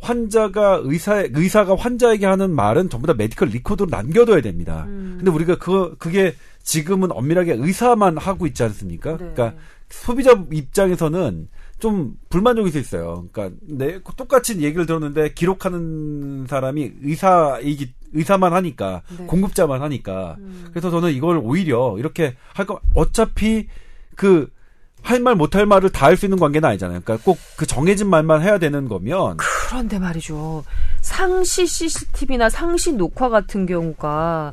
환자가 0.00 0.80
의사 0.84 1.24
의사가 1.32 1.76
환자에게 1.76 2.26
하는 2.26 2.50
말은 2.54 2.88
전부 2.88 3.06
다 3.06 3.14
medical 3.14 3.48
record로 3.48 3.88
남겨둬야 3.90 4.40
됩니다. 4.40 4.84
음. 4.88 5.14
근데 5.18 5.30
우리가 5.30 5.58
그 5.58 5.96
그게 5.98 6.34
지금은 6.62 7.10
엄밀하게 7.12 7.54
의사만 7.58 8.16
하고 8.16 8.46
있지 8.46 8.62
않습니까? 8.62 9.12
네. 9.12 9.16
그러니까 9.18 9.54
소비자 9.90 10.32
입장에서는 10.52 11.48
좀 11.78 12.14
불만족이 12.30 12.70
수 12.70 12.78
있어요. 12.78 13.26
그러니까 13.32 13.56
내 13.62 14.00
똑같이 14.16 14.60
얘기를 14.60 14.86
들었는데 14.86 15.34
기록하는 15.34 16.46
사람이 16.48 16.92
의사이기 17.02 17.92
의사만 18.12 18.52
하니까 18.52 19.02
네. 19.18 19.24
공급자만 19.26 19.82
하니까 19.82 20.36
음. 20.38 20.66
그래서 20.70 20.90
저는 20.90 21.12
이걸 21.12 21.38
오히려 21.42 21.96
이렇게 21.98 22.36
할 22.54 22.66
거 22.66 22.80
어차피 22.94 23.68
그 24.16 24.48
할 25.04 25.20
말 25.20 25.34
못 25.34 25.56
할 25.56 25.66
말을 25.66 25.90
다 25.90 26.06
할 26.06 26.16
수 26.16 26.26
있는 26.26 26.38
관계는 26.38 26.68
아니잖아요. 26.68 27.00
그러니까 27.04 27.24
꼭 27.24 27.36
그 27.56 27.66
정해진 27.66 28.08
말만 28.08 28.40
해야 28.42 28.58
되는 28.58 28.88
거면 28.88 29.36
그런데 29.38 29.98
말이죠. 29.98 30.62
상시 31.00 31.66
CCTV나 31.66 32.48
상시 32.48 32.92
녹화 32.92 33.28
같은 33.28 33.66
경우가 33.66 34.52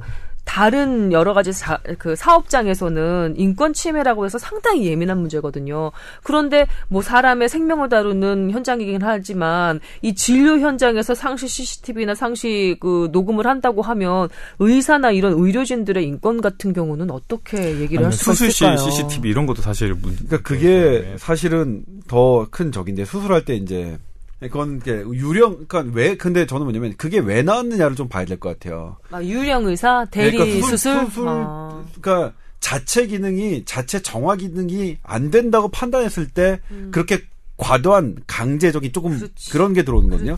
다른 0.49 1.11
여러 1.11 1.35
가지 1.35 1.53
사, 1.53 1.77
그 1.99 2.15
사업장에서는 2.15 3.35
인권 3.37 3.71
침해라고 3.71 4.25
해서 4.25 4.39
상당히 4.39 4.87
예민한 4.87 5.19
문제거든요. 5.19 5.91
그런데 6.23 6.65
뭐 6.87 7.03
사람의 7.03 7.49
생명을 7.49 7.87
다루는 7.87 8.49
현장이긴 8.49 9.03
하지만 9.03 9.79
이 10.01 10.15
진료 10.15 10.57
현장에서 10.57 11.13
상시 11.13 11.47
CCTV나 11.47 12.15
상시 12.15 12.75
그 12.79 13.09
녹음을 13.11 13.45
한다고 13.45 13.83
하면 13.83 14.27
의사나 14.57 15.11
이런 15.11 15.33
의료진들의 15.33 16.03
인권 16.03 16.41
같은 16.41 16.73
경우는 16.73 17.11
어떻게 17.11 17.79
얘기를 17.79 18.03
할 18.03 18.11
수가 18.11 18.33
수술시 18.33 18.65
있을까요? 18.65 18.77
CCTV 18.77 19.29
이런 19.29 19.45
것도 19.45 19.61
사실 19.61 19.93
문. 19.93 20.15
그러니까 20.15 20.41
그게 20.41 21.13
사실은 21.19 21.83
더 22.07 22.47
큰 22.49 22.71
적인데 22.71 23.05
수술할 23.05 23.45
때 23.45 23.55
이제 23.55 23.99
그건 24.39 24.77
이게 24.77 24.91
유령 24.93 25.65
그러니까 25.67 25.93
왜 25.93 26.15
근데 26.15 26.45
저는 26.45 26.63
뭐냐면 26.65 26.93
그게 26.97 27.19
왜 27.19 27.41
나왔느냐를 27.41 27.95
좀 27.95 28.07
봐야 28.07 28.25
될 28.25 28.39
것 28.39 28.57
같아요. 28.57 28.97
아, 29.11 29.21
유령 29.21 29.65
의사 29.67 30.05
대리 30.09 30.37
그러니까 30.37 30.67
수술, 30.67 31.05
수술 31.07 31.27
아. 31.27 31.83
그러니까 31.99 32.33
자체 32.59 33.05
기능이 33.07 33.63
자체 33.65 34.01
정화 34.01 34.35
기능이 34.37 34.97
안 35.03 35.29
된다고 35.31 35.67
판단했을 35.69 36.27
때 36.29 36.59
그렇게 36.91 37.21
과도한 37.57 38.17
강제적인 38.27 38.93
조금 38.93 39.11
음. 39.11 39.17
그렇지. 39.17 39.51
그런 39.51 39.73
게 39.73 39.83
들어오는 39.83 40.09
거거든요. 40.09 40.37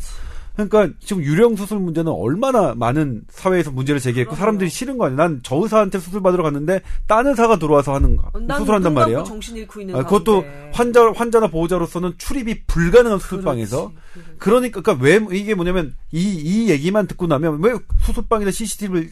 그러니까 0.53 0.89
지금 0.99 1.23
유령 1.23 1.55
수술 1.55 1.79
문제는 1.79 2.11
얼마나 2.11 2.75
많은 2.75 3.23
사회에서 3.29 3.71
문제를 3.71 3.99
제기했고 4.01 4.31
그럼요. 4.31 4.39
사람들이 4.39 4.69
싫은 4.69 4.97
거 4.97 5.05
아니야. 5.05 5.17
난 5.17 5.39
저 5.43 5.55
의사한테 5.55 5.99
수술 5.99 6.21
받으러 6.21 6.43
갔는데 6.43 6.81
딴 7.07 7.25
의사가 7.25 7.57
들어와서 7.57 7.93
하는 7.95 8.17
어, 8.21 8.39
난 8.39 8.59
수술한단 8.59 8.93
말이에요. 8.93 9.23
정신 9.23 9.55
잃고 9.55 9.81
있는 9.81 9.95
아, 9.95 10.03
그것도. 10.03 10.43
환자 10.73 11.11
환자나 11.11 11.47
보호자로서는 11.47 12.13
출입이 12.17 12.63
불가능한 12.67 13.19
수술방에서 13.19 13.91
그렇지. 14.13 14.37
그러니까 14.39 14.81
그러니까 14.81 15.05
왜 15.05 15.37
이게 15.37 15.55
뭐냐면 15.55 15.93
이 16.11 16.21
이 16.41 16.69
얘기만 16.69 17.07
듣고 17.07 17.27
나면 17.27 17.61
왜 17.63 17.73
수술방에다 18.01 18.51
CCTV를 18.51 19.09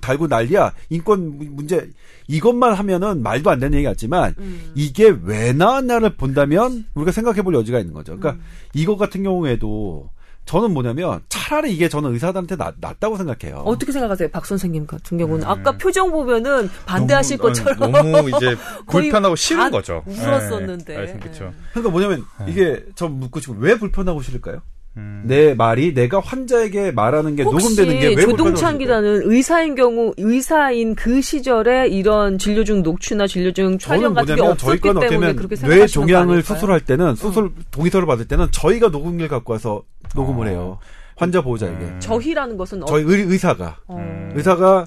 달고 0.00 0.28
난리야 0.28 0.72
인권 0.88 1.36
문- 1.36 1.56
문제 1.56 1.90
이것만 2.28 2.74
하면은 2.74 3.22
말도 3.24 3.50
안 3.50 3.58
되는 3.58 3.76
얘기 3.76 3.84
같지만 3.84 4.36
음. 4.38 4.70
이게 4.76 5.12
왜 5.24 5.52
나왔나를 5.52 6.16
본다면 6.16 6.86
우리가 6.94 7.10
생각해 7.10 7.42
볼 7.42 7.54
여지가 7.54 7.80
있는 7.80 7.92
거죠. 7.92 8.16
그러니까 8.16 8.40
음. 8.40 8.46
이거 8.72 8.96
같은 8.96 9.24
경우에도 9.24 10.08
저는 10.50 10.74
뭐냐면 10.74 11.20
차라리 11.28 11.72
이게 11.72 11.88
저는 11.88 12.12
의사들한테 12.12 12.56
낫, 12.56 12.74
낫다고 12.80 13.16
생각해요. 13.16 13.58
어떻게 13.58 13.92
생각하세요, 13.92 14.30
박 14.30 14.44
선생님 14.44 14.84
같은 14.84 15.16
경우는 15.16 15.46
아까 15.46 15.70
표정 15.78 16.10
보면은 16.10 16.68
반대하실 16.86 17.38
너무, 17.38 17.48
것처럼 17.48 17.94
아니, 17.94 18.10
너무 18.10 18.28
이제 18.30 18.56
불편하고 18.90 19.36
싫은 19.36 19.60
반 19.60 19.70
거죠. 19.70 20.02
울었었는데. 20.08 20.96
네, 20.96 21.18
그렇죠. 21.20 21.52
그러니까 21.70 21.92
뭐냐면 21.92 22.24
네. 22.40 22.46
이게 22.48 22.84
저 22.96 23.06
묻고 23.06 23.38
싶은 23.38 23.58
왜 23.60 23.78
불편하고 23.78 24.22
싫을까요? 24.22 24.60
음. 24.96 25.22
내 25.24 25.54
말이 25.54 25.94
내가 25.94 26.20
환자에게 26.20 26.90
말하는 26.90 27.36
게 27.36 27.44
녹음되는 27.44 28.00
게왜 28.00 28.16
조동찬? 28.16 28.78
기자는 28.78 29.22
의사인 29.24 29.74
경우 29.74 30.12
의사인 30.16 30.94
그 30.94 31.20
시절에 31.20 31.88
이런 31.88 32.38
진료 32.38 32.64
중 32.64 32.82
녹취나 32.82 33.26
진료 33.26 33.52
중 33.52 33.78
촬영 33.78 34.14
같은 34.14 34.34
게 34.34 34.42
없었기 34.42 34.92
때문에 35.00 35.34
그렇게 35.34 35.54
뇌 35.56 35.86
종양을? 35.86 36.38
어. 36.38 36.42
수술할 36.42 36.80
때는 36.80 37.14
수술 37.14 37.52
동의서를 37.70 38.06
받을 38.06 38.26
때는 38.26 38.48
저희가 38.50 38.88
녹음기를 38.88 39.28
갖고 39.28 39.52
와서 39.52 39.82
녹음을 40.14 40.48
어. 40.48 40.50
해요. 40.50 40.78
환자 41.16 41.42
보호자에게. 41.42 41.76
음. 41.76 42.00
저희라는 42.00 42.56
것은 42.56 42.82
어, 42.82 42.86
저희 42.86 43.04
의, 43.04 43.22
의사가 43.22 43.76
어. 43.86 43.96
음. 43.96 44.32
의사가 44.34 44.86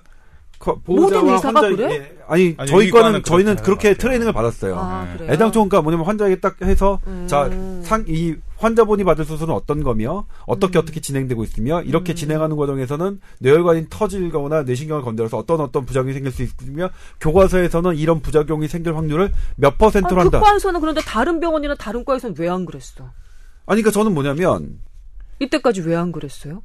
모든 0.85 1.27
의사가 1.29 1.61
환자 1.61 1.75
그래? 1.75 1.93
예, 1.95 2.17
아니, 2.27 2.55
아니, 2.57 2.69
저희 2.69 2.89
거는 2.89 3.23
저희는 3.23 3.57
그렇게 3.57 3.89
같아요. 3.89 3.97
트레이닝을 3.97 4.33
받았어요. 4.33 4.75
아, 4.77 5.03
음. 5.19 5.27
애당초 5.29 5.59
그러니까 5.59 5.81
뭐냐면 5.81 6.05
환자에게 6.05 6.39
딱 6.39 6.61
해서 6.61 6.99
음. 7.07 7.25
자, 7.27 7.49
상, 7.83 8.05
이 8.07 8.35
환자분이 8.57 9.03
받을 9.03 9.25
수술은 9.25 9.53
어떤 9.53 9.83
거며 9.83 10.25
어떻게 10.45 10.79
어떻게 10.79 11.01
진행되고 11.01 11.43
있으며 11.43 11.81
이렇게 11.81 12.13
음. 12.13 12.15
진행하는 12.15 12.55
과정에서는 12.55 13.19
뇌혈관이 13.39 13.87
터질거나 13.89 14.63
뇌신경을 14.63 15.03
건드려서 15.03 15.37
어떤 15.37 15.59
어떤 15.59 15.85
부작용이 15.85 16.13
생길 16.13 16.31
수 16.31 16.43
있으며 16.43 16.89
교과서에서는 17.19 17.95
이런 17.97 18.21
부작용이 18.21 18.67
생길 18.69 18.95
확률을 18.95 19.33
몇 19.57 19.77
퍼센트로 19.77 20.19
아, 20.21 20.23
한다. 20.23 20.39
극과에서는 20.39 20.79
그런데 20.79 21.01
다른 21.01 21.39
병원이나 21.39 21.75
다른 21.75 22.05
과에서는 22.05 22.35
왜 22.39 22.47
안 22.47 22.65
그랬어? 22.65 23.03
아니 23.65 23.81
그러니까 23.81 23.91
저는 23.91 24.13
뭐냐면 24.13 24.79
이때까지 25.39 25.81
왜 25.81 25.95
안 25.95 26.11
그랬어요? 26.11 26.61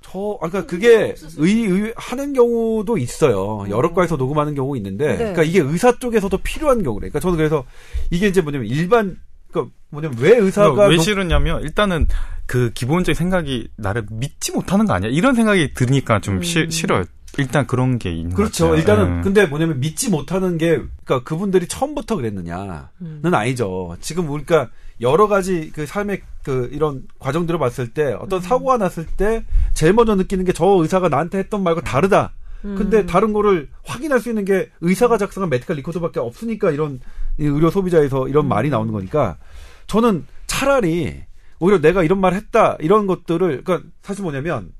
저, 0.00 0.38
아까 0.40 0.64
그러니까 0.64 0.66
그게 0.70 1.14
의, 1.38 1.64
의, 1.66 1.92
하는 1.96 2.32
경우도 2.32 2.98
있어요. 2.98 3.66
여러 3.68 3.92
과에서 3.92 4.16
녹음하는 4.16 4.54
경우 4.54 4.76
있는데, 4.76 5.08
네. 5.08 5.16
그러니까 5.16 5.42
이게 5.42 5.60
의사 5.60 5.98
쪽에서도 5.98 6.36
필요한 6.38 6.82
경우래. 6.82 7.08
그러니까 7.08 7.20
저는 7.20 7.36
그래서 7.36 7.64
이게 8.10 8.28
이제 8.28 8.40
뭐냐면 8.40 8.68
일반, 8.68 9.18
그러니까 9.50 9.74
뭐냐면 9.90 10.18
왜 10.20 10.36
의사가 10.36 10.70
그러니까 10.72 10.88
왜 10.90 10.96
녹- 10.96 11.02
싫으냐면 11.02 11.62
일단은 11.62 12.06
그 12.46 12.70
기본적인 12.72 13.14
생각이 13.16 13.68
나를 13.76 14.06
믿지 14.10 14.52
못하는 14.52 14.86
거 14.86 14.94
아니야? 14.94 15.10
이런 15.10 15.34
생각이 15.34 15.74
드니까 15.74 16.20
좀 16.20 16.42
시- 16.42 16.60
음. 16.60 16.70
싫어요. 16.70 17.04
일단 17.36 17.66
그런 17.66 17.98
게 17.98 18.10
있는 18.10 18.34
그렇죠. 18.34 18.64
것 18.68 18.70
같아요. 18.70 18.80
일단은 18.80 19.18
예. 19.18 19.22
근데 19.22 19.46
뭐냐면 19.46 19.80
믿지 19.80 20.08
못하는 20.10 20.56
게 20.58 20.76
그러니까 21.04 21.22
그분들이 21.24 21.68
처음부터 21.68 22.16
그랬느냐는 22.16 22.80
음. 23.02 23.22
아니죠. 23.32 23.96
지금 24.00 24.28
우리가 24.30 24.70
여러 25.00 25.28
가지 25.28 25.70
그 25.72 25.86
삶의 25.86 26.22
그 26.42 26.68
이런 26.72 27.02
과정들을 27.20 27.60
봤을 27.60 27.92
때 27.92 28.12
음. 28.14 28.18
어떤 28.20 28.40
사고가 28.40 28.78
났을 28.78 29.06
때 29.06 29.44
제일 29.78 29.92
먼저 29.92 30.16
느끼는 30.16 30.44
게 30.44 30.52
저 30.52 30.66
의사가 30.66 31.08
나한테 31.08 31.38
했던 31.38 31.62
말과 31.62 31.80
다르다. 31.82 32.32
근데 32.62 32.98
음. 33.02 33.06
다른 33.06 33.32
거를 33.32 33.68
확인할 33.84 34.18
수 34.18 34.28
있는 34.28 34.44
게 34.44 34.68
의사가 34.80 35.16
작성한 35.18 35.48
medical 35.50 35.76
record밖에 35.76 36.18
없으니까 36.18 36.72
이런 36.72 36.98
이 37.38 37.44
의료 37.44 37.70
소비자에서 37.70 38.26
이런 38.28 38.46
음. 38.46 38.48
말이 38.48 38.68
나오는 38.70 38.92
거니까 38.92 39.38
저는 39.86 40.26
차라리 40.48 41.22
오히려 41.60 41.80
내가 41.80 42.02
이런 42.02 42.20
말 42.20 42.34
했다 42.34 42.76
이런 42.80 43.06
것들을 43.06 43.62
그러니까 43.62 43.88
사실 44.02 44.24
뭐냐면 44.24 44.72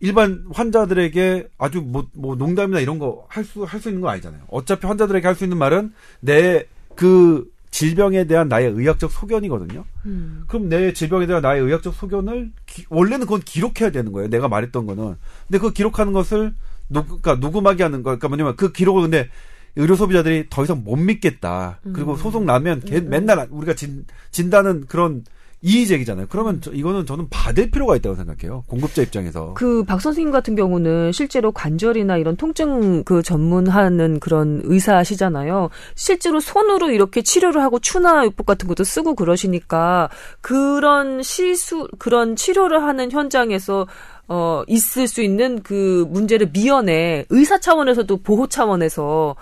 일반 0.00 0.46
환자들에게 0.52 1.48
아주 1.58 1.82
뭐, 1.82 2.06
뭐 2.14 2.34
농담이나 2.36 2.80
이런 2.80 2.98
거 2.98 3.26
할 3.28 3.44
수 3.44 3.64
할 3.66 3.80
수 3.80 3.88
있는 3.90 4.00
건 4.00 4.10
아니잖아요. 4.12 4.42
어차피 4.48 4.86
환자들에게 4.86 5.26
할 5.26 5.34
수 5.36 5.44
있는 5.44 5.58
말은 5.58 5.92
내 6.20 6.64
그 6.96 7.44
질병에 7.76 8.24
대한 8.24 8.48
나의 8.48 8.70
의학적 8.70 9.12
소견이거든요. 9.12 9.84
음. 10.06 10.44
그럼 10.48 10.70
내 10.70 10.94
질병에 10.94 11.26
대한 11.26 11.42
나의 11.42 11.60
의학적 11.60 11.92
소견을 11.94 12.50
기- 12.64 12.86
원래는 12.88 13.26
그건 13.26 13.42
기록해야 13.42 13.90
되는 13.90 14.12
거예요. 14.12 14.30
내가 14.30 14.48
말했던 14.48 14.86
거는. 14.86 15.16
근데 15.46 15.58
그 15.58 15.74
기록하는 15.74 16.14
것을 16.14 16.54
녹, 16.88 17.04
그러니까 17.06 17.34
녹음하게 17.34 17.82
하는 17.82 18.02
거. 18.02 18.10
그러니까 18.16 18.28
뭐냐면 18.28 18.56
그 18.56 18.72
기록을 18.72 19.02
근데 19.02 19.28
의료 19.74 19.94
소비자들이 19.94 20.46
더 20.48 20.64
이상 20.64 20.84
못 20.84 20.96
믿겠다. 20.96 21.80
그리고 21.92 22.12
음. 22.12 22.16
소송 22.16 22.46
나면 22.46 22.80
걔 22.80 23.00
맨날 23.02 23.46
우리가 23.50 23.74
진, 23.74 24.06
진다는 24.30 24.86
그런 24.86 25.24
이의제기잖아요. 25.66 26.26
그러면 26.30 26.60
저, 26.60 26.70
이거는 26.70 27.06
저는 27.06 27.26
받을 27.28 27.70
필요가 27.72 27.96
있다고 27.96 28.14
생각해요. 28.14 28.62
공급자 28.68 29.02
입장에서. 29.02 29.52
그 29.54 29.82
박 29.84 30.00
선생님 30.00 30.30
같은 30.30 30.54
경우는 30.54 31.10
실제로 31.12 31.50
관절이나 31.52 32.16
이런 32.18 32.36
통증 32.36 33.02
그 33.04 33.22
전문하는 33.22 34.20
그런 34.20 34.60
의사시잖아요. 34.64 35.70
실제로 35.96 36.38
손으로 36.40 36.90
이렇게 36.90 37.22
치료를 37.22 37.62
하고 37.62 37.78
추나 37.80 38.24
요법 38.24 38.46
같은 38.46 38.68
것도 38.68 38.84
쓰고 38.84 39.14
그러시니까 39.16 40.08
그런 40.40 41.22
시수 41.22 41.88
그런 41.98 42.36
치료를 42.36 42.82
하는 42.84 43.10
현장에서 43.10 43.86
어 44.28 44.62
있을 44.68 45.08
수 45.08 45.20
있는 45.22 45.62
그 45.62 46.06
문제를 46.10 46.50
미연에 46.52 47.24
의사 47.30 47.58
차원에서도 47.58 48.16
보호 48.18 48.46
차원에서 48.46 49.34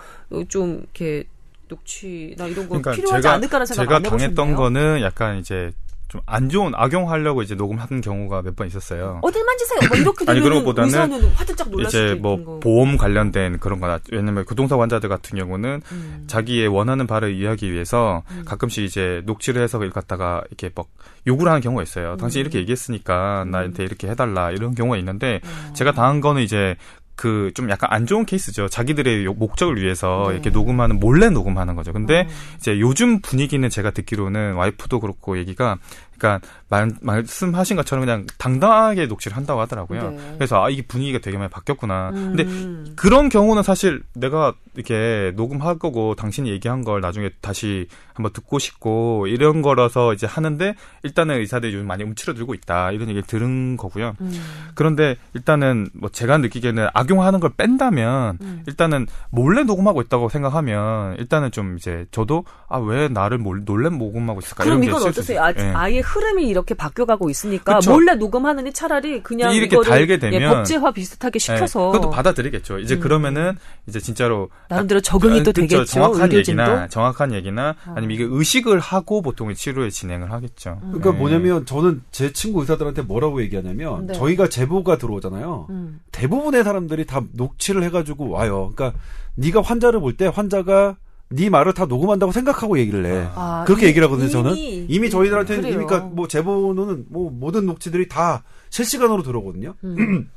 좀 0.47 0.81
이렇게 0.83 1.25
녹취나 1.67 2.45
이런 2.45 2.67
거 2.69 2.79
그러니까 2.79 2.91
필요하지 2.91 3.23
제가 3.23 3.33
않을까라는 3.35 3.65
생각 3.65 3.83
제가 3.83 3.95
안 3.95 4.03
당했던? 4.03 4.55
거는 4.55 5.01
약간 5.01 5.37
이제 5.39 5.71
좀 6.07 6.21
안 6.27 6.49
좋은 6.49 6.73
악용하려고 6.75 7.41
이제 7.41 7.55
녹음하는 7.55 8.01
경우가 8.01 8.41
몇 8.41 8.55
번 8.55 8.67
있었어요. 8.67 9.19
어딜 9.21 9.43
만지세요? 9.43 9.79
뭐 9.89 9.97
이렇게 9.97 10.25
되면 10.25 10.35
아니, 10.37 10.41
그런 10.41 10.63
것보다는 10.63 11.29
화들짝 11.33 11.69
놀랄 11.69 11.87
이제 11.87 12.17
뭐 12.21 12.43
거. 12.43 12.59
보험 12.59 12.97
관련된 12.97 13.59
그런 13.59 13.79
거나 13.79 13.99
왜냐면 14.11 14.45
교통사고 14.45 14.81
환자들 14.81 15.09
같은 15.09 15.37
경우는 15.37 15.81
음. 15.91 16.23
자기의 16.27 16.67
원하는 16.67 17.05
바를 17.07 17.35
이해하기 17.35 17.71
위해서 17.71 18.23
가끔씩 18.45 18.83
이제 18.85 19.21
녹취를 19.25 19.61
해서 19.61 19.77
이걸 19.77 19.89
갖다가 19.91 20.41
이렇게 20.49 20.69
막 20.73 20.87
요구를 21.27 21.51
하는 21.51 21.61
경우가 21.61 21.83
있어요. 21.83 22.17
당신 22.17 22.39
이 22.39 22.41
음. 22.41 22.43
이렇게 22.45 22.59
얘기했으니까 22.59 23.45
나한테 23.49 23.83
이렇게 23.83 24.07
해달라 24.07 24.51
이런 24.51 24.73
경우가 24.75 24.97
있는데 24.97 25.41
제가 25.73 25.91
당한 25.91 26.21
거는 26.21 26.41
이제 26.41 26.75
그 27.15 27.51
좀 27.55 27.69
약간 27.69 27.89
안 27.91 28.05
좋은 28.05 28.25
케이스죠. 28.25 28.67
자기들의 28.67 29.25
요- 29.25 29.33
목적을 29.33 29.81
위해서 29.81 30.25
네. 30.27 30.33
이렇게 30.33 30.49
녹음하는 30.49 30.99
몰래 30.99 31.29
녹음하는 31.29 31.75
거죠. 31.75 31.93
근데 31.93 32.21
어. 32.21 32.55
이제 32.57 32.79
요즘 32.79 33.21
분위기는 33.21 33.67
제가 33.69 33.91
듣기로는 33.91 34.53
와이프도 34.55 34.99
그렇고 34.99 35.37
얘기가 35.37 35.77
그러니까 36.17 36.47
말, 36.69 36.91
말씀하신 37.01 37.75
것처럼 37.77 38.05
그냥 38.05 38.25
당당하게 38.37 39.07
녹취를 39.07 39.35
한다고 39.35 39.59
하더라고요. 39.61 40.11
네. 40.11 40.33
그래서 40.37 40.63
아 40.63 40.69
이게 40.69 40.81
분위기가 40.81 41.19
되게 41.19 41.37
많이 41.37 41.49
바뀌었구나. 41.49 42.11
근데 42.11 42.43
음. 42.43 42.93
그런 42.95 43.29
경우는 43.29 43.63
사실 43.63 44.01
내가 44.13 44.53
이렇게 44.75 45.33
녹음할 45.35 45.77
거고 45.77 46.15
당신이 46.15 46.49
얘기한 46.49 46.83
걸 46.83 47.01
나중에 47.01 47.31
다시 47.41 47.87
한번 48.13 48.31
듣고 48.31 48.59
싶고 48.59 49.27
이런 49.27 49.61
거라서 49.61 50.13
이제 50.13 50.25
하는데 50.25 50.75
일단은 51.03 51.35
의사들이 51.39 51.73
요즘 51.73 51.87
많이 51.87 52.03
움츠러들고 52.03 52.53
있다 52.53 52.91
이런 52.91 53.09
얘기를 53.09 53.23
들은 53.23 53.75
거고요. 53.77 54.13
음. 54.21 54.33
그런데 54.73 55.17
일단은 55.33 55.89
뭐 55.93 56.09
제가 56.09 56.37
느끼기에는 56.37 56.87
악용하는 56.93 57.39
걸 57.39 57.51
뺀다면 57.57 58.37
음. 58.41 58.63
일단은 58.67 59.07
몰래 59.29 59.63
녹음하고 59.63 60.01
있다고 60.01 60.29
생각하면 60.29 61.17
일단은 61.17 61.51
좀 61.51 61.77
이제 61.77 62.05
저도 62.11 62.45
아 62.69 62.85
왜 62.85 63.07
나를 63.07 63.37
몰, 63.37 63.63
놀래 63.65 63.89
녹음하고 63.89 64.39
있을까 64.39 64.63
그럼 64.63 64.83
이런 64.83 64.89
이건 64.89 65.03
게 65.03 65.09
있을 65.09 65.23
수 65.23 65.39
어떠세요? 65.41 65.75
아, 65.77 65.89
예. 65.89 66.01
예 66.05 66.07
흐름이 66.07 66.47
이렇게 66.47 66.73
바뀌어가고 66.75 67.29
있으니까 67.29 67.75
그쵸. 67.79 67.91
몰래 67.91 68.15
녹음하느니 68.15 68.71
차라리 68.73 69.21
그냥 69.23 69.53
이렇게 69.53 69.75
이거를 69.75 69.89
달게 69.89 70.13
예, 70.13 70.19
되면 70.19 70.53
법제화 70.57 70.91
비슷하게 70.91 71.39
시켜서 71.39 71.87
예, 71.87 71.91
그것도 71.91 72.09
받아들이겠죠. 72.11 72.79
이제 72.79 72.95
음. 72.95 72.99
그러면은 72.99 73.57
이제 73.87 73.99
진짜로 73.99 74.49
나름대로 74.69 75.01
적응이 75.01 75.39
또 75.43 75.51
그쵸, 75.51 75.61
되겠죠. 75.61 75.85
정확한 75.85 76.31
의료진도. 76.31 76.61
얘기나 76.63 76.87
정확한 76.87 77.33
얘기나 77.33 77.75
아. 77.85 77.93
아니면 77.95 78.11
이게 78.15 78.23
의식을 78.27 78.79
하고 78.79 79.21
보통 79.21 79.53
치료에 79.53 79.89
진행을 79.89 80.31
하겠죠. 80.31 80.79
그러니까 80.81 81.11
네. 81.11 81.17
뭐냐면 81.17 81.65
저는 81.65 82.01
제 82.11 82.31
친구 82.33 82.61
의사들한테 82.61 83.01
뭐라고 83.03 83.41
얘기하냐면 83.41 84.07
네. 84.07 84.13
저희가 84.13 84.49
제보가 84.49 84.97
들어오잖아요. 84.97 85.67
음. 85.69 85.99
대부분의 86.11 86.63
사람들이 86.63 87.05
다 87.05 87.21
녹취를 87.33 87.83
해가지고 87.83 88.29
와요. 88.29 88.71
그러니까 88.75 88.97
네가 89.35 89.61
환자를 89.61 89.99
볼 89.99 90.15
때 90.17 90.27
환자가 90.27 90.95
네 91.29 91.49
말을 91.49 91.73
다 91.73 91.85
녹음한다고 91.85 92.31
생각하고 92.31 92.77
얘기를 92.79 93.05
해. 93.05 93.27
아, 93.35 93.63
그렇게 93.65 93.85
이- 93.85 93.89
얘기를 93.89 94.07
하거든요. 94.07 94.29
저는 94.29 94.55
이미- 94.55 94.85
이미 94.89 95.09
저희들한테는 95.09 95.61
그래요. 95.63 95.75
이미 95.77 95.85
그러니까 95.85 96.09
뭐 96.13 96.27
제보는 96.27 97.05
뭐 97.09 97.31
모든 97.31 97.65
녹취들이 97.65 98.07
다 98.07 98.43
실시간으로 98.69 99.23
들어오거든요. 99.23 99.73
음. 99.83 100.29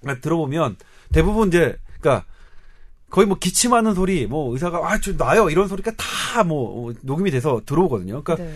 들어보면 0.22 0.76
대부분 1.12 1.48
이제 1.48 1.76
그러니까 2.00 2.24
거의 3.10 3.26
뭐 3.26 3.36
기침하는 3.38 3.94
소리, 3.94 4.26
뭐 4.26 4.52
의사가 4.52 4.92
아좀 4.92 5.16
나요 5.16 5.50
이런 5.50 5.66
소리가 5.66 5.92
다 5.96 6.44
뭐 6.44 6.92
녹음이 7.02 7.30
돼서 7.32 7.60
들어오거든요. 7.66 8.22
그러니까 8.22 8.36
네. 8.36 8.54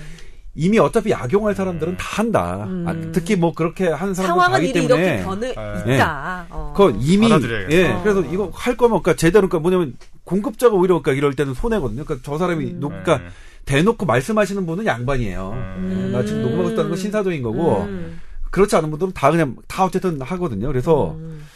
이미 0.54 0.78
어차피 0.78 1.14
악용할 1.14 1.54
사람들은 1.54 1.96
다 1.96 2.22
한다. 2.22 2.64
음. 2.68 2.84
아, 2.86 2.94
특히 3.12 3.36
뭐 3.36 3.54
그렇게 3.54 3.88
하는 3.88 4.12
사람들 4.12 4.26
상황은 4.26 4.52
가기 4.52 4.72
때문에 4.72 4.94
이렇게 4.94 5.24
변을 5.24 5.54
예. 5.88 5.94
있다. 5.94 6.46
어. 6.50 6.74
그 6.76 6.94
이미 7.00 7.28
받아들여야겠다. 7.28 7.74
예 7.74 7.92
어. 7.92 8.02
그래서 8.02 8.20
이거 8.22 8.50
할 8.52 8.76
거면 8.76 9.02
그러니까 9.02 9.16
제대로 9.16 9.48
그러니까 9.48 9.60
뭐냐면 9.60 9.96
공급자가 10.24 10.74
오히려 10.74 11.00
그러니까 11.00 11.12
이럴 11.18 11.34
때는 11.34 11.54
손해거든요. 11.54 12.04
그러니까 12.04 12.28
저 12.30 12.36
사람이 12.36 12.64
음. 12.66 12.80
녹 12.80 12.90
그러니까 12.90 13.20
대놓고 13.64 14.04
말씀하시는 14.04 14.66
분은 14.66 14.84
양반이에요. 14.84 15.52
음. 15.78 16.10
나 16.12 16.22
지금 16.22 16.42
녹음하고 16.42 16.70
있다는 16.70 16.90
건 16.90 16.98
신사적인 16.98 17.42
거고 17.42 17.82
음. 17.84 18.20
그렇지 18.50 18.76
않은 18.76 18.90
분들은 18.90 19.14
다 19.14 19.30
그냥 19.30 19.56
다 19.68 19.86
어쨌든 19.86 20.20
하거든요. 20.20 20.66
그래서 20.66 21.12
음. 21.12 21.46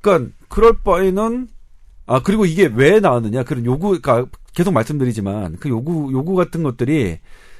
그러니까 0.00 0.30
그럴 0.48 0.76
바에는 0.84 1.48
아 2.06 2.22
그리고 2.22 2.46
이게 2.46 2.70
왜 2.72 3.00
나왔느냐 3.00 3.42
그런 3.42 3.64
요구 3.64 3.98
그러니까 4.00 4.30
계속 4.54 4.72
말씀드리지만 4.72 5.56
그 5.58 5.68
요구 5.68 6.12
요구 6.12 6.36
같은 6.36 6.62
것들이 6.62 7.18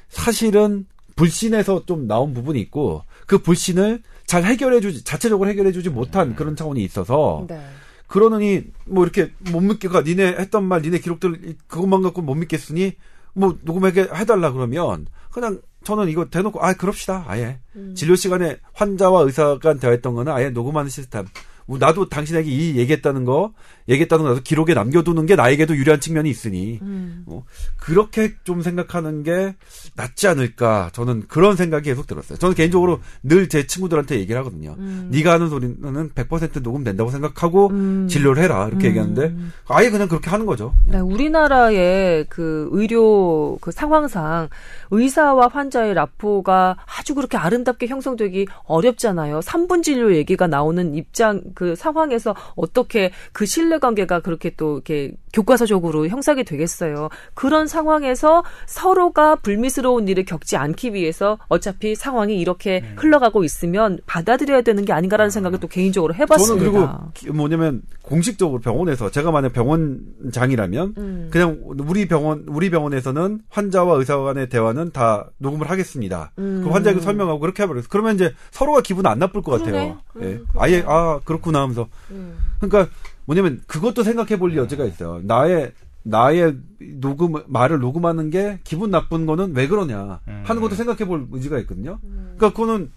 사실은 0.09 0.85
불신에서 1.15 1.85
좀 1.85 2.07
나온 2.07 2.33
부분이 2.33 2.59
있고 2.61 3.03
그 3.25 3.39
불신을 3.39 4.01
잘 4.25 4.43
해결해주지 4.43 5.03
자체적으로 5.03 5.49
해결해주지 5.49 5.89
못한 5.89 6.35
그런 6.35 6.55
차원이 6.55 6.83
있어서 6.83 7.45
네. 7.47 7.59
그러느니 8.07 8.63
뭐 8.85 9.03
이렇게 9.03 9.31
못 9.51 9.61
믿겠가 9.61 10.01
니네 10.01 10.37
했던 10.39 10.63
말 10.63 10.81
니네 10.81 10.99
기록들 10.99 11.55
그것만 11.67 12.01
갖고 12.01 12.21
못 12.21 12.35
믿겠으니 12.35 12.93
뭐 13.33 13.57
녹음하게 13.63 14.07
해달라 14.13 14.51
그러면 14.51 15.07
그냥 15.31 15.61
저는 15.83 16.09
이거 16.09 16.25
대놓고 16.25 16.63
아 16.63 16.73
그럽시다 16.73 17.25
아예 17.27 17.59
음. 17.75 17.93
진료 17.95 18.15
시간에 18.15 18.57
환자와 18.73 19.21
의사가 19.21 19.75
대화했던 19.75 20.13
거는 20.13 20.31
아예 20.31 20.49
녹음하는 20.49 20.89
시스템 20.89 21.25
뭐 21.65 21.77
나도 21.77 22.09
당신에게 22.09 22.49
이 22.49 22.77
얘기했다는 22.77 23.25
거 23.25 23.53
얘기했다는 23.89 24.23
거 24.23 24.29
나도 24.29 24.43
기록에 24.43 24.73
남겨두는 24.73 25.25
게 25.25 25.35
나에게도 25.35 25.75
유리한 25.75 25.99
측면이 25.99 26.29
있으니 26.29 26.79
음. 26.81 27.23
뭐 27.25 27.43
그렇게 27.79 28.33
좀 28.43 28.61
생각하는 28.61 29.23
게 29.23 29.55
낫지 29.95 30.27
않을까 30.27 30.89
저는 30.93 31.23
그런 31.27 31.55
생각이 31.55 31.85
계속 31.89 32.05
들었어요. 32.07 32.37
저는 32.37 32.55
개인적으로 32.55 32.99
늘 33.23 33.47
제 33.47 33.65
친구들한테 33.65 34.19
얘기를 34.19 34.37
하거든요. 34.41 34.75
음. 34.77 35.07
네가 35.11 35.33
하는 35.33 35.49
소리는 35.49 35.77
100% 36.13 36.61
녹음된다고 36.61 37.09
생각하고 37.11 37.67
음. 37.69 38.07
진료를 38.09 38.43
해라 38.43 38.67
이렇게 38.67 38.87
음. 38.87 38.89
얘기하는데 38.89 39.35
아예 39.67 39.89
그냥 39.89 40.07
그렇게 40.07 40.29
하는 40.29 40.45
거죠. 40.45 40.73
네, 40.85 40.99
우리나라의 40.99 42.25
그 42.29 42.67
의료 42.71 43.57
그 43.61 43.71
상황상 43.71 44.49
의사와 44.91 45.47
환자의 45.47 45.93
라포가 45.93 46.77
아주 46.97 47.15
그렇게 47.15 47.37
아름답게 47.37 47.87
형성되기 47.87 48.47
어렵잖아요. 48.65 49.39
3분 49.39 49.83
진료 49.83 50.13
얘기가 50.15 50.47
나오는 50.47 50.95
입장 50.95 51.41
그 51.55 51.75
상황에서 51.75 52.35
어떻게 52.55 53.11
그 53.31 53.45
신뢰 53.45 53.76
관계가 53.79 54.19
그렇게 54.21 54.51
또 54.55 54.75
이렇게 54.75 55.13
교과서적으로 55.33 56.07
형성이 56.07 56.43
되겠어요. 56.43 57.09
그런 57.33 57.67
상황에서 57.67 58.43
서로가 58.65 59.35
불미스러운 59.35 60.07
일을 60.07 60.25
겪지 60.25 60.57
않기 60.57 60.93
위해서 60.93 61.37
어차피 61.47 61.95
상황이 61.95 62.39
이렇게 62.39 62.79
네. 62.81 62.93
흘러가고 62.95 63.43
있으면 63.43 63.99
받아들여야 64.07 64.61
되는 64.61 64.83
게 64.85 64.93
아닌가라는 64.93 65.29
생각을 65.29 65.59
또 65.59 65.67
개인적으로 65.67 66.13
저는 66.13 66.21
해봤습니다. 66.23 66.59
그리고 66.71 67.11
기- 67.13 67.29
뭐냐면 67.31 67.81
공식적으로 68.01 68.59
병원에서 68.61 69.11
제가 69.11 69.31
만약 69.31 69.53
병원장이라면 69.53 70.93
음. 70.97 71.29
그냥 71.31 71.59
우리 71.65 72.07
병원 72.07 72.45
우리 72.47 72.69
병원에서는 72.69 73.41
환자와 73.49 73.95
의사 73.97 74.17
간의 74.17 74.49
대화는 74.49 74.91
다 74.91 75.29
녹음을 75.37 75.69
하겠습니다. 75.69 76.31
음. 76.39 76.61
그 76.63 76.69
환자에게 76.69 77.01
설명하고 77.01 77.39
그렇게 77.39 77.63
해버려요. 77.63 77.83
그러면 77.89 78.15
이제 78.15 78.33
서로가 78.51 78.81
기분 78.81 79.05
안 79.05 79.19
나쁠 79.19 79.41
것 79.41 79.61
그러네. 79.61 79.71
같아요. 79.71 79.97
음, 80.17 80.23
예. 80.23 80.39
아예 80.59 80.83
아 80.87 81.19
그렇구나 81.25 81.61
하면서 81.61 81.87
음. 82.11 82.37
그러니까 82.59 82.91
뭐냐면 83.27 83.61
그것도 83.67 84.03
생각해 84.03 84.39
볼 84.39 84.55
여지가 84.55 84.85
있어요. 84.85 85.19
나의 85.23 85.73
나의 86.03 86.55
녹음 87.01 87.33
말을 87.47 87.79
녹음하는 87.79 88.29
게 88.29 88.59
기분 88.63 88.89
나쁜 88.89 89.25
거는 89.25 89.53
왜 89.55 89.67
그러냐 89.67 90.21
음. 90.27 90.43
하는 90.45 90.61
것도 90.61 90.75
생각해 90.75 91.05
볼 91.05 91.27
의지가 91.31 91.59
있거든요. 91.59 91.99
음. 92.05 92.35
그러니까 92.37 92.57
그거는 92.57 92.91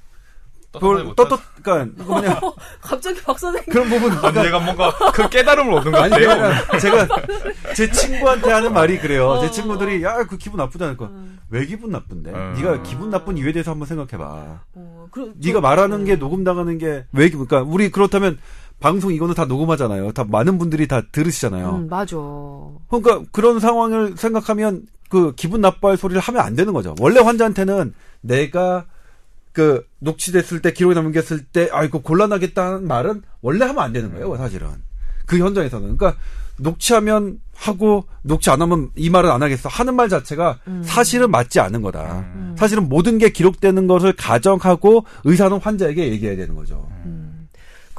별. 0.78 1.16
떳떳 1.16 1.40
그러니까 1.64 2.04
뭐냐 2.04 2.40
갑자기 2.80 3.20
박 3.22 3.36
선생님 3.36 3.72
그런 3.72 3.88
부분 3.88 4.10
그러니까 4.16 4.42
내가 4.44 4.60
뭔가 4.60 4.94
그 5.12 5.28
깨달음을 5.28 5.74
얻은 5.74 5.90
것 5.90 5.98
아니 6.00 6.10
같아요. 6.10 6.28
그러니까 6.28 6.78
제가 6.78 7.08
제 7.74 7.90
친구한테 7.90 8.52
하는 8.52 8.72
말이 8.72 8.98
그래요. 9.00 9.30
어. 9.30 9.40
제 9.40 9.50
친구들이 9.50 10.04
야 10.04 10.22
그 10.28 10.38
기분 10.38 10.58
나쁘지 10.58 10.84
않을 10.84 10.96
거. 10.96 11.10
왜 11.48 11.66
기분 11.66 11.90
나쁜데? 11.90 12.30
음. 12.30 12.54
네가 12.56 12.82
기분 12.84 13.10
나쁜 13.10 13.36
이유에 13.36 13.50
대해서 13.50 13.72
한번 13.72 13.88
생각해 13.88 14.10
봐. 14.22 14.60
어, 14.74 15.08
그, 15.10 15.32
네가 15.44 15.60
말하는 15.60 16.04
게 16.04 16.14
녹음 16.16 16.44
나가는 16.44 16.78
게왜 16.78 17.30
그러니까 17.30 17.62
우리 17.62 17.90
그렇다면 17.90 18.38
방송 18.80 19.12
이거는 19.12 19.34
다 19.34 19.44
녹음하잖아요. 19.44 20.12
다 20.12 20.24
많은 20.24 20.58
분들이 20.58 20.88
다 20.88 21.02
들으시잖아요. 21.12 21.76
음, 21.76 21.88
맞아. 21.88 22.16
그러니까 22.88 23.22
그런 23.30 23.60
상황을 23.60 24.16
생각하면 24.16 24.82
그 25.10 25.34
기분 25.36 25.60
나빠할 25.60 25.96
소리를 25.96 26.20
하면 26.20 26.40
안 26.40 26.56
되는 26.56 26.72
거죠. 26.72 26.94
원래 26.98 27.20
환자한테는 27.20 27.92
내가 28.22 28.86
그 29.52 29.84
녹취됐을 29.98 30.62
때 30.62 30.72
기록에 30.72 30.94
남겼을 30.94 31.44
때 31.44 31.68
아이고 31.72 32.00
곤란하겠다는 32.00 32.86
말은 32.86 33.22
원래 33.42 33.66
하면 33.66 33.82
안 33.82 33.92
되는 33.92 34.12
거예요. 34.12 34.36
사실은 34.36 34.68
그 35.26 35.38
현장에서는 35.38 35.96
그러니까 35.96 36.20
녹취하면 36.58 37.40
하고 37.54 38.04
녹취 38.22 38.50
안 38.50 38.62
하면 38.62 38.90
이 38.96 39.10
말은 39.10 39.30
안 39.30 39.42
하겠어 39.42 39.68
하는 39.68 39.94
말 39.94 40.08
자체가 40.08 40.60
사실은 40.82 41.30
맞지 41.30 41.60
않은 41.60 41.82
거다. 41.82 42.20
음. 42.34 42.54
사실은 42.58 42.88
모든 42.88 43.18
게 43.18 43.30
기록되는 43.30 43.86
것을 43.86 44.14
가정하고 44.14 45.04
의사는 45.24 45.58
환자에게 45.58 46.10
얘기해야 46.12 46.36
되는 46.36 46.54
거죠. 46.54 46.88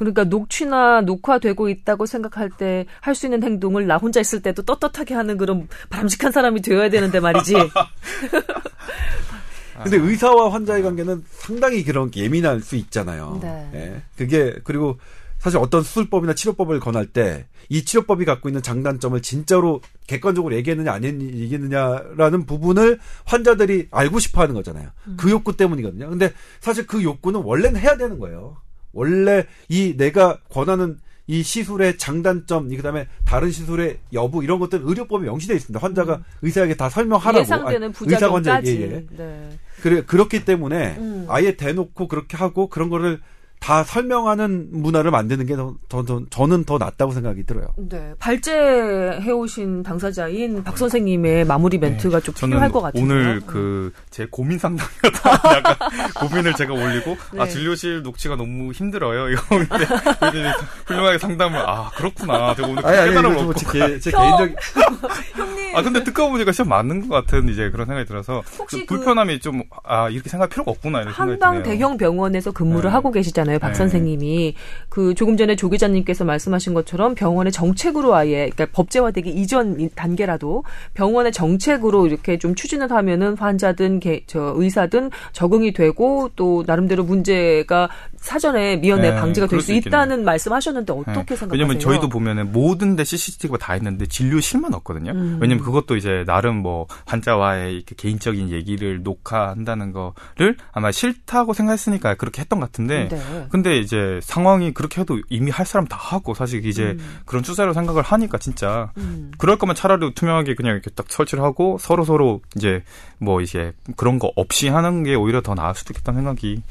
그러니까 0.04 0.24
녹취나 0.24 1.00
녹화되고 1.02 1.68
있다고 1.68 2.06
생각할 2.06 2.50
때 2.50 2.86
할 3.00 3.14
수 3.14 3.26
있는 3.26 3.42
행동을 3.42 3.86
나 3.86 3.98
혼자 3.98 4.20
있을 4.20 4.40
때도 4.40 4.62
떳떳하게 4.62 5.14
하는 5.14 5.36
그런 5.36 5.68
바람직한 5.90 6.32
사람이 6.32 6.62
되어야 6.62 6.88
되는데 6.90 7.20
말이지. 7.20 7.54
근데 9.82 9.96
의사와 9.96 10.52
환자의 10.52 10.82
관계는 10.82 11.24
상당히 11.30 11.84
그런 11.84 12.10
게 12.10 12.22
예민할 12.22 12.60
수 12.60 12.76
있잖아요. 12.76 13.38
네. 13.42 13.70
예. 13.74 14.02
그게 14.16 14.54
그리고 14.64 14.98
사실 15.38 15.58
어떤 15.58 15.82
수술법이나 15.82 16.34
치료법을 16.34 16.80
권할 16.80 17.06
때 17.06 17.46
이 17.72 17.86
치료법이 17.86 18.26
갖고 18.26 18.50
있는 18.50 18.62
장단점을 18.62 19.22
진짜로 19.22 19.80
객관적으로 20.06 20.54
얘기했느냐 20.56 20.92
안 20.92 21.04
얘기했느냐라는 21.04 22.44
부분을 22.44 22.98
환자들이 23.24 23.88
알고 23.90 24.18
싶어 24.18 24.42
하는 24.42 24.54
거잖아요. 24.54 24.90
음. 25.06 25.16
그 25.18 25.30
욕구 25.30 25.56
때문이거든요. 25.56 26.10
근데 26.10 26.34
사실 26.60 26.86
그 26.86 27.02
욕구는 27.02 27.40
원래는 27.42 27.80
해야 27.80 27.96
되는 27.96 28.18
거예요. 28.18 28.58
원래 28.92 29.46
이 29.68 29.96
내가 29.96 30.38
권하는 30.48 30.98
이 31.26 31.42
시술의 31.42 31.98
장단점, 31.98 32.68
그다음에 32.68 33.06
다른 33.24 33.50
시술의 33.50 33.98
여부 34.12 34.42
이런 34.42 34.58
것들 34.58 34.80
의료법에 34.82 35.26
명시되어 35.26 35.56
있습니다. 35.56 35.80
환자가 35.84 36.16
음. 36.16 36.22
의사에게 36.42 36.74
다 36.74 36.88
설명하라고. 36.88 37.38
예상되는 37.40 37.92
부작용까지. 37.92 38.48
의사 38.48 38.52
환자 38.52 38.62
예, 38.68 38.96
예. 38.96 39.06
네. 39.16 39.58
그래 39.80 40.02
그렇기 40.04 40.44
때문에 40.44 40.96
음. 40.98 41.26
아예 41.28 41.56
대놓고 41.56 42.08
그렇게 42.08 42.36
하고 42.36 42.68
그런 42.68 42.88
거를 42.90 43.20
다 43.62 43.84
설명하는 43.84 44.70
문화를 44.72 45.12
만드는 45.12 45.46
게 45.46 45.54
더, 45.54 45.74
더, 45.88 46.04
더, 46.04 46.20
저는 46.30 46.64
더 46.64 46.78
낫다고 46.78 47.12
생각이 47.12 47.44
들어요. 47.46 47.68
네. 47.76 48.12
발제해 48.18 49.30
오신 49.30 49.84
당사자인 49.84 50.64
박 50.64 50.76
선생님의 50.76 51.44
마무리 51.44 51.78
네. 51.78 51.90
멘트가 51.90 52.18
네. 52.18 52.24
좀 52.24 52.34
필요할 52.34 52.72
것 52.72 52.80
같아요. 52.80 53.00
오늘 53.00 53.40
그, 53.46 53.92
제 54.10 54.26
고민 54.28 54.58
상담이었다. 54.58 55.54
약간 55.56 55.88
고민을 56.16 56.54
제가 56.54 56.74
올리고, 56.74 57.12
아, 57.12 57.34
네. 57.34 57.42
아, 57.42 57.46
진료실 57.46 58.02
녹취가 58.02 58.34
너무 58.34 58.72
힘들어요. 58.72 59.30
이거 59.30 59.42
근데, 59.48 60.52
훌륭하게 60.86 61.18
상담을, 61.18 61.60
아, 61.60 61.90
그렇구나. 61.94 62.56
제가 62.56 62.66
오늘 62.66 62.84
아니, 62.84 63.10
깨달음을 63.10 63.38
얻고. 63.38 63.54
제, 63.54 64.00
제 64.00 64.10
개인적인. 64.10 64.56
형님. 65.36 65.76
아, 65.76 65.82
근데 65.82 66.02
듣고 66.02 66.30
보니까 66.30 66.50
진짜 66.50 66.68
맞는 66.68 67.08
것 67.08 67.14
같은 67.14 67.48
이제 67.48 67.70
그런 67.70 67.86
생각이 67.86 68.08
들어서. 68.08 68.42
혹시 68.58 68.84
그 68.86 68.96
불편함이 68.96 69.38
좀, 69.38 69.62
아, 69.84 70.08
이렇게 70.08 70.28
생각할 70.28 70.48
필요가 70.48 70.72
없구나. 70.72 71.02
이런 71.02 71.14
생각이 71.14 71.30
한방 71.40 71.62
대형 71.62 71.96
병원에서 71.96 72.50
근무를 72.50 72.90
네. 72.90 72.92
하고 72.92 73.12
계시잖아요. 73.12 73.51
있잖아요. 73.52 73.58
박 73.58 73.68
네. 73.68 73.74
선생님이 73.74 74.54
그 74.88 75.14
조금 75.14 75.36
전에 75.36 75.56
조 75.56 75.68
기자님께서 75.68 76.24
말씀하신 76.24 76.74
것처럼 76.74 77.14
병원의 77.14 77.52
정책으로 77.52 78.14
아예 78.14 78.50
그러니까 78.50 78.66
법제화되기 78.72 79.30
이전 79.30 79.90
단계라도 79.94 80.64
병원의 80.94 81.32
정책으로 81.32 82.06
이렇게 82.06 82.38
좀 82.38 82.54
추진을 82.54 82.90
하면은 82.90 83.36
환자든 83.36 84.00
개, 84.00 84.22
저 84.26 84.52
의사든 84.56 85.10
적응이 85.32 85.72
되고 85.72 86.30
또 86.36 86.64
나름대로 86.66 87.04
문제가 87.04 87.88
사전에 88.16 88.76
미연에 88.76 89.10
네, 89.10 89.16
방지가 89.16 89.46
될 89.46 89.62
수 89.62 89.72
있다는 89.72 90.24
말씀하셨는데 90.24 90.92
어떻게 90.92 91.12
네. 91.12 91.36
생각하세요? 91.36 91.52
왜냐면 91.52 91.78
저희도 91.78 92.08
보면은 92.08 92.52
모든 92.52 92.96
데 92.96 93.04
CCTV가 93.04 93.58
다 93.58 93.76
있는데 93.76 94.06
진료실만 94.06 94.74
없거든요. 94.74 95.12
음. 95.12 95.38
왜냐면 95.40 95.64
그것도 95.64 95.96
이제 95.96 96.24
나름 96.26 96.56
뭐 96.56 96.86
환자와의 97.06 97.74
이렇게 97.76 97.94
개인적인 97.96 98.50
얘기를 98.50 99.02
녹화한다는 99.02 99.92
거를 99.92 100.56
아마 100.72 100.90
싫다고 100.90 101.54
생각했으니까 101.54 102.14
그렇게 102.14 102.40
했던 102.42 102.60
것 102.60 102.66
같은데 102.66 103.08
네. 103.08 103.41
근데 103.50 103.78
이제 103.78 104.20
상황이 104.22 104.72
그렇게 104.72 105.00
해도 105.00 105.20
이미 105.28 105.50
할 105.50 105.66
사람 105.66 105.86
다 105.86 105.96
하고 105.98 106.34
사실 106.34 106.64
이제 106.66 106.96
음. 106.98 107.20
그런 107.26 107.42
추세로 107.42 107.72
생각을 107.72 108.02
하니까 108.02 108.38
진짜 108.38 108.92
음. 108.96 109.32
그럴 109.38 109.58
거면 109.58 109.74
차라리 109.74 110.14
투명하게 110.14 110.54
그냥 110.54 110.72
이렇게 110.74 110.90
딱 110.90 111.06
설치를 111.08 111.42
하고 111.42 111.78
서로 111.78 112.04
서로 112.04 112.40
이제 112.56 112.82
뭐 113.18 113.40
이제 113.40 113.72
그런 113.96 114.18
거 114.18 114.32
없이 114.36 114.68
하는 114.68 115.02
게 115.02 115.14
오히려 115.14 115.40
더 115.40 115.54
나을 115.54 115.74
수도 115.74 115.92
있겠다는 115.92 116.20
생각이 116.20 116.62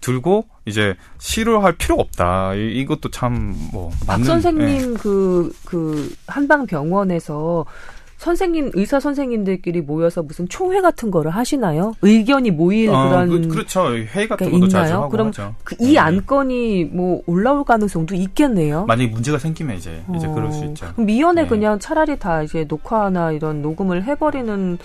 들고 0.00 0.46
이제 0.64 0.94
싫어할 1.18 1.74
필요가 1.74 2.02
없다. 2.02 2.54
이, 2.54 2.84
것도 2.86 3.10
참뭐 3.10 3.90
맞는. 4.06 4.24
박 4.24 4.24
선생님 4.24 4.94
그그 4.94 5.52
예. 5.52 5.58
그 5.66 6.14
한방 6.26 6.66
병원에서 6.66 7.66
선생님 8.20 8.72
의사 8.74 9.00
선생님들끼리 9.00 9.80
모여서 9.80 10.22
무슨 10.22 10.46
총회 10.46 10.82
같은 10.82 11.10
거를 11.10 11.30
하시나요? 11.30 11.94
의견이 12.02 12.50
모일 12.50 12.90
어, 12.90 13.08
그런 13.08 13.48
그, 13.48 13.56
렇죠 13.56 13.94
회의 13.94 14.28
같은 14.28 14.50
것도 14.50 14.68
자주 14.68 14.92
하고 14.92 15.08
그럼 15.08 15.32
그, 15.64 15.74
이 15.80 15.94
네. 15.94 15.98
안건이 15.98 16.84
뭐 16.92 17.22
올라올 17.24 17.64
가능성도 17.64 18.14
있겠네요. 18.14 18.84
만약에 18.84 19.08
문제가 19.10 19.38
생기면 19.38 19.78
이제 19.78 20.02
이제 20.14 20.26
어, 20.26 20.34
그럴 20.34 20.52
수 20.52 20.66
있죠. 20.66 20.92
그럼 20.92 21.06
미연에 21.06 21.44
네. 21.44 21.48
그냥 21.48 21.78
차라리 21.78 22.18
다 22.18 22.42
이제 22.42 22.66
녹화나 22.68 23.32
이런 23.32 23.62
녹음을 23.62 24.04
해버리는 24.04 24.76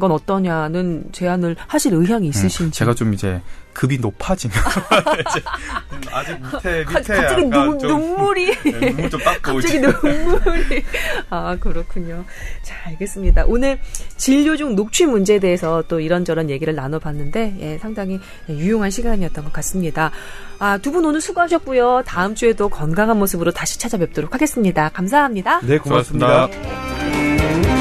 건 0.00 0.10
어떠냐는 0.10 1.04
제안을 1.12 1.56
하실 1.66 1.92
의향이 1.92 2.26
음, 2.26 2.30
있으신지. 2.30 2.64
음, 2.64 2.70
제가 2.70 2.94
좀 2.94 3.12
이제 3.12 3.42
급이 3.78 3.98
높아지면 3.98 4.56
아직 6.10 6.36
밑에 6.42 6.78
밑에 6.80 6.84
갑자기 6.84 7.44
눈, 7.44 7.78
좀, 7.78 7.88
눈물이 7.88 8.56
네, 8.64 8.80
눈물 8.80 9.08
좀 9.08 9.20
닦고 9.20 9.54
갑자기 9.54 9.78
눈물이 9.78 10.84
아 11.30 11.56
그렇군요. 11.60 12.24
자 12.62 12.74
알겠습니다. 12.86 13.44
오늘 13.46 13.78
진료 14.16 14.56
중 14.56 14.74
녹취 14.74 15.06
문제에 15.06 15.38
대해서 15.38 15.84
또 15.86 16.00
이런저런 16.00 16.50
얘기를 16.50 16.74
나눠봤는데 16.74 17.56
예, 17.60 17.78
상당히 17.78 18.18
유용한 18.48 18.90
시간이었던 18.90 19.44
것 19.44 19.52
같습니다. 19.52 20.10
아두 20.58 20.90
분 20.90 21.04
오늘 21.04 21.20
수고하셨고요. 21.20 22.02
다음 22.04 22.34
주에도 22.34 22.68
건강한 22.68 23.16
모습으로 23.16 23.52
다시 23.52 23.78
찾아뵙도록 23.78 24.34
하겠습니다. 24.34 24.88
감사합니다. 24.88 25.60
네 25.60 25.78
고맙습니다. 25.78 26.48
고맙습니다. 26.48 27.77